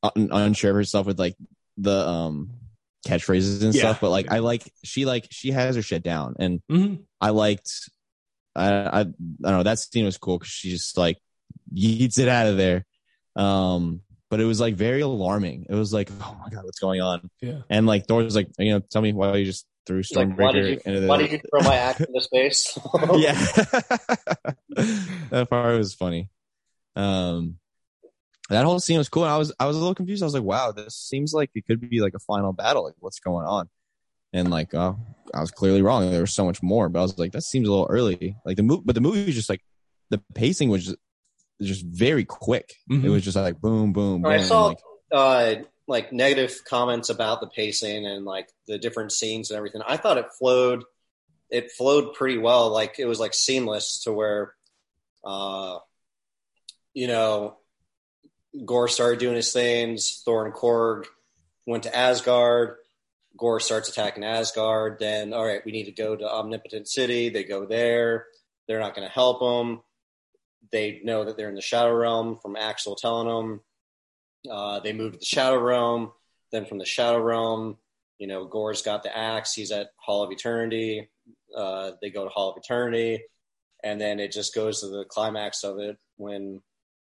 [0.03, 1.37] un- unsure of herself with like
[1.77, 2.51] the um
[3.07, 3.81] catchphrases and Yeah.
[3.81, 4.01] stuff.
[4.01, 7.01] But like I like she like she has her shit down, and Mhm.
[7.21, 7.91] I liked.
[8.55, 11.19] I I, I don't know that scene was cool because she just like
[11.75, 12.87] yeets it out of there.
[13.35, 15.67] Um, but it was like very alarming.
[15.69, 17.29] It was like, oh my god, what's going on?
[17.43, 17.59] Yeah.
[17.69, 20.27] And like Thor was like, you know, tell me why you just threw He's like,
[20.27, 22.79] Stormbreaker why did you into the why did you throw my axe into space?
[23.17, 23.35] yeah.
[25.29, 26.31] that part was funny.
[26.97, 27.59] Um,
[28.49, 29.25] that whole scene was cool.
[29.25, 30.23] And I was I was a little confused.
[30.23, 32.85] I was like, wow, this seems like it could be like a final battle.
[32.85, 33.69] Like, what's going on?
[34.33, 34.95] And like, uh,
[35.35, 36.11] I was clearly wrong.
[36.11, 38.39] There was so much more, but I was like, that seems a little early.
[38.47, 39.61] Like the movie, but the movie was just like
[40.09, 40.97] the pacing was just,
[41.61, 42.75] just very quick.
[42.91, 43.11] It Mhm.
[43.13, 44.31] was just like boom, boom, boom.
[44.31, 44.79] I saw like,
[45.13, 45.55] uh,
[45.87, 49.83] like negative comments about the pacing and like the different scenes and everything.
[49.87, 50.85] I thought it flowed.
[51.51, 52.71] It flowed pretty well.
[52.71, 54.55] Like it was like seamless to where,
[55.25, 55.79] uh,
[56.95, 57.59] you know,
[58.65, 60.23] Gorr started doing his things.
[60.25, 61.07] Thor and Korg
[61.67, 62.77] went to Asgard.
[63.37, 64.99] Gorr starts attacking Asgard.
[64.99, 67.29] Then, all right, we need to go to Omnipotent City.
[67.31, 68.27] They go there.
[68.69, 69.83] They're not going to help them.
[70.71, 73.61] They know that they're in the Shadow Realm from Axl telling them.
[74.51, 76.13] Uh, they move to the Shadow Realm.
[76.51, 77.79] Then from the Shadow Realm,
[78.19, 79.55] you know, Gorr's got the axe.
[79.55, 81.09] He's at Hall of Eternity.
[81.57, 83.25] Uh, they go to Hall of Eternity.
[83.83, 86.61] And then it just goes to the climax of it when,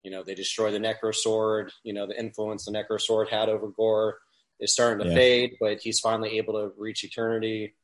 [0.04, 1.72] you know, they destroy the Necro Sword.
[1.84, 4.20] You know, the influence the Necro Sword had over Gorr
[4.60, 5.16] is starting to Yeah.
[5.16, 7.76] fade, but he's finally able to reach Eternity.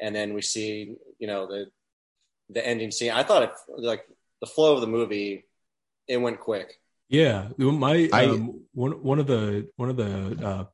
[0.00, 1.70] And then we see, you know, the
[2.50, 3.10] the ending scene.
[3.10, 4.06] I thought it like
[4.40, 5.44] the flow of the movie,
[6.06, 6.74] it went quick.
[7.08, 10.64] Yeah, my I- um, one one of the one of the uh,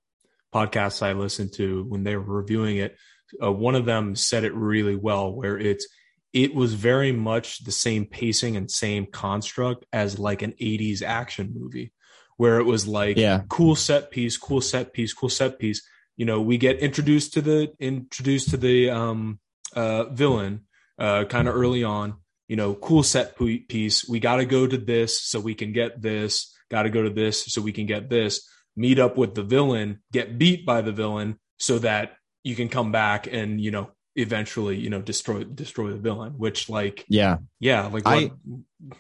[0.53, 2.97] podcasts I listened to when they were reviewing it,
[3.43, 5.87] uh, one of them said it really well, where it's
[6.33, 11.55] it was very much the same pacing and same construct as like an '80s action
[11.57, 11.93] movie,
[12.37, 13.43] where it was like Yeah.
[13.49, 15.87] cool set piece, cool set piece, cool set piece.
[16.17, 19.39] You know, we get introduced to the introduced to the um,
[19.73, 20.67] uh, villain
[20.99, 22.15] uh, kind of early on.
[22.49, 24.07] You know, cool set piece.
[24.09, 26.55] We got to go to this so we can get this.
[26.71, 28.47] Got to go to this so we can get this.
[28.77, 32.93] Meet up with the villain, get beat by the villain, so that you can come
[32.93, 36.33] back and you know eventually you know destroy destroy the villain.
[36.37, 37.39] Which like Yeah.
[37.61, 38.97] yeah, like I- what,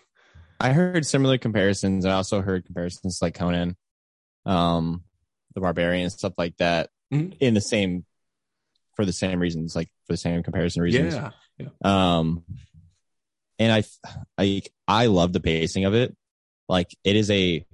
[0.60, 2.06] I heard similar comparisons.
[2.06, 3.76] I also heard comparisons like Conan,
[4.46, 5.02] um,
[5.54, 7.36] the Barbarian, stuff like that, Mhm.
[7.40, 8.04] in the same
[8.94, 11.14] for the same reasons, like for the same comparison reasons.
[11.14, 11.30] yeah
[11.82, 12.44] Um,
[13.58, 13.84] and I,
[14.38, 16.16] I, I love the pacing of it.
[16.68, 17.64] Like it is a,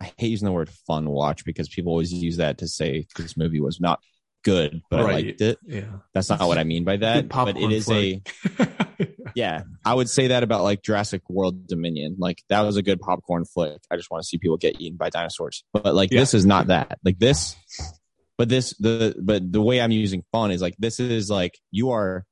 [0.00, 3.36] I hate using the word fun watch because people always use that to say this
[3.36, 4.00] movie was not
[4.42, 5.58] good, but I liked it.
[5.66, 5.84] yeah.
[6.14, 7.28] That's not what I mean by that.
[7.28, 8.22] But it is a,
[9.34, 12.16] yeah, I would say that about like Jurassic World Dominion.
[12.18, 13.82] Like that was a good popcorn flick.
[13.90, 15.64] I just want to see people get eaten by dinosaurs.
[15.74, 16.20] But like Yeah.
[16.20, 16.98] this is not that.
[17.04, 17.54] Like this,
[18.38, 21.90] but this the but the way I'm using fun is like this is like you
[21.90, 22.24] are.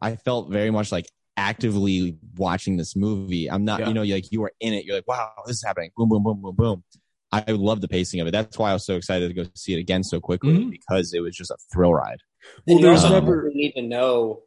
[0.00, 1.06] I felt very much like
[1.36, 3.50] actively watching this movie.
[3.50, 3.88] I'm not, Yeah.
[3.88, 4.84] you know, like you are in it.
[4.84, 5.90] You're like, wow, this is happening.
[5.96, 6.84] Boom, boom, boom, boom, boom.
[7.32, 8.30] I love the pacing of it.
[8.30, 10.70] That's why I was so excited to go see it again so quickly Mhm.
[10.70, 12.18] because it was just a thrill ride.
[12.66, 14.42] well, you there's also um, never need to know,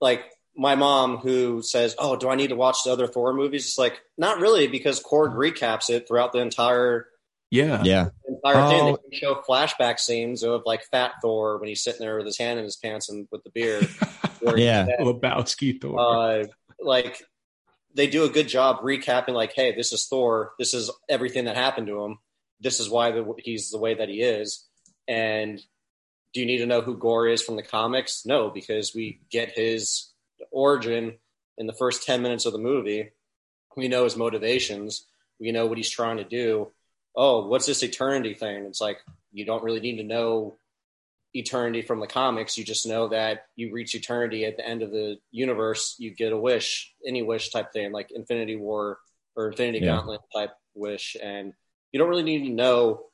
[0.00, 0.24] like
[0.56, 3.78] my mom who says, "Oh, do I need to watch the other Thor movies?" It's
[3.78, 7.06] like not really because Korg recaps it throughout the entire
[7.50, 8.10] yeah Yeah.
[8.44, 8.80] Entire thing.
[8.82, 8.86] Oh.
[9.10, 12.38] They can show flashback scenes of like Fat Thor when he's sitting there with his
[12.38, 13.80] hand in his pants and with the beer.
[14.42, 14.86] Or- Yeah.
[15.00, 15.98] Lebowski Thor.
[16.00, 16.44] uh,
[16.80, 17.22] like
[17.94, 21.56] they do a good job recapping like hey this is thor this is everything that
[21.56, 22.18] happened to him
[22.60, 24.66] this is why the, he's the way that he is
[25.06, 25.60] and
[26.32, 29.50] do you need to know who gorr is from the comics no because we get
[29.54, 30.10] his
[30.50, 31.18] origin
[31.58, 33.10] in the first 10 minutes of the movie
[33.76, 35.04] we know his motivations
[35.38, 36.70] we know what he's trying to do
[37.16, 38.98] oh what's this eternity thing it's like
[39.32, 40.56] you don't really need to know
[41.34, 42.58] eternity from the comics.
[42.58, 45.96] You just know that you reach eternity at the end of the universe.
[45.98, 48.98] You get a wish, any wish type thing, like Infinity War
[49.36, 49.96] or Infinity Yeah.
[49.96, 51.16] Gauntlet type wish.
[51.22, 51.52] And
[51.92, 53.06] you don't really need to know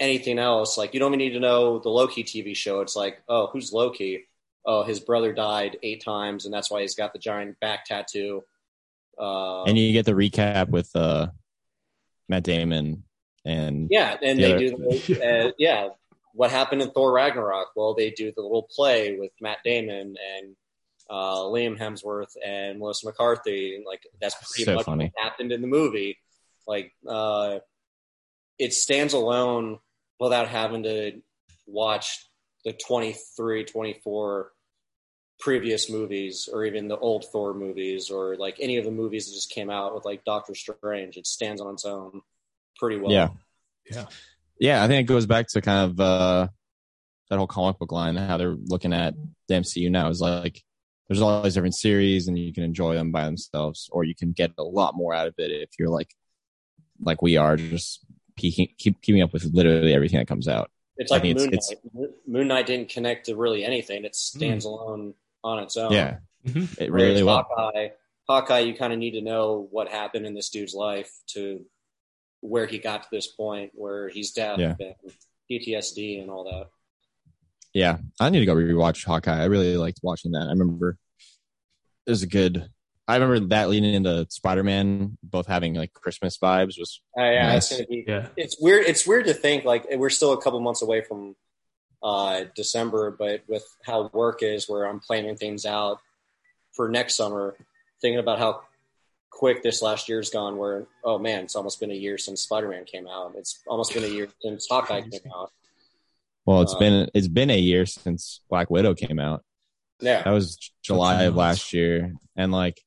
[0.00, 0.76] anything else.
[0.76, 2.80] Like you don't even need to know the Loki TV show.
[2.80, 4.26] It's like, oh, who's Loki?
[4.64, 8.42] Oh, his brother died eight times, and that's why he's got the giant back tattoo.
[9.16, 11.28] Uh, and you get the recap with uh
[12.28, 13.04] Matt Damon
[13.46, 14.48] and Yeah, and Yeah.
[14.54, 15.88] they do the, uh, yeah.
[16.34, 17.68] What happened in Thor Ragnarok?
[17.76, 20.56] Well, they do the little play with Matt Damon and
[21.08, 25.12] uh, Liam Hemsworth and Melissa McCarthy, and like that's pretty So much funny.
[25.14, 26.18] what happened in the movie.
[26.66, 27.60] Like, uh,
[28.58, 29.78] it stands alone
[30.18, 31.22] without having to
[31.66, 32.28] watch
[32.64, 34.52] the 23, 24
[35.38, 39.34] previous movies or even the old Thor movies or like any of the movies that
[39.34, 41.16] just came out with like Doctor Strange.
[41.16, 42.22] It stands on its own
[42.78, 43.12] pretty well.
[43.12, 43.28] Yeah.
[43.90, 44.06] Yeah.
[44.58, 46.48] yeah, I think it goes back to kind of uh
[47.30, 49.14] that whole comic book line how they're looking at
[49.48, 50.62] the MCU now is like
[51.08, 54.32] there's all these different series and you can enjoy them by themselves or you can
[54.32, 56.14] get a lot more out of it if you're like
[57.00, 58.04] like we are just
[58.36, 60.70] peeking keep keeping up with literally everything that comes out.
[60.96, 62.08] It's like think Moon it's- Knight.
[62.26, 64.04] Moon Knight didn't connect to really anything.
[64.04, 65.92] It stands alone on its own.
[65.92, 66.18] Yeah.
[66.46, 66.80] Mhm.
[66.80, 67.46] It Whereas really well.
[67.50, 67.88] Hawkeye,
[68.28, 71.64] Hawkeye, you kind of need to know what happened in this dude's life to
[72.46, 74.74] where he got to this point where he's deaf Yeah.
[74.78, 74.94] and
[75.50, 76.68] PTSD and all that.
[77.74, 79.42] Yeah, I need to go rewatch Hawkeye.
[79.42, 80.46] I really liked watching that.
[80.46, 80.96] I remember
[82.06, 82.70] it was a good.
[83.08, 86.78] I remember that leading into Spider Man, both having like Christmas vibes.
[86.78, 87.70] Was Uh, yeah, Nice.
[87.70, 88.04] it's gonna be.
[88.06, 88.28] Yeah.
[88.36, 88.86] It's weird.
[88.86, 91.36] It's weird to think like we're still a couple months away from
[92.02, 95.98] uh, December, but with how work is, where I'm planning things out
[96.72, 97.56] for next summer,
[98.00, 98.62] thinking about how
[99.36, 100.56] quick this last year's gone.
[100.56, 103.34] Where oh man, it's almost been a year since Spider Man came out.
[103.36, 105.52] It's almost been a year since Hawkeye came out.
[106.46, 109.44] well, it's Uh, been it's been a year since Black Widow came out.
[110.00, 110.22] Yeah.
[110.22, 112.80] That was July of last year, and like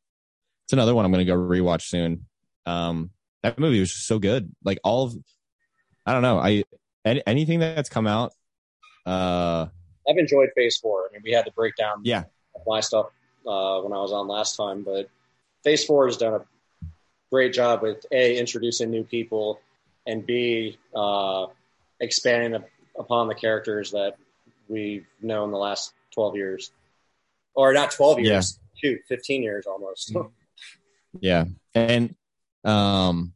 [0.66, 2.26] it's another one I'm gonna go rewatch soon.
[2.66, 3.12] Um,
[3.44, 4.54] that movie was just so good.
[4.64, 5.16] Like all of,
[6.06, 6.38] I don't know.
[6.40, 6.64] I
[7.06, 8.34] any, anything that's come out.
[9.06, 9.68] Uh,
[10.08, 11.08] I've enjoyed Phase Four.
[11.10, 12.24] I mean, we had to break down Yeah.
[12.68, 13.08] my stuff
[13.48, 15.10] uh, when I was on last time, but
[15.64, 16.86] Phase Four has done a
[17.32, 19.60] great job with a introducing new people
[20.08, 21.48] and b uh,
[22.00, 24.16] expanding up- upon the characters that
[24.68, 26.72] we've known the last twelve years,
[27.54, 30.14] or not twelve years, shoot, 15 years almost.
[30.14, 30.32] Mhm.
[31.22, 31.46] Yeah.
[31.74, 32.16] And
[32.64, 33.34] um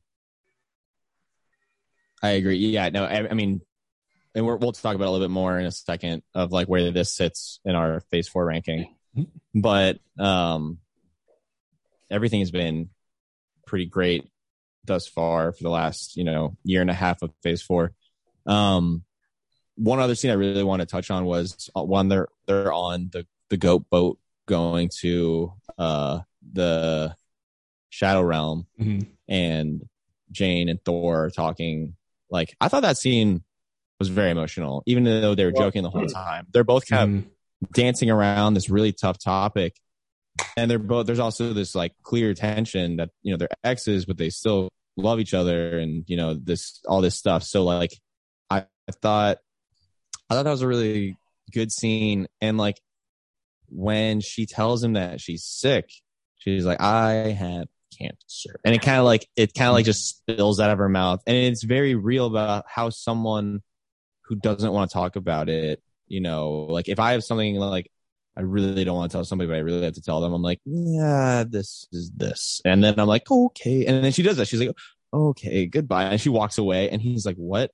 [2.22, 2.58] I agree.
[2.58, 3.62] Yeah, no, I, I mean
[4.36, 6.90] and we're, we'll talk about a little bit more in a second of like where
[6.91, 8.95] this sits in our phase 4 ranking.
[9.18, 9.28] Mhm.
[9.56, 10.80] But um
[12.09, 12.89] everything has been
[13.65, 14.27] pretty great
[14.85, 17.91] thus far for the last, you know, year and a half of phase 4.
[18.45, 19.03] Um
[19.75, 23.09] one other scene I really want to touch on was uh, one they're they're on
[23.11, 26.19] the the goat boat going to uh
[26.51, 27.15] the
[27.89, 29.07] Shadow Realm Mhm.
[29.27, 29.88] and
[30.31, 31.95] Jane and Thor are talking.
[32.30, 33.43] Like I thought that scene
[33.99, 36.47] was very emotional, even though they were joking the whole time.
[36.51, 37.71] They're both kind of Mhm.
[37.73, 39.80] dancing around this really tough topic,
[40.57, 41.05] and they're both.
[41.05, 45.19] There's also this like clear tension that you know they're exes, but they still love
[45.19, 47.43] each other, and you know this all this stuff.
[47.43, 47.91] So like
[48.49, 49.38] I, I thought,
[50.30, 51.18] I thought that was a really
[51.51, 52.80] good scene, and like
[53.69, 55.89] when she tells him that she's sick,
[56.38, 58.60] she's like, I have cancer.
[58.64, 61.22] And it kind of like, it kind of like just spills out of her mouth.
[61.26, 63.61] And it's very real about how someone
[64.26, 67.89] who doesn't want to talk about it, you know, like if I have something like,
[68.35, 70.41] I really don't want to tell somebody, but I really have to tell them, I'm
[70.41, 72.61] like, yeah, this is this.
[72.65, 73.85] And then I'm like, okay.
[73.85, 74.47] And then she does that.
[74.47, 74.76] She's like,
[75.14, 76.05] okay, goodbye.
[76.05, 77.72] And she walks away and he's like, what?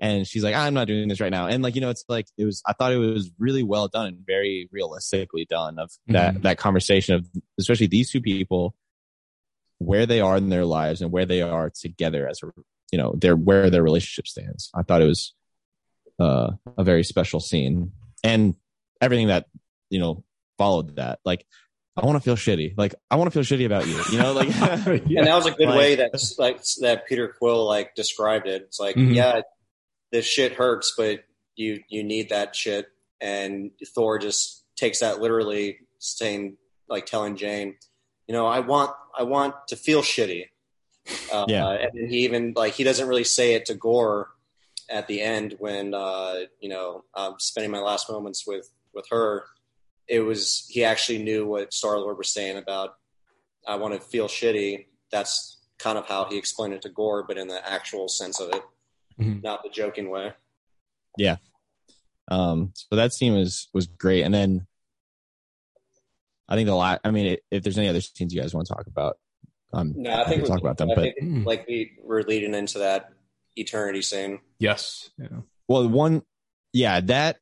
[0.00, 1.46] And she's like, I'm not doing this right now.
[1.46, 4.08] And like, you know, it's like, it was, I thought it was really well done
[4.08, 6.42] and very realistically done of that, Mhm.
[6.42, 7.26] that conversation of
[7.58, 8.74] especially these two people,
[9.78, 12.52] where they are in their lives and where they are together as a,
[12.90, 14.70] you know, their, where their relationship stands.
[14.74, 15.34] I thought it was,
[16.18, 18.54] uh, a very special scene and
[19.00, 19.46] everything that,
[19.92, 20.24] you know,
[20.58, 21.20] followed that.
[21.24, 21.46] Like,
[21.96, 22.74] I want to feel shitty.
[22.76, 24.48] Like, I want to feel shitty about you, you know, like,
[25.06, 25.18] Yeah.
[25.20, 28.62] And that was a good Like- way that like that Peter Quill like described it.
[28.62, 29.14] It's like, Mhm.
[29.14, 29.42] yeah,
[30.10, 31.24] this shit hurts, but
[31.54, 32.86] you you need that shit.
[33.20, 36.56] And Thor just takes that literally, saying
[36.88, 37.76] like telling Jane,
[38.26, 40.46] you know, I want I want to feel shitty.
[41.32, 41.70] Uh, Yeah.
[41.72, 44.30] and he even like he doesn't really say it to Gorr
[44.88, 49.44] at the end when uh, you know I'm spending my last moments with with her.
[50.08, 52.94] It was he actually knew what Star Lord was saying about
[53.66, 54.86] I want to feel shitty.
[55.10, 58.50] That's kind of how he explained it to Gorr, but in the actual sense of
[58.50, 58.62] it,
[59.20, 59.42] Mhm.
[59.42, 60.32] not the joking way.
[61.16, 61.36] Yeah.
[62.28, 64.66] Um, so that scene was was great, and then
[66.48, 67.00] I think the lot.
[67.04, 69.18] I mean, if there's any other scenes you guys want to talk about,
[69.72, 70.90] um, No, I think to talk about them.
[70.90, 71.46] I But think Mm.
[71.46, 73.12] like we were leading into that
[73.56, 74.40] eternity scene.
[74.58, 75.10] Yes.
[75.18, 75.42] Yeah.
[75.68, 76.22] well, one,
[76.72, 77.38] yeah, that.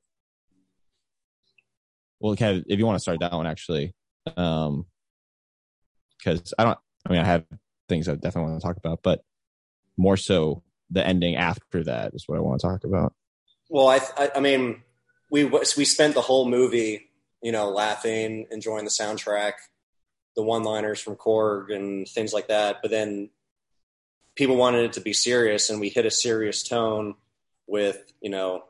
[2.21, 3.95] Well, Kev, if you want to start that one, actually,
[4.37, 4.87] um,
[6.19, 6.79] because I don't.
[7.07, 7.45] I mean, I have
[7.89, 9.25] things I definitely want to talk about, but
[9.97, 13.15] more so the ending after that is what I want to talk about.
[13.71, 14.83] Well, I, I, I mean,
[15.31, 17.11] we we spent the whole movie,
[17.43, 19.55] you know, laughing, enjoying the soundtrack,
[20.37, 22.83] the one-liners from Korg and things like that.
[22.83, 23.31] But then
[24.35, 27.15] people wanted it to be serious, and we hit a serious tone
[27.67, 28.65] with, you know,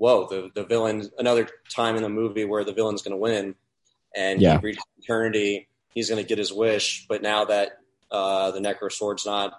[0.00, 1.08] whoa, the the villain.
[1.18, 3.54] Another time in the movie where the villain's going to win,
[4.16, 4.58] and Yeah.
[4.58, 5.68] he reaches eternity.
[5.94, 7.72] He's going to get his wish, but now that
[8.10, 9.52] uh, the Necro Sword's not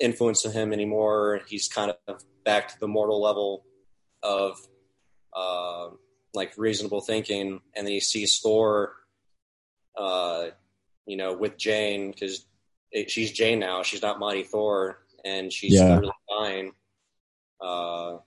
[0.00, 3.64] influencing him anymore, he's kind of back to the mortal level
[4.22, 4.58] of
[5.32, 5.90] uh,
[6.34, 8.94] like reasonable thinking, and then he sees Thor,
[9.96, 10.46] uh,
[11.06, 12.44] you know, with Jane because
[13.06, 13.82] she's Jane now.
[13.84, 15.88] She's not Mighty Thor, and she's Yeah.
[15.90, 16.72] literally dying.
[17.60, 18.18] Uh,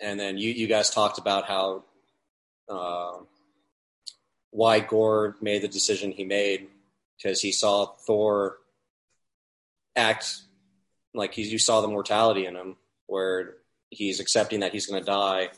[0.00, 1.84] and then you you guys talked about how
[2.68, 3.18] uh,
[4.50, 6.68] why Gorr made the decision he made
[7.16, 8.58] because he saw Thor
[9.94, 10.36] act
[11.14, 13.54] like he, you saw the mortality in him, where
[13.90, 15.48] he's accepting that he's going to die,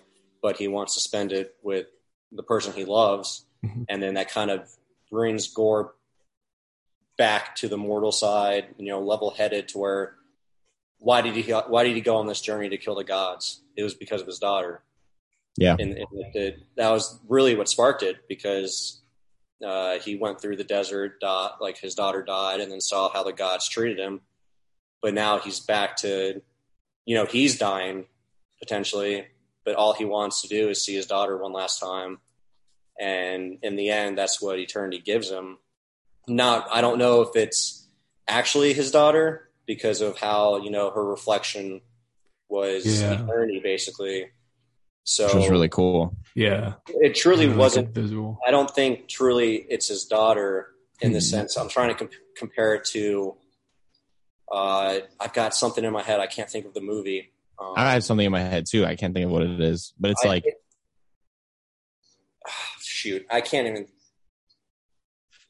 [0.41, 1.87] but he wants to spend it with
[2.31, 3.87] the person he loves, Mhm.
[3.89, 4.71] and then that kind of
[5.11, 5.95] brings Gorr
[7.17, 10.15] back to the mortal side, you know, level-headed to where
[10.99, 13.63] why did he why did he go on this journey to kill the gods?
[13.77, 14.83] It was because of his daughter.
[15.57, 15.75] Yeah.
[15.77, 19.01] and, and that was really what sparked it because
[19.65, 23.25] uh, he went through the desert, di- like his daughter died, and then saw how
[23.25, 24.21] the gods treated him.
[25.03, 26.43] But now he's back to,
[27.05, 28.07] you know, he's dying
[28.61, 29.27] potentially,
[29.65, 32.19] but all he wants to do is see his daughter one last time.
[33.01, 35.59] And in the end, that's what eternity gives him.
[36.27, 37.87] Not, I don't know if it's
[38.29, 41.81] actually his daughter because of how, you know, her reflection
[42.49, 43.23] was Yeah.
[43.23, 44.31] eternity basically.
[45.05, 46.17] So Which was really cool.
[46.35, 46.75] Yeah.
[46.89, 48.39] it truly Really wasn't visual.
[48.47, 50.69] I don't think truly it's his daughter
[51.01, 51.31] in the Mhm.
[51.31, 51.57] sense.
[51.57, 53.37] I'm trying to comp- compare it to.
[54.51, 56.19] Uh, I've got something in my head.
[56.21, 57.33] I can't think of the movie.
[57.59, 58.85] Um, I have something in my head too.
[58.87, 60.45] I can't think of what it is, but it's I- like
[62.81, 63.87] shoot, I can't even.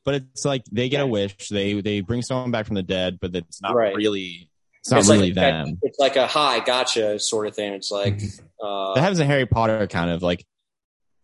[0.04, 1.48] But it's like they get a wish.
[1.48, 3.94] They they bring someone back from the dead, but it's not Right.
[3.94, 4.50] really.
[4.80, 5.78] It's not It's really like, them.
[5.82, 7.72] It's like a hi, gotcha sort of thing.
[7.74, 8.20] It's like,
[8.62, 10.44] uh, That happens in Harry Potter, kind of like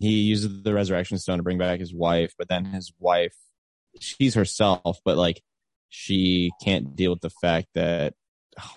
[0.01, 3.35] he uses the resurrection stone to bring back his wife, but then his wife,
[4.01, 5.41] she's herself, but like
[5.89, 8.15] she can't deal with the fact that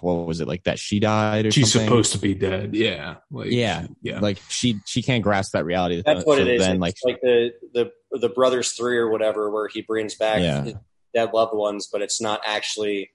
[0.01, 1.87] what was it like that she died or She's something?
[1.87, 2.73] supposed to be dead.
[2.75, 3.15] Yeah.
[3.31, 3.87] Like, Yeah.
[4.01, 4.19] Yeah.
[4.19, 6.01] like she she can't grasp that reality.
[6.05, 6.61] that's what So it is.
[6.61, 10.39] Then it's like like, the the the brothers three or whatever, where he brings back
[10.41, 10.63] Yeah.
[10.63, 10.73] his
[11.13, 13.11] dead loved ones, but it's not actually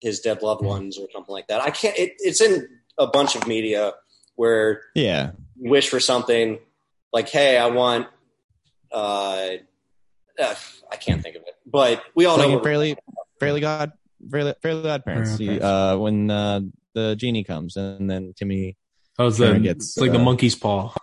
[0.00, 1.60] his dead loved ones or something like that.
[1.60, 1.96] I can't.
[1.98, 2.66] It, it's in
[2.98, 3.92] a bunch of media
[4.34, 6.58] where yeah, you wish for something
[7.12, 8.08] like, "Hey, I want."
[8.90, 9.50] Uh,
[10.38, 10.54] uh,
[10.90, 12.58] I can't think of it, but we all like know.
[12.58, 12.96] in fairly
[13.40, 13.92] fairly god
[14.30, 15.36] fairly fairly godparents.
[15.38, 16.60] Fairly He, uh, when uh,
[16.94, 18.76] the genie comes and then Timmy
[19.18, 19.62] How's Kinda that?
[19.62, 20.94] gets, it's like the uh, monkey's paw.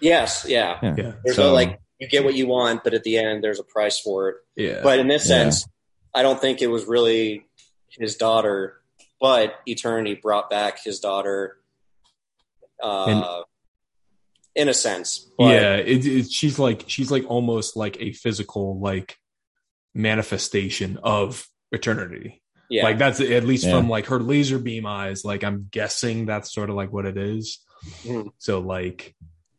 [0.00, 0.78] yes, yeah.
[0.82, 1.12] yeah, Yeah.
[1.24, 3.64] There's So- no like you get what you want, but at the end there's a
[3.64, 4.36] price for it.
[4.56, 4.80] Yeah.
[4.82, 5.42] But in this Yeah.
[5.50, 5.66] sense,
[6.14, 7.44] I don't think it was really
[7.90, 8.80] his daughter,
[9.20, 11.58] but Eternity brought back his daughter.
[12.82, 13.42] Uh,
[14.56, 15.76] in a sense, but yeah.
[15.76, 19.18] It, it, she's like, she's like almost like a physical, like
[19.94, 22.39] manifestation of eternity.
[22.70, 23.72] Yeah, Like that's at least Yeah.
[23.78, 25.24] from like her laser beam eyes.
[25.24, 27.58] Like I'm guessing that's sort of like what it is.
[28.04, 28.30] Mhm.
[28.38, 29.14] So like,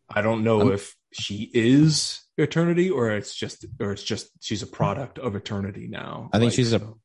[0.10, 4.64] I don't know I'm- if she is eternity or it's just or it's just she's
[4.64, 6.30] a product of eternity now.
[6.34, 6.98] I think Like, she's a- don't,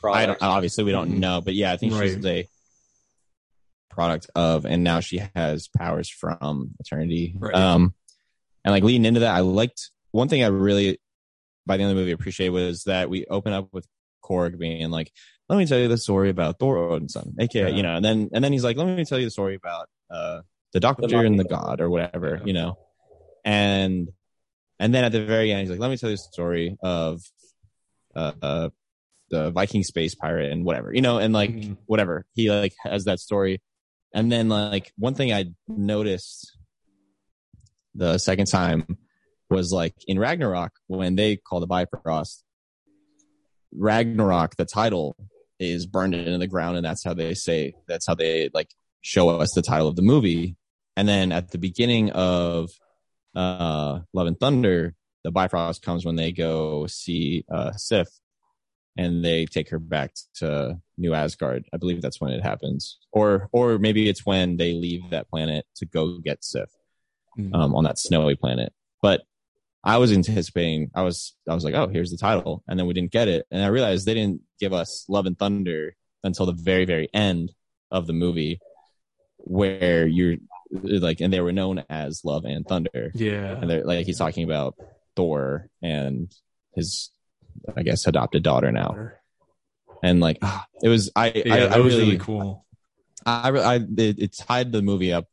[0.00, 0.42] product.
[0.42, 1.18] obviously we don't Mhm.
[1.18, 2.48] know, but yeah, I think she's a
[3.90, 7.34] product of, and now she has powers from eternity.
[7.38, 7.54] Right.
[7.54, 7.94] Um,
[8.64, 10.98] and like leading into that, I liked one thing I really
[11.66, 13.86] by the end of the movie appreciate was that we open up with
[14.22, 15.12] Korg being like,
[15.48, 17.76] "Let me tell you the story about Thor Odinson, aka Yeah.
[17.76, 19.88] you know," and then and then he's like, "Let me tell you the story about
[20.10, 20.42] uh
[20.72, 21.26] the Doctor mummy.
[21.26, 22.78] and the God or whatever," you know,
[23.44, 24.08] and
[24.78, 27.22] and then at the very end, he's like, "Let me tell you the story of
[28.14, 28.68] uh, uh
[29.30, 31.76] the Viking space pirate and whatever, you know, and like Mhm.
[31.86, 32.24] whatever.
[32.34, 33.60] He like has that story.
[34.14, 36.56] And then like one thing I noticed
[37.94, 38.98] the second time
[39.50, 42.44] was like in Ragnarok when they call the Bifrost,
[43.74, 45.16] Ragnarok, the title
[45.58, 48.70] is burned into the ground, and that's how they say that's how they like
[49.00, 50.56] show us the title of the movie.
[50.96, 52.70] And then at the beginning of
[53.34, 58.08] uh Love and Thunder, the Bifrost comes when they go see uh Sif
[58.96, 61.64] and they take her back to New Asgard.
[61.72, 62.98] I believe that's when it happens.
[63.12, 66.70] Or or maybe it's when they leave that planet to go get Sif
[67.38, 67.54] Mhm.
[67.54, 68.72] um, on that snowy planet.
[69.02, 69.20] But
[69.84, 70.90] I was anticipating.
[70.94, 73.46] I was I was like, oh, here's the title, and then we didn't get it,
[73.50, 75.94] and I realized they didn't give us Love and Thunder
[76.24, 77.52] until the very very end
[77.90, 78.58] of the movie,
[79.38, 80.36] where you're
[80.70, 83.52] like, and they were known as Love and Thunder, yeah.
[83.52, 84.74] and they're like he's talking about
[85.14, 86.34] Thor and
[86.74, 87.10] his,
[87.76, 89.10] I guess, adopted daughter now,
[90.02, 92.66] and like ah, it was I Yeah, I, I was really, really cool.
[93.24, 95.26] I, I it, it tied the movie up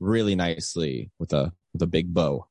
[0.00, 2.46] really nicely with a with a big bow.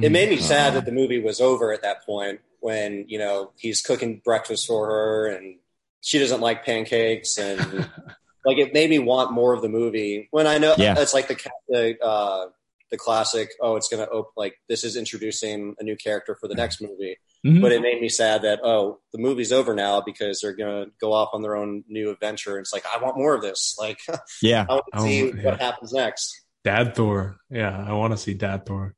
[0.00, 3.18] It made me Uh, sad that the movie was over at that point when you
[3.18, 5.58] know he's cooking breakfast for her and
[6.00, 7.60] she doesn't like pancakes and
[8.44, 10.28] like it made me want more of the movie.
[10.30, 10.94] When I know Yeah.
[10.98, 11.36] it's like the
[11.68, 12.46] the uh,
[12.90, 13.50] the classic.
[13.60, 17.16] Oh, it's gonna op- like this is introducing a new character for the next movie.
[17.46, 17.60] Mhm.
[17.60, 21.12] But it made me sad that oh the movie's over now because they're gonna go
[21.12, 22.56] off on their own new adventure.
[22.56, 23.76] And it's like I want more of this.
[23.80, 23.98] Like
[24.42, 25.44] Yeah, I want to Oh, see yeah.
[25.44, 26.40] what happens next.
[26.64, 27.36] Dad Thor.
[27.50, 28.94] Yeah, I want to see Dad Thor.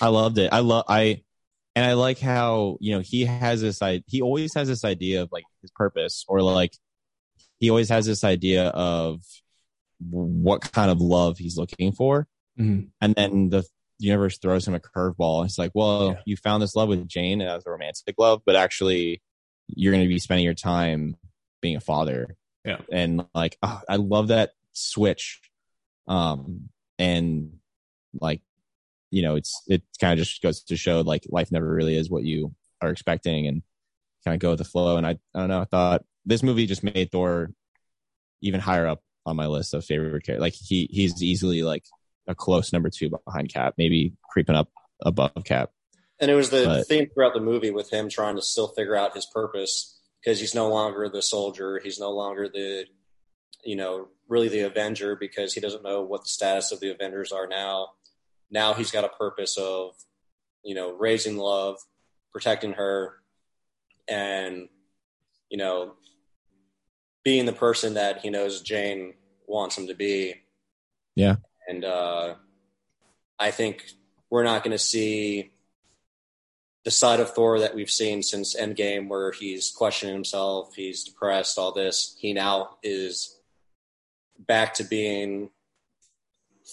[0.00, 0.52] I loved it.
[0.52, 1.22] I love I
[1.76, 5.22] and I like how, you know, he has this I he always has this idea
[5.22, 6.72] of like his purpose or like
[7.60, 9.20] he always has this idea of
[10.10, 12.26] what kind of love he's looking for.
[12.58, 12.88] Mhm.
[13.00, 13.64] And then the
[13.98, 15.44] universe throws him a curveball.
[15.44, 16.20] It's like, well, Yeah.
[16.26, 19.22] you found this love with Jane as a romantic love, but actually
[19.68, 21.16] you're going to be spending your time
[21.62, 22.36] being a father.
[22.64, 22.80] Yeah.
[22.92, 25.40] And like, oh, I love that switch.
[26.06, 26.68] Um,
[26.98, 27.58] and
[28.20, 28.42] like,
[29.14, 32.10] you know, it's, it kind of just goes to show like life never really is
[32.10, 33.62] what you are expecting and
[34.24, 34.96] kind of go with the flow.
[34.96, 37.50] And I, I don't know, I thought this movie just made Thor
[38.42, 40.40] even higher up on my list of favorite characters.
[40.40, 41.84] Like he, he's easily like
[42.26, 44.68] a close number two behind Cap, maybe creeping up
[45.00, 45.70] above Cap.
[46.18, 48.96] And it was the But- theme throughout the movie with him trying to still figure
[48.96, 51.80] out his purpose because he's no longer the soldier.
[51.82, 52.86] He's no longer the,
[53.64, 57.30] you know, really the Avenger because he doesn't know what the status of the Avengers
[57.30, 57.90] are now.
[58.54, 59.96] Now he's got a purpose of,
[60.62, 61.76] you know, raising love,
[62.32, 63.14] protecting her,
[64.08, 64.68] and,
[65.50, 65.94] you know,
[67.24, 69.14] being the person that he knows Jane
[69.48, 70.34] wants him to be.
[71.16, 71.36] Yeah.
[71.68, 72.34] And uh,
[73.40, 73.84] I think
[74.30, 75.50] we're not going to see
[76.84, 81.58] the side of Thor that we've seen since Endgame, where he's questioning himself, he's depressed,
[81.58, 82.16] all this.
[82.20, 83.36] He now is
[84.38, 85.50] back to being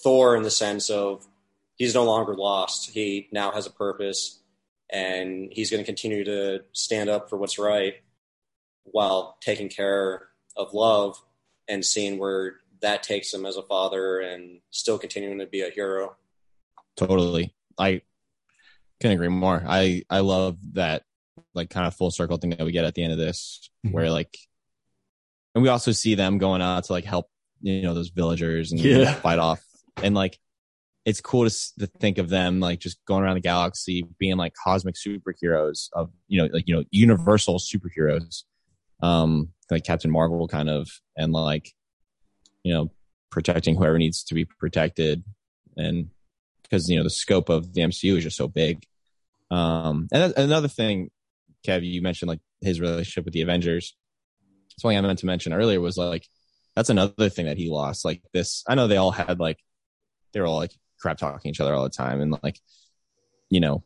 [0.04, 1.26] Thor in the sense of
[1.82, 2.92] he's no longer lost.
[2.92, 4.40] He now has a purpose,
[4.88, 7.96] and he's going to continue to stand up for what's right
[8.84, 11.20] while taking care of love
[11.68, 15.72] and seeing where that takes him as a father and still continuing to be a
[15.72, 16.16] hero.
[16.98, 17.52] Totally.
[17.80, 18.04] I
[19.00, 19.64] can agree more.
[19.68, 21.02] I I love that
[21.56, 23.96] like kind of full circle thing that we get at the end of this mm-hmm.
[23.96, 24.38] where like
[25.56, 27.28] and we also see them going out to like help
[27.60, 29.14] you know those villagers and yeah.
[29.16, 29.64] fight off
[30.04, 30.38] and like
[31.06, 34.54] it's cool to, to think of them like just going around the galaxy being like
[34.64, 38.44] cosmic superheroes of you know like you know universal superheroes
[39.02, 41.74] um like captain marvel kind of and like
[42.64, 42.92] you know
[43.30, 45.24] protecting whoever needs to be protected
[45.78, 46.10] and
[46.62, 48.86] because you know the scope of the mcu is just so big
[49.52, 51.12] um, and another thing,
[51.68, 53.96] Kev, you mentioned like his relationship with the Avengers.
[54.80, 56.26] Something I meant to mention earlier was like
[56.76, 58.06] that's another thing that he lost.
[58.06, 59.60] Like this, I know they all had like
[60.32, 62.60] they were all like crap talking each other all the time, and like
[63.50, 63.84] you know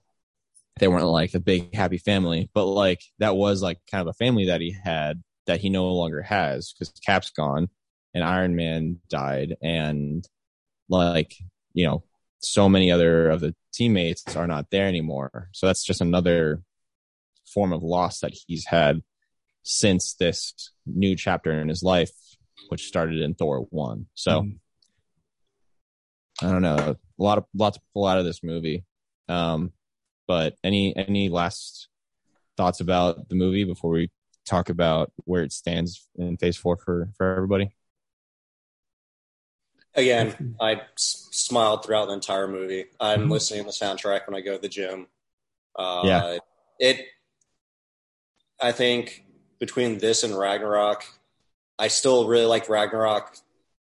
[0.79, 4.13] they weren't like a big happy family, but like that was like kind of a
[4.13, 7.69] family that he had that he no longer has because Cap's gone
[8.13, 10.27] and Iron Man died, and
[10.89, 11.35] like
[11.73, 12.03] you know
[12.39, 15.49] so many other of the teammates are not there anymore.
[15.51, 16.61] So that's just another
[17.45, 19.01] form of loss that he's had
[19.63, 22.11] since this new chapter in his life,
[22.69, 24.07] which started in Thor one.
[24.13, 24.59] So mm.
[26.41, 28.83] I don't know, a lot of lots to pull out of this movie.
[29.29, 29.71] Um,
[30.27, 31.87] but any any last
[32.57, 34.11] thoughts about the movie before we
[34.45, 37.75] talk about where it stands in Phase Four for for everybody?
[39.95, 42.85] Again, I s- smiled throughout the entire movie.
[42.99, 43.31] I'm mm-hmm.
[43.31, 45.07] listening to the soundtrack when I go to the gym.
[45.73, 46.37] Uh, yeah.
[46.79, 47.05] It,
[48.61, 49.23] I think
[49.57, 51.05] between this and Ragnarok,
[51.79, 53.37] I still really like Ragnarok.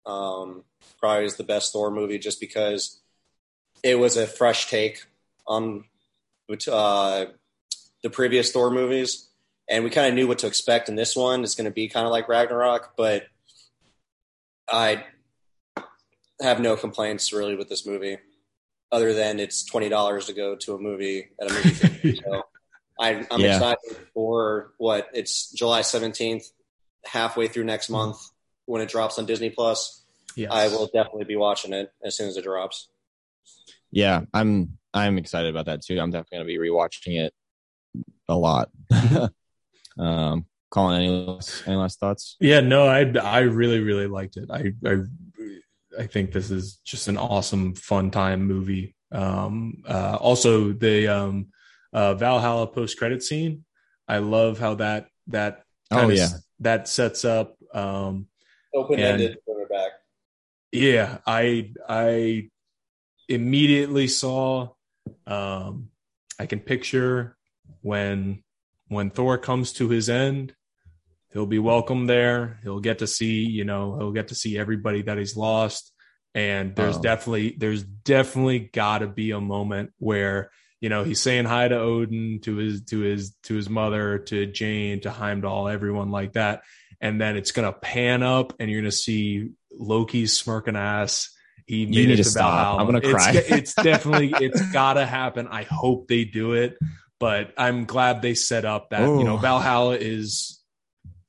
[0.07, 0.63] Um,
[1.05, 2.99] probably is the best Thor movie just because
[3.83, 5.05] it was a fresh take
[5.47, 5.85] on
[6.67, 7.27] uh,
[8.03, 9.29] the previous Thor movies,
[9.69, 11.45] and we kind of knew what to expect in this one.
[11.45, 13.25] It's going to be kind of like Ragnarok, but
[14.67, 15.05] I
[16.41, 18.17] have no complaints really with this movie,
[18.91, 22.23] other than it's twenty dollars to go to a movie at a movie theater.
[22.25, 22.43] so
[22.99, 23.57] I, am yeah.
[23.57, 26.51] excited for what it's July seventeenth,
[27.05, 28.17] halfway through next month
[28.65, 30.01] when it drops on Disney Plus.
[30.37, 30.51] Yes.
[30.53, 32.89] I will definitely be watching it as soon as it drops.
[33.91, 35.99] Yeah, I'm I'm excited about that too.
[36.01, 37.35] I'm definitely going to be rewatching it
[38.29, 38.71] a lot.
[39.99, 42.37] um, Colin, any last, any last thoughts?
[42.41, 44.51] Yeah, no, I I really really liked it.
[44.51, 45.03] I I
[45.99, 48.97] I think this is just an awesome, fun time movie.
[49.13, 51.47] Um, uh, also, the um,
[51.93, 53.65] uh, Valhalla post credit scene.
[54.09, 56.29] I love how that that oh yeah
[56.61, 58.27] that sets up um,
[58.75, 59.64] open ended quarterback.
[60.75, 62.51] Yeah, I I
[63.29, 64.71] immediately saw.
[65.27, 65.91] Um,
[66.39, 67.37] I can picture
[67.81, 68.43] when
[68.89, 70.55] when Thor comes to his end
[71.35, 72.61] he'll be welcome there.
[72.63, 75.93] He'll get to see, you know, he'll get to see everybody that he's lost.
[76.35, 77.03] And there's oh.
[77.03, 81.77] definitely, there's definitely got to be a moment where, you know, he's saying hi to
[81.77, 86.63] Odin, to his, to his, to his mother, to Jane, to Heimdall, everyone like that.
[87.01, 91.31] And then it's going to pan up and you're going to see Loki's smirking ass.
[91.67, 92.79] He you need to stop.
[92.79, 93.33] I'm going to cry.
[93.35, 95.49] It's, it's definitely, it's got to happen.
[95.49, 96.77] I hope they do it,
[97.19, 99.19] but I'm glad they set up that, Ooh.
[99.19, 100.61] you know, Valhalla is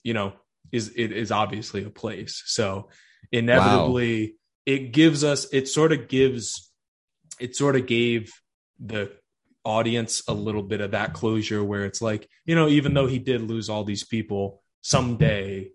[0.05, 0.33] you know,
[0.71, 2.43] is it is obviously a place.
[2.45, 2.89] So
[3.31, 4.33] inevitably wow.
[4.65, 6.71] it gives us it sort of gives
[7.39, 8.31] it sort of gave
[8.79, 9.11] the
[9.65, 13.17] audience a little bit of that closure where it's like, you know, even though he
[13.17, 15.71] did lose all these people, someday,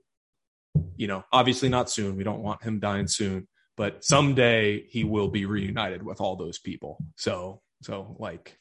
[0.96, 2.16] you know, obviously not soon.
[2.16, 6.58] We don't want him dying soon, but someday he will be reunited with all those
[6.58, 6.98] people.
[7.16, 8.58] So, so like,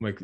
[0.00, 0.22] like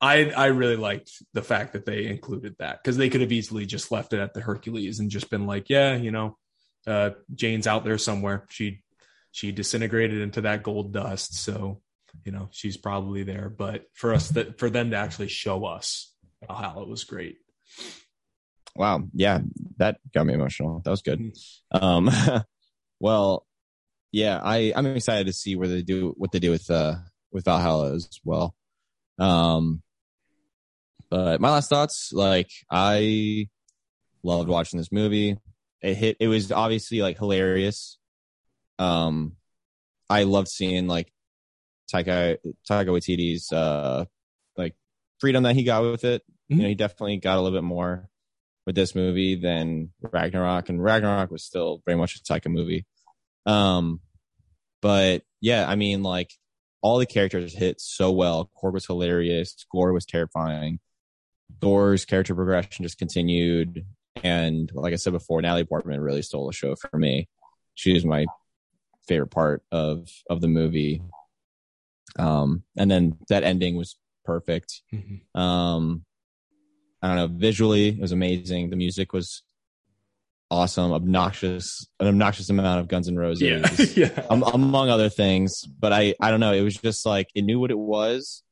[0.00, 3.66] I I really liked the fact that they included that because they could have easily
[3.66, 6.36] just left it at the Hercules and just been like, yeah, you know,
[6.86, 8.46] uh, Jane's out there somewhere.
[8.50, 8.82] She
[9.32, 11.80] she disintegrated into that gold dust, so
[12.24, 13.48] you know she's probably there.
[13.48, 16.12] But for us, that for them to actually show us
[16.48, 17.38] how it was great.
[18.76, 19.40] Wow, yeah,
[19.78, 20.80] that got me emotional.
[20.84, 21.20] That was good.
[21.20, 21.84] Mm-hmm.
[21.84, 22.10] Um,
[23.00, 23.46] well,
[24.12, 26.96] yeah, I I'm excited to see where they do what they do with uh
[27.32, 28.54] with Valhalla as well.
[29.18, 29.82] Um,
[31.10, 33.48] but my last thoughts, like I
[34.22, 35.36] loved watching this movie.
[35.80, 36.16] It hit.
[36.18, 37.98] It was obviously like hilarious.
[38.78, 39.36] Um,
[40.10, 41.12] I loved seeing like
[41.92, 42.38] Taika
[42.68, 44.04] Taika Waititi's uh
[44.56, 44.74] like
[45.18, 46.22] freedom that he got with it.
[46.48, 46.60] You Mhm.
[46.62, 48.08] know, he definitely got a little bit more
[48.66, 52.86] with this movie than Ragnarok, and Ragnarok was still very much a Taika movie.
[53.46, 54.00] Um,
[54.80, 56.30] but yeah, I mean, like
[56.82, 58.50] all the characters hit so well.
[58.62, 59.54] Korg was hilarious.
[59.70, 60.80] Gorr was terrifying.
[61.60, 63.84] Thor's character progression just continued,
[64.22, 67.28] and like I said before, Natalie Portman really stole the show for me.
[67.74, 68.26] She my
[69.06, 71.02] favorite part of of the movie.
[72.18, 74.82] Um, and then that ending was perfect.
[74.92, 75.20] Mhm.
[75.38, 76.04] Um,
[77.04, 77.38] I don't know.
[77.38, 78.70] Visually, it was amazing.
[78.70, 79.42] The music was
[80.50, 80.90] awesome.
[80.90, 84.24] Obnoxious, an obnoxious amount of Guns N' Roses, yeah.
[84.30, 85.64] um, among other things.
[85.64, 86.54] But I, I don't know.
[86.54, 88.42] It was just like it knew what it was,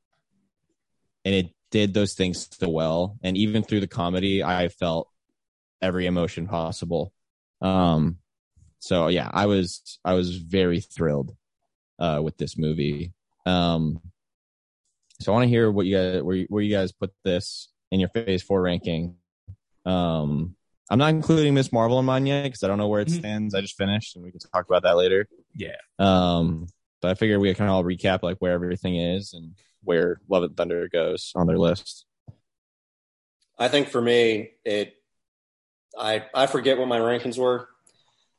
[1.24, 3.16] and it did those things so well.
[3.23, 5.09] And even through the comedy, I felt
[5.81, 7.11] every emotion possible.
[7.62, 8.19] Um,
[8.81, 11.35] so yeah, I was, I was very thrilled
[11.99, 13.15] uh, with this movie.
[13.47, 14.03] Um,
[15.23, 17.72] so I want to hear what you guys, where you, where you guys put this
[17.93, 19.16] in your phase four ranking.
[19.85, 20.56] Um,
[20.90, 23.19] I'm not including Miss Marvel in mine yet because I don't know where it Mhm.
[23.19, 23.55] stands.
[23.55, 25.28] I just finished, and we can talk about that later.
[25.55, 25.77] Yeah.
[25.98, 26.66] Um,
[27.01, 29.55] but I figure we can all recap like where everything is and
[29.85, 32.06] where Love and Thunder goes on their list.
[33.59, 34.97] I think for me, it
[35.97, 37.69] I I forget what my rankings were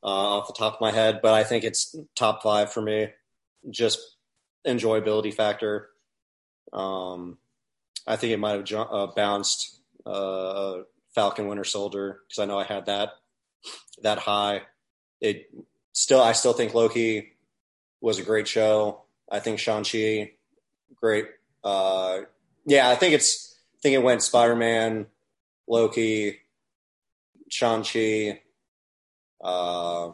[0.02, 3.10] uh, off the top of my head, but I think it's top five for me.
[3.70, 4.00] Just
[4.66, 5.90] enjoyability factor.
[6.72, 7.38] Um,
[8.06, 10.80] I think it might have uh, bounced uh,
[11.16, 13.12] Falcon Winter Soldier because I know I had that
[14.02, 14.64] that high.
[15.22, 15.50] It
[15.94, 17.34] still I still think Loki
[18.02, 19.04] was a great show.
[19.32, 20.34] I think Shang Chi
[21.04, 21.28] great.
[21.64, 22.22] Uh,
[22.66, 25.08] yeah, I think it's I think it went Spider Man,
[25.68, 26.40] Loki,
[27.50, 28.42] Shang Chi.
[29.44, 30.14] Uh, I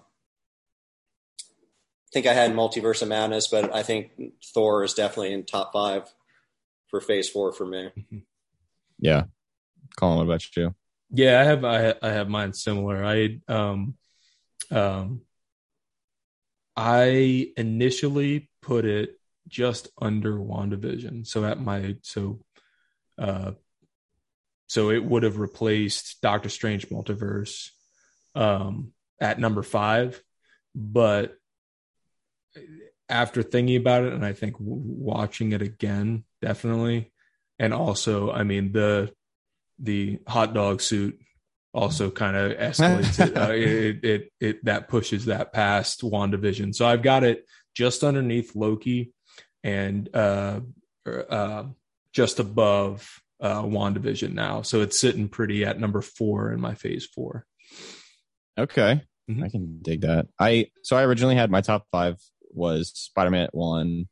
[2.12, 4.12] think I had Multiverse of Madness, but I think
[4.44, 6.12] Thor is definitely in top five
[6.90, 7.92] for Phase Four for me.
[9.02, 9.24] Yeah.
[9.98, 10.76] Colin, what about you?
[11.10, 13.04] Yeah, I have I, I have mine similar.
[13.04, 13.96] I um
[14.72, 15.22] um
[16.76, 19.18] I initially put it
[19.48, 21.26] just under WandaVision.
[21.26, 22.42] So at my so
[23.18, 23.54] uh
[24.68, 27.70] so it would have replaced Doctor Strange Multiverse
[28.36, 30.22] um at number 5,
[30.76, 31.36] but
[33.10, 37.12] after thinking about it and I think watching it again definitely
[37.58, 39.12] and also I mean the
[39.80, 41.20] the hot dog suit
[41.74, 43.38] also kind of escalates it.
[43.38, 46.74] Uh, it, it it that pushes that past WandaVision.
[46.76, 47.46] So I've got it
[47.76, 49.14] just underneath Loki
[49.64, 50.62] and uh,
[51.06, 51.66] uh
[52.14, 54.62] just above uh WandaVision now.
[54.62, 57.46] So it's sitting pretty at number 4 in my phase 4.
[58.58, 59.02] Okay.
[59.30, 59.44] Mhm.
[59.44, 60.28] I can dig that.
[60.40, 62.18] I so I originally had my top five
[62.52, 64.08] was Spider Man at one,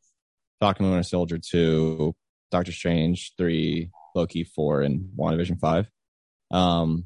[0.60, 2.16] Falcon and Winter Soldier two,
[2.52, 5.90] Doctor Strange three, Loki four, and WandaVision five.
[6.52, 7.06] Um,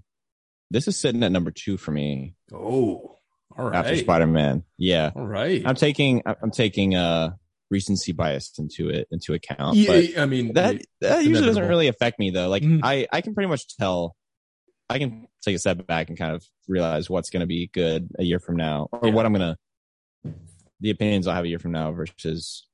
[0.70, 3.18] this is sitting at number two for me Oh.
[3.58, 3.76] All right.
[3.76, 4.64] after Spider Man.
[4.78, 5.62] Yeah, All right.
[5.66, 7.32] I'm taking I'm taking uh
[7.70, 11.88] recency bias into it into account, yeah, but I mean that that usually doesn't really
[11.88, 12.48] affect me though.
[12.50, 12.80] Like Mhm.
[12.84, 14.16] I I can pretty much tell.
[14.90, 18.10] I can take a step back and kind of realize what's going to be good
[18.20, 19.14] a year from now, or Yeah.
[19.14, 19.58] what I'm going to,
[20.82, 22.68] the opinions I'll have a year from now versus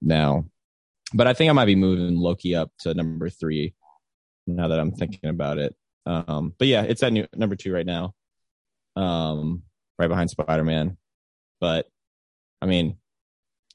[0.00, 0.46] now.
[1.12, 3.74] But I think I might be moving Loki up to number three
[4.46, 5.74] now that I'm thinking about it.
[6.06, 8.14] Um, but yeah, it's at new, number two right now,
[8.96, 9.62] um,
[9.98, 10.96] right behind Spider Man.
[11.60, 11.86] But
[12.62, 12.96] I mean,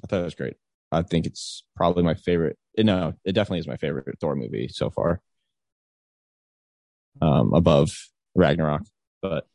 [0.04, 0.56] I thought it was great.
[0.92, 2.58] I think it's probably my favorite.
[2.78, 5.22] No, it definitely is my favorite Thor movie so far.
[7.22, 7.92] Um, above
[8.36, 8.84] Ragnarok,
[9.22, 9.48] but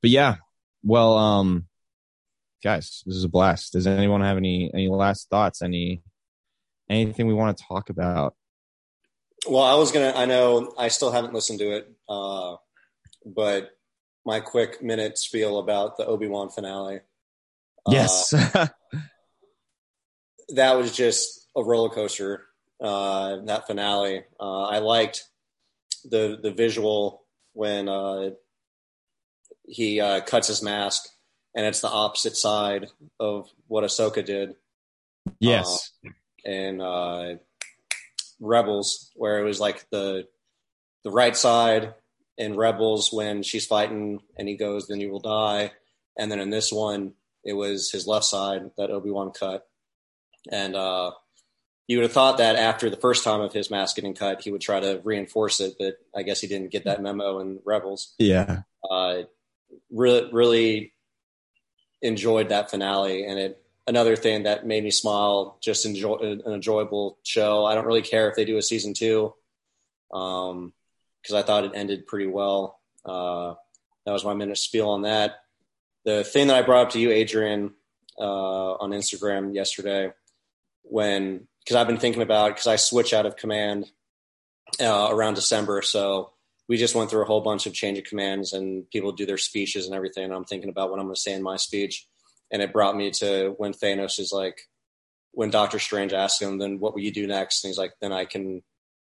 [0.00, 0.36] but yeah.
[0.84, 1.66] Well, um,
[2.64, 3.74] guys, this is a blast.
[3.74, 5.60] Does anyone have any any last thoughts?
[5.62, 6.02] Any
[6.88, 8.34] anything we want to talk about?
[9.48, 10.14] Well, I was gonna.
[10.16, 12.56] I know I still haven't listened to it, uh,
[13.24, 13.70] but
[14.24, 17.00] my quick minute spiel about the Obi Wan finale.
[17.86, 18.30] uh, yes.
[20.48, 22.46] that was just a roller coaster.
[22.80, 25.24] Uh, that finale, uh, I liked
[26.04, 28.30] the the visual when uh,
[29.66, 31.06] he uh, cuts his mask,
[31.54, 32.88] and it's the opposite side
[33.20, 34.56] of what Ahsoka did
[35.38, 35.90] yes.
[36.44, 37.36] And uh,
[38.40, 40.26] Rebels, where it was like the
[41.04, 41.94] the right side
[42.36, 45.72] in Rebels when she's fighting, and he goes, "Then you will die,"
[46.18, 47.14] and then in this one,
[47.44, 49.66] it was his left side that Obi Wan cut,
[50.50, 51.12] and uh,
[51.86, 54.50] you would have thought that after the first time of his mask getting cut, he
[54.50, 58.14] would try to reinforce it, but I guess he didn't get that memo in Rebels.
[58.18, 58.62] yeah.
[58.88, 59.22] Uh,
[59.90, 60.93] really, really
[62.04, 65.58] enjoyed that finale, and it another thing that made me smile.
[65.60, 67.64] Just enjoy an enjoyable show.
[67.64, 69.34] I don't really care if they do a season two,
[70.12, 70.72] um,
[71.22, 72.78] because I thought it ended pretty well.
[73.04, 73.54] Uh,
[74.04, 75.40] that was my minute spiel on that.
[76.04, 77.72] The thing that I brought up to you, Adrian,
[78.18, 80.12] uh, on Instagram yesterday,
[80.82, 83.90] when because I've been thinking about because I switch out of command
[84.78, 86.33] uh, around December, so
[86.68, 89.38] we just went through a whole bunch of change of commands and people do their
[89.38, 90.24] speeches and everything.
[90.24, 92.06] And I'm thinking about what I'm going to say in my speech,
[92.50, 94.60] and it brought me to when Thanos is like,
[95.32, 98.12] when Doctor Strange asks him, "Then what will you do next?" And he's like, "Then
[98.12, 98.62] I can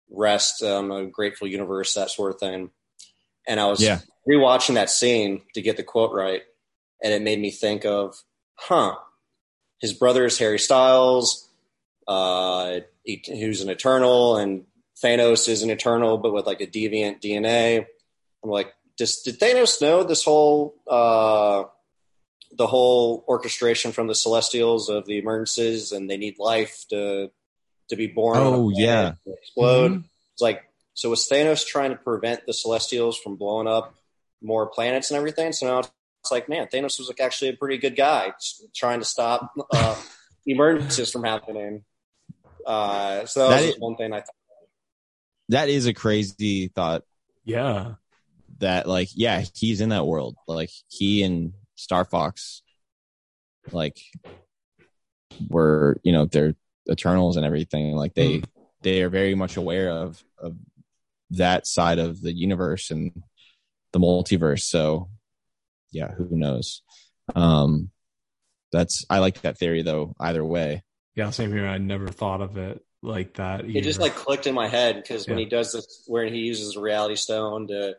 [0.09, 0.61] rest.
[0.61, 2.69] Um, a grateful universe, that sort of thing."
[3.47, 3.99] And I was Yeah.
[4.29, 6.43] rewatching that scene to get the quote right,
[7.03, 8.15] and it made me think of,
[8.53, 8.95] huh,
[9.79, 11.49] his brother is Harry Styles,
[12.07, 14.67] uh, he, who's an Eternal, and
[15.03, 17.85] Thanos is an Eternal, but with like a deviant DNA.
[18.43, 21.63] I'm like, just, did Thanos know this whole, uh,
[22.57, 27.31] the whole orchestration from the Celestials of the emergencies, and they need life to
[27.89, 28.37] to be born.
[28.37, 29.13] Oh, yeah.
[29.25, 29.91] explode.
[29.91, 30.03] Mhm.
[30.33, 30.61] It's like,
[30.93, 33.95] so was Thanos trying to prevent the Celestials from blowing up
[34.41, 35.51] more planets and everything?
[35.51, 38.31] So now it's like, man, Thanos was like actually a pretty good guy,
[38.75, 39.95] trying to stop uh,
[40.45, 41.83] emergencies from happening.
[42.65, 44.35] Uh, so that, That was is- one thing I thought.
[45.51, 47.03] That is a crazy thought.
[47.43, 47.95] Yeah.
[48.59, 50.37] That like, yeah, he's in that world.
[50.47, 52.61] Like he and Star Fox,
[53.71, 53.99] like,
[55.49, 56.55] were you know they're
[56.89, 57.95] Eternals and everything.
[57.95, 58.43] Like they
[58.81, 60.55] they are very much aware of of
[61.31, 63.23] that side of the universe and
[63.91, 64.61] the multiverse.
[64.61, 65.09] So
[65.91, 66.81] yeah, who knows?
[67.35, 67.91] Um,
[68.71, 70.15] that's I like that theory though.
[70.19, 70.83] Either way,
[71.15, 71.67] Yeah, same here.
[71.67, 73.65] I never thought of it like that.
[73.65, 76.75] It just like clicked in my head because when he does this, where he uses
[76.75, 77.97] a reality stone to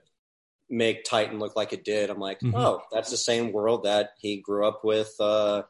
[0.70, 2.54] make Titan look like it did, I'm like, Mhm.
[2.56, 5.62] oh, that's the same world that he grew up with uh,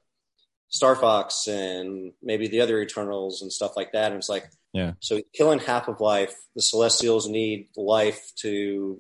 [0.69, 4.13] Star Fox and maybe the other Eternals and stuff like that.
[4.13, 4.93] And it's like, Yeah.
[5.01, 8.99] So killing half of life, the Celestials need life to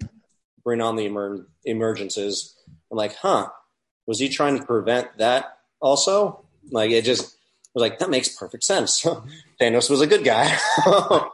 [0.64, 2.52] bring on the emer- emergences.
[2.90, 3.48] I'm like, huh?
[4.06, 6.44] Was he trying to prevent that also?
[6.70, 7.36] Like it just
[7.74, 9.02] was like that makes perfect sense.
[9.60, 10.56] Thanos was a good guy.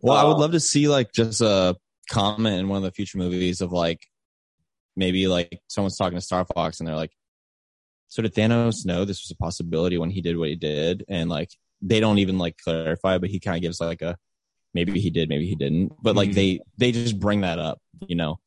[0.00, 1.76] Well, I would Uh, love to see like just a
[2.08, 4.06] comment in one of the future movies of like
[4.96, 7.10] maybe like someone's talking to Star Fox and they're like,
[8.06, 11.28] "So did Thanos know this was a possibility when he did what he did?" And
[11.28, 11.50] like
[11.82, 14.16] they don't even like clarify, but he kind of gives like a
[14.72, 15.92] maybe he did, maybe he didn't.
[16.00, 16.34] But like Mhm.
[16.34, 18.38] they they just bring that up, you know,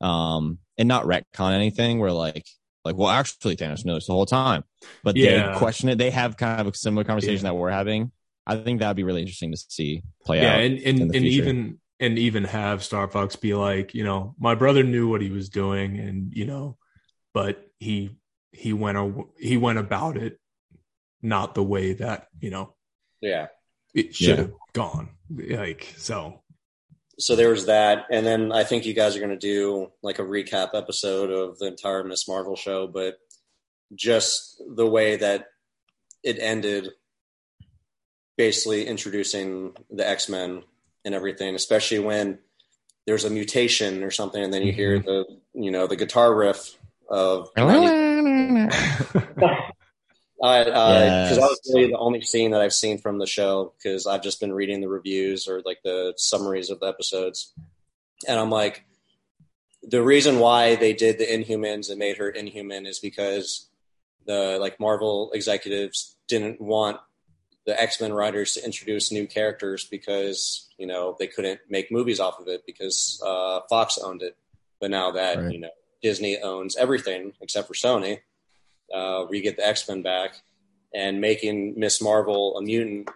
[0.00, 1.98] um, and not retcon anything.
[1.98, 2.46] Where like
[2.84, 4.64] like well, actually Thanos knows the whole time,
[5.04, 5.52] but Yeah.
[5.52, 5.98] they question it.
[5.98, 7.50] They have kind of a similar conversation Yeah.
[7.50, 8.12] that we're having.
[8.46, 10.60] I think that'd be really interesting to see play yeah, out.
[10.60, 11.26] and and, and future.
[11.26, 15.30] even and even have Star Fox be like, you know, my brother knew what he
[15.30, 16.78] was doing, and you know,
[17.34, 18.16] but he
[18.52, 20.40] he went a, he went about it
[21.22, 22.74] not the way that you know
[23.20, 23.48] yeah.
[23.94, 24.36] it should Yeah.
[24.36, 25.10] have gone.
[25.30, 26.42] Like so,
[27.20, 30.18] So there was that, and then I think you guys are going to do like
[30.18, 33.18] a recap episode of the entire Miss Marvel show, but
[33.94, 35.48] just the way that
[36.22, 36.88] it ended,
[38.38, 40.62] basically introducing the X Men
[41.04, 42.38] and everything, especially when
[43.06, 45.06] there's a mutation or something, and then you hear mm-hmm.
[45.06, 46.78] the you know the guitar riff
[47.10, 48.74] of 90
[50.42, 54.06] I because that was really the only scene that I've seen from the show because
[54.06, 57.52] I've just been reading the reviews or like the summaries of the episodes,
[58.26, 58.84] and I'm like,
[59.82, 63.68] the reason why they did the Inhumans and made her Inhuman is because
[64.26, 66.98] the like Marvel executives didn't want
[67.66, 72.20] the X Men writers to introduce new characters because you know they couldn't make movies
[72.20, 74.36] off of it because uh, Fox owned it,
[74.80, 75.52] but now that Right.
[75.52, 75.70] you know
[76.02, 78.20] Disney owns everything except for Sony
[78.94, 80.34] uh, where you get the X Men back,
[80.94, 83.08] and making Miss Marvel a mutant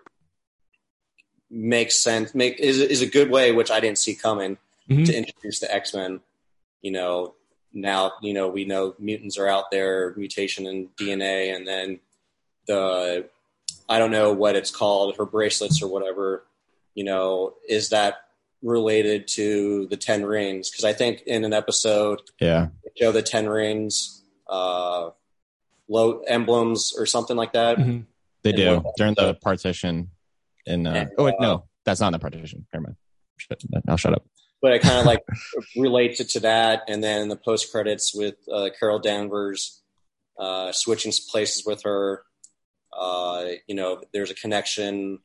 [1.51, 2.34] makes sense.
[2.34, 5.06] Make is is a good way, which I didn't see coming Mhm.
[5.06, 6.20] to introduce the X Men.
[6.82, 7.34] You know,
[7.72, 12.01] now you know we know mutants are out there, mutation in DNA, and then
[12.66, 13.28] the
[13.88, 16.46] I don't know what it's called, her bracelets or whatever.
[16.94, 18.16] You know, is that
[18.62, 20.70] related to the Ten Rings?
[20.70, 22.68] Because I think in an episode Yeah.
[22.98, 24.22] show the Ten Rings.
[24.46, 25.10] Uh,
[25.89, 27.78] low emblems or something like that.
[27.78, 28.06] Mhm.
[28.43, 30.11] They And do during the partition.
[30.66, 32.66] In uh, And, oh wait, uh, no, that's not the partition.
[32.73, 32.97] Never mind.
[33.89, 34.24] I'll shut up.
[34.62, 35.23] But it kind of like
[35.77, 39.82] relates it to that, and then the post credits with uh, Carol Danvers
[40.39, 42.24] uh, switching places with her.
[42.93, 45.19] Uh, you know, there's a connection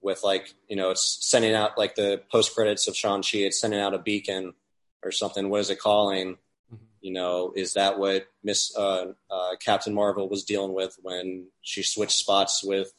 [0.00, 3.38] with like you know, it's sending out like the post credits of Shang Chi.
[3.38, 4.54] It's sending out a beacon
[5.02, 5.48] or something.
[5.48, 6.36] What is it calling?
[7.08, 11.82] You know, is that what Miss uh, uh, Captain Marvel was dealing with when she
[11.82, 12.92] switched spots with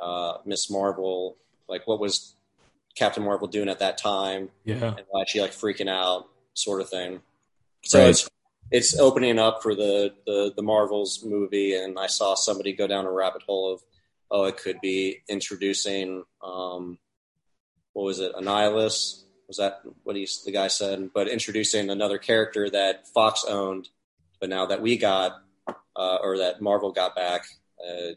[0.00, 1.36] uh, Miss Marvel?
[1.68, 2.34] Like, what was
[2.96, 4.48] Captain Marvel doing at that time?
[4.64, 4.96] Yeah.
[4.96, 7.20] And why she like freaking out, sort of thing.
[7.84, 8.08] So Right.
[8.08, 8.28] it's
[8.72, 13.06] it's opening up for the, the the Marvels movie, and I saw somebody go down
[13.06, 13.80] a rabbit hole of,
[14.28, 16.98] oh, it could be introducing, um,
[17.92, 19.22] what was it, Annihilus?
[19.50, 21.10] Was that what he's the guy said?
[21.12, 23.88] But introducing another character that Fox owned,
[24.38, 25.42] but now that we got,
[25.96, 27.46] uh, or that Marvel got back,
[27.82, 28.14] uh,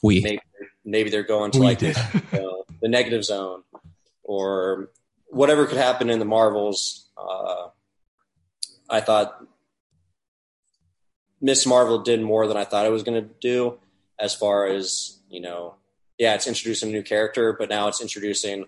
[0.00, 0.42] We maybe
[0.84, 3.62] maybe they're going to We like the, the negative zone
[4.22, 4.90] or
[5.26, 7.08] whatever could happen in the Marvels.
[7.16, 7.68] Uh,
[8.88, 9.44] I thought
[11.40, 13.78] Miss Marvel did more than I thought it was going to do,
[14.20, 15.74] as far as you know.
[16.18, 18.66] Yeah, it's introducing a new character, but now it's introducing,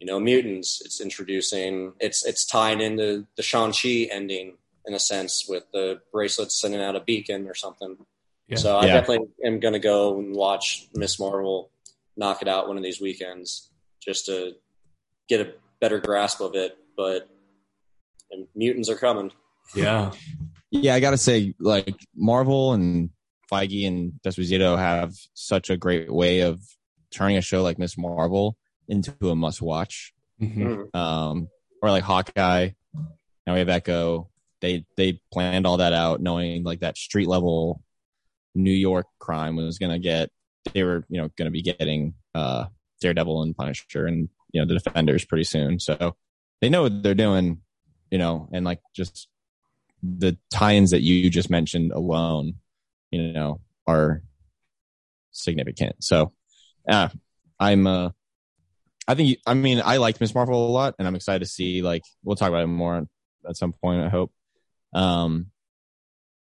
[0.00, 0.82] you know, mutants.
[0.84, 1.92] It's introducing.
[2.00, 4.56] It's it's tying into the Shang Chi ending
[4.86, 7.96] in a sense with the bracelet sending out a beacon or something.
[8.48, 8.56] Yeah.
[8.58, 8.94] So I Yeah.
[9.00, 11.70] definitely am going to go and watch Miss Marvel
[12.16, 13.70] knock it out one of these weekends
[14.00, 14.52] just to
[15.28, 16.76] get a better grasp of it.
[16.96, 17.28] But
[18.30, 19.32] and mutants are coming.
[19.74, 20.12] yeah.
[20.70, 23.10] Yeah, I gotta say, like Marvel and
[23.50, 26.60] Feige and D'Esposito have such a great way of
[27.12, 28.56] turning a show like Miss Marvel
[28.88, 30.12] into a must-watch.
[30.40, 30.94] Mhm.
[30.94, 31.48] Um,
[31.82, 32.70] or like Hawkeye.
[33.46, 34.28] Now we have Echo.
[34.60, 37.82] They they planned all that out, knowing like that street level
[38.54, 40.30] New York crime was gonna get.
[40.72, 42.66] They were you know gonna be getting uh
[43.00, 45.78] Daredevil and Punisher and you know the Defenders pretty soon.
[45.78, 46.16] So
[46.60, 47.60] they know what they're doing,
[48.10, 49.28] you know, and like just
[50.02, 52.54] the tie-ins that you just mentioned alone,
[53.10, 54.22] you know, are
[55.32, 56.02] significant.
[56.02, 56.32] So,
[56.88, 57.08] uh,
[57.58, 58.10] I'm, uh,
[59.08, 61.82] I think, I mean, I liked Miss Marvel a lot and I'm excited to see,
[61.82, 63.06] like, we'll talk about it more
[63.48, 64.32] at some point, I hope.
[64.92, 65.46] Um,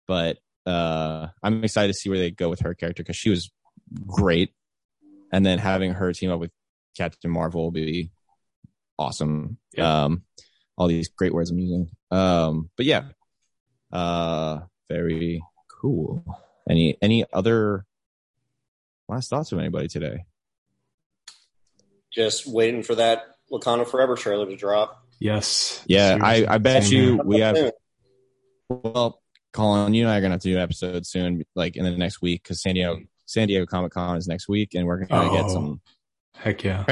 [0.06, 3.50] but, uh, I'm excited to see where they go with her character because she was
[4.06, 4.54] great.
[5.32, 6.52] And then having her team up with
[6.96, 8.10] Captain Marvel will be
[8.98, 9.58] awesome.
[9.72, 10.04] Yeah.
[10.04, 10.22] Um,
[10.76, 11.90] all these great words I'm using.
[12.10, 13.04] Um, but yeah,
[13.92, 16.24] uh, very cool.
[16.68, 17.84] Any any other
[19.08, 20.24] last thoughts of anybody today?
[22.14, 25.02] Just waiting for that Wakanda Forever trailer to drop.
[25.18, 25.82] Yes.
[25.86, 26.46] Yeah, I Seriously.
[26.48, 27.24] I bet Same you here.
[27.24, 27.72] we have.
[28.68, 29.20] Well,
[29.52, 31.90] Colin, you and I are gonna have to do an episode soon, like in the
[31.96, 35.30] next week, because San Diego San Diego Comic Con is next week, and we're gonna
[35.30, 35.48] get Oh.
[35.52, 35.80] some.
[36.34, 36.84] Heck yeah.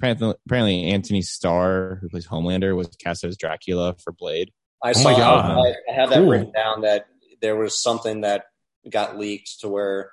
[0.00, 4.52] Apparently, apparently, Anthony Starr, who plays Homelander, was cast as Dracula for Blade.
[4.82, 5.04] I Oh saw.
[5.12, 5.66] my God.
[5.66, 6.28] I, I have that Cool.
[6.30, 7.06] written down that
[7.42, 8.44] there was something that
[8.88, 10.12] got leaked to where,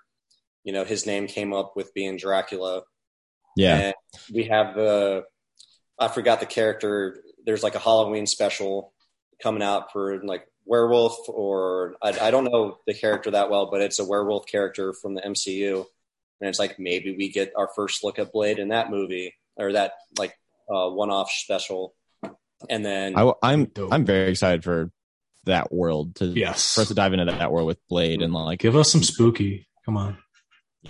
[0.63, 2.81] you know, his name came up with being Dracula.
[3.55, 3.93] Yeah, And
[4.33, 5.23] we have the,
[5.99, 7.21] I forgot the character.
[7.45, 8.93] There's like a Halloween special
[9.41, 13.81] coming out for like werewolf, or I, I don't know the character that well, but
[13.81, 15.85] it's a werewolf character from the MCU.
[16.41, 19.71] And it's like maybe we get our first look at Blade in that movie or
[19.73, 20.37] that like
[20.69, 21.93] uh, one off special.
[22.69, 23.93] And then I, I'm Dope.
[23.93, 24.91] I'm very excited for
[25.45, 26.75] that world to Yes.
[26.75, 29.67] for us to dive into that world with Blade and like Give us some spooky.
[29.85, 30.17] Come on.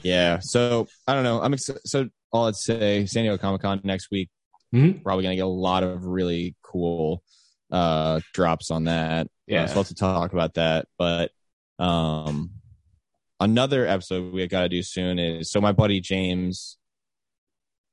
[0.01, 0.39] yeah.
[0.39, 1.41] So I don't know.
[1.41, 1.81] I'm excited.
[1.85, 4.29] So all I'd say, San Diego Comic Con next week.
[4.73, 5.03] Mhm.
[5.03, 7.23] Probably gonna get a lot of really cool
[7.71, 9.27] uh drops on that.
[9.47, 9.63] Yeah.
[9.63, 10.87] Uh, so let's talk about that.
[10.97, 11.31] But
[11.79, 12.51] um,
[13.39, 16.77] another episode we got to do soon is so my buddy James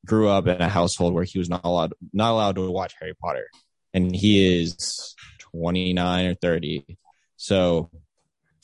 [0.07, 3.15] grew up in a household where he was not allowed not allowed to watch Harry
[3.15, 3.47] Potter,
[3.95, 6.99] and he is 29 or 30.
[7.37, 7.91] So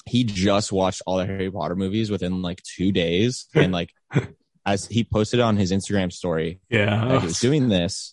[0.07, 3.91] he just watched all the Harry Potter movies within like two days, and like
[4.67, 7.09] as he posted on his Instagram story, Yeah.
[7.09, 8.13] that he was doing this,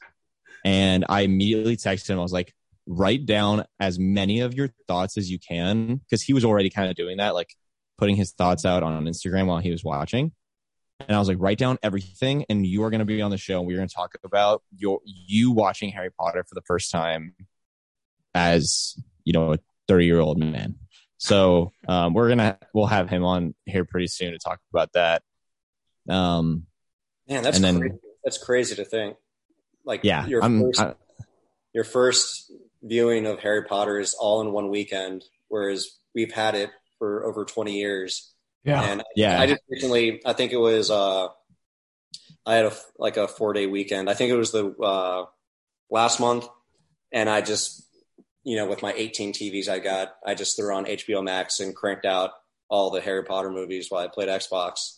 [0.64, 2.20] and I immediately texted him.
[2.20, 2.54] I was like,
[2.88, 6.90] write down as many of your thoughts as you can, because he was already kind
[6.90, 7.54] of doing that, like
[7.98, 10.32] putting his thoughts out on Instagram while he was watching.
[11.00, 13.38] And I was like, write down everything, and you are going to be on the
[13.38, 13.58] show.
[13.60, 17.36] and We're going to talk about your you watching Harry Potter for the first time
[18.34, 20.76] as you know a thirty year old man.
[21.18, 25.24] So um, we're gonna we'll have him on here pretty soon to talk about that.
[26.10, 26.68] Um,
[27.28, 27.96] Man, that's And then- crazy.
[28.24, 29.18] that's crazy to think.
[29.84, 30.94] Like, yeah, your I'm, first, I,
[31.74, 32.52] your first
[32.84, 36.70] viewing of Harry Potter is all in one weekend, whereas we've had it
[37.00, 38.32] for over twenty years.
[38.64, 38.82] Yeah.
[38.84, 41.28] And yeah, I just recently, I think it was, uh,
[42.48, 44.10] I had a like a four day weekend.
[44.10, 45.26] I think it was the uh,
[45.92, 46.48] last month,
[47.12, 47.84] and I just,
[48.44, 51.76] you know, with my 18 TVs I got, I just threw on HBO Max and
[51.76, 52.32] cranked out
[52.70, 54.98] all the Harry Potter movies while I played Xbox.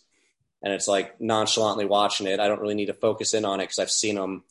[0.68, 2.42] And it's like nonchalantly watching it.
[2.42, 4.44] I don't really need to focus in on it because I've seen them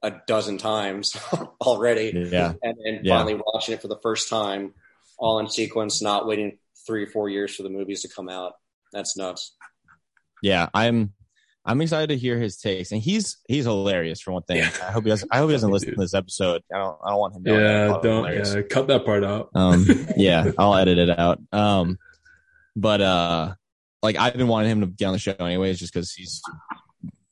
[0.00, 1.16] a dozen times
[1.60, 2.28] already.
[2.30, 2.52] yeah.
[2.62, 3.16] And then Yeah.
[3.18, 4.74] finally watching it for the first time
[5.18, 8.52] all in sequence, not waiting three or four years for the movies to come out.
[8.92, 9.56] That's nuts.
[10.40, 11.14] Yeah, I'm
[11.64, 14.58] I'm excited to hear his takes, and he's he's hilarious for one thing.
[14.58, 14.70] Yeah.
[14.86, 15.28] I hope he doesn't.
[15.32, 15.96] I hope he doesn't listen Dude.
[15.96, 16.62] to this episode.
[16.72, 16.96] I don't.
[17.04, 17.42] I don't want him.
[17.42, 19.50] knowing that I Yeah, thought it was don't yeah, cut that part out.
[19.56, 19.84] Um,
[20.16, 21.40] yeah, I'll edit it out.
[21.50, 21.98] Um,
[22.76, 23.54] but uh,
[24.02, 26.42] like I've been wanting him to get on the show anyways, just because he's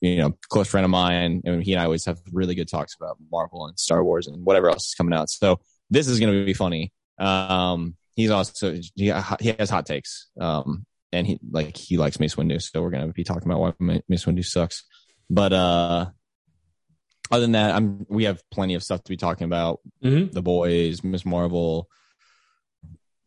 [0.01, 2.95] you know close friend of mine, and he and I always have really good talks
[2.95, 5.31] about Marvel and Star Wars and whatever else is coming out.
[5.31, 6.93] So this is going to be funny.
[7.19, 10.29] Um, he's also he, he has hot takes.
[10.41, 13.61] Um, and he like he likes Mace Windu, so we're going to be talking about
[13.61, 14.85] why Ma- Mace Windu sucks.
[15.31, 16.07] But uh,
[17.31, 20.31] other than that, I'm we have plenty of stuff to be talking about Mhm.
[20.33, 21.89] the boys, Miss Marvel,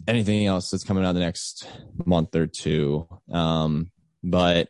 [0.07, 1.68] anything else that's coming out the next
[2.06, 3.07] month or two.
[3.32, 3.91] Um,
[4.23, 4.69] but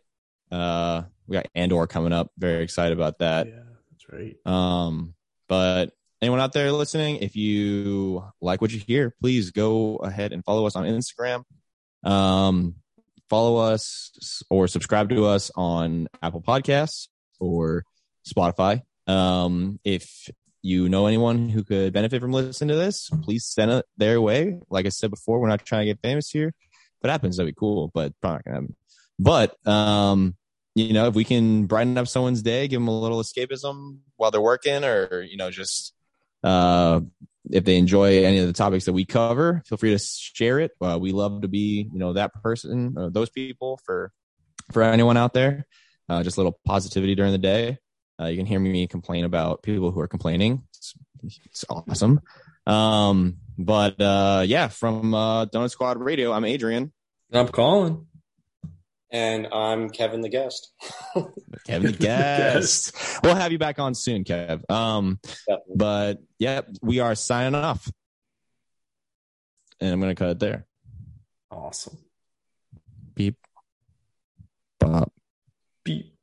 [0.52, 2.32] uh, we got Andor coming up.
[2.38, 3.48] Very excited about that.
[3.48, 4.36] Yeah, that's right.
[4.46, 5.14] Um,
[5.48, 5.92] but
[6.22, 10.66] anyone out there listening, if you like what you hear, please go ahead and follow
[10.66, 11.44] us on Instagram.
[12.04, 12.76] Um,
[13.30, 17.08] follow us or subscribe to us on Apple Podcasts
[17.40, 17.86] or
[18.28, 18.82] Spotify.
[19.08, 20.30] Um, if
[20.62, 24.60] you know anyone who could benefit from listening to this, please send it their way.
[24.70, 26.50] Like I said before, we're not trying to get famous here.
[26.50, 28.76] If it happens, that'd be cool, but probably not gonna happen.
[29.20, 30.36] But um,
[30.76, 34.32] you know, if we can brighten up someone's day, give them a little escapism while
[34.32, 35.94] they're working, or you know, just
[36.44, 37.02] uh,
[37.50, 40.72] if they enjoy any of the topics that we cover, feel free to share it.
[40.80, 44.12] Uh, we love to be, you know, that person, or those people for
[44.72, 45.66] for anyone out there.
[46.08, 47.78] Uh, just a little positivity during the day.
[48.22, 50.64] Uh, you can hear me complain about people who are complaining.
[50.76, 50.94] It's,
[51.46, 52.22] it's awesome.
[52.68, 56.92] Um, but uh, yeah, from uh, Donut Squad Radio, I'm Adrian.
[57.34, 58.06] I'm Colin.
[59.10, 60.72] And I'm Kevin the guest.
[61.66, 62.96] Kevin the guest.
[63.24, 64.70] we'll have you back on soon, Kev.
[64.70, 65.76] Um, Definitely.
[65.76, 67.92] but yeah, we are signing off.
[69.80, 70.66] And I'm gonna cut it there.
[71.50, 71.98] Awesome.
[73.16, 73.36] Beep.
[74.80, 75.12] Bop.
[75.84, 76.14] Beep.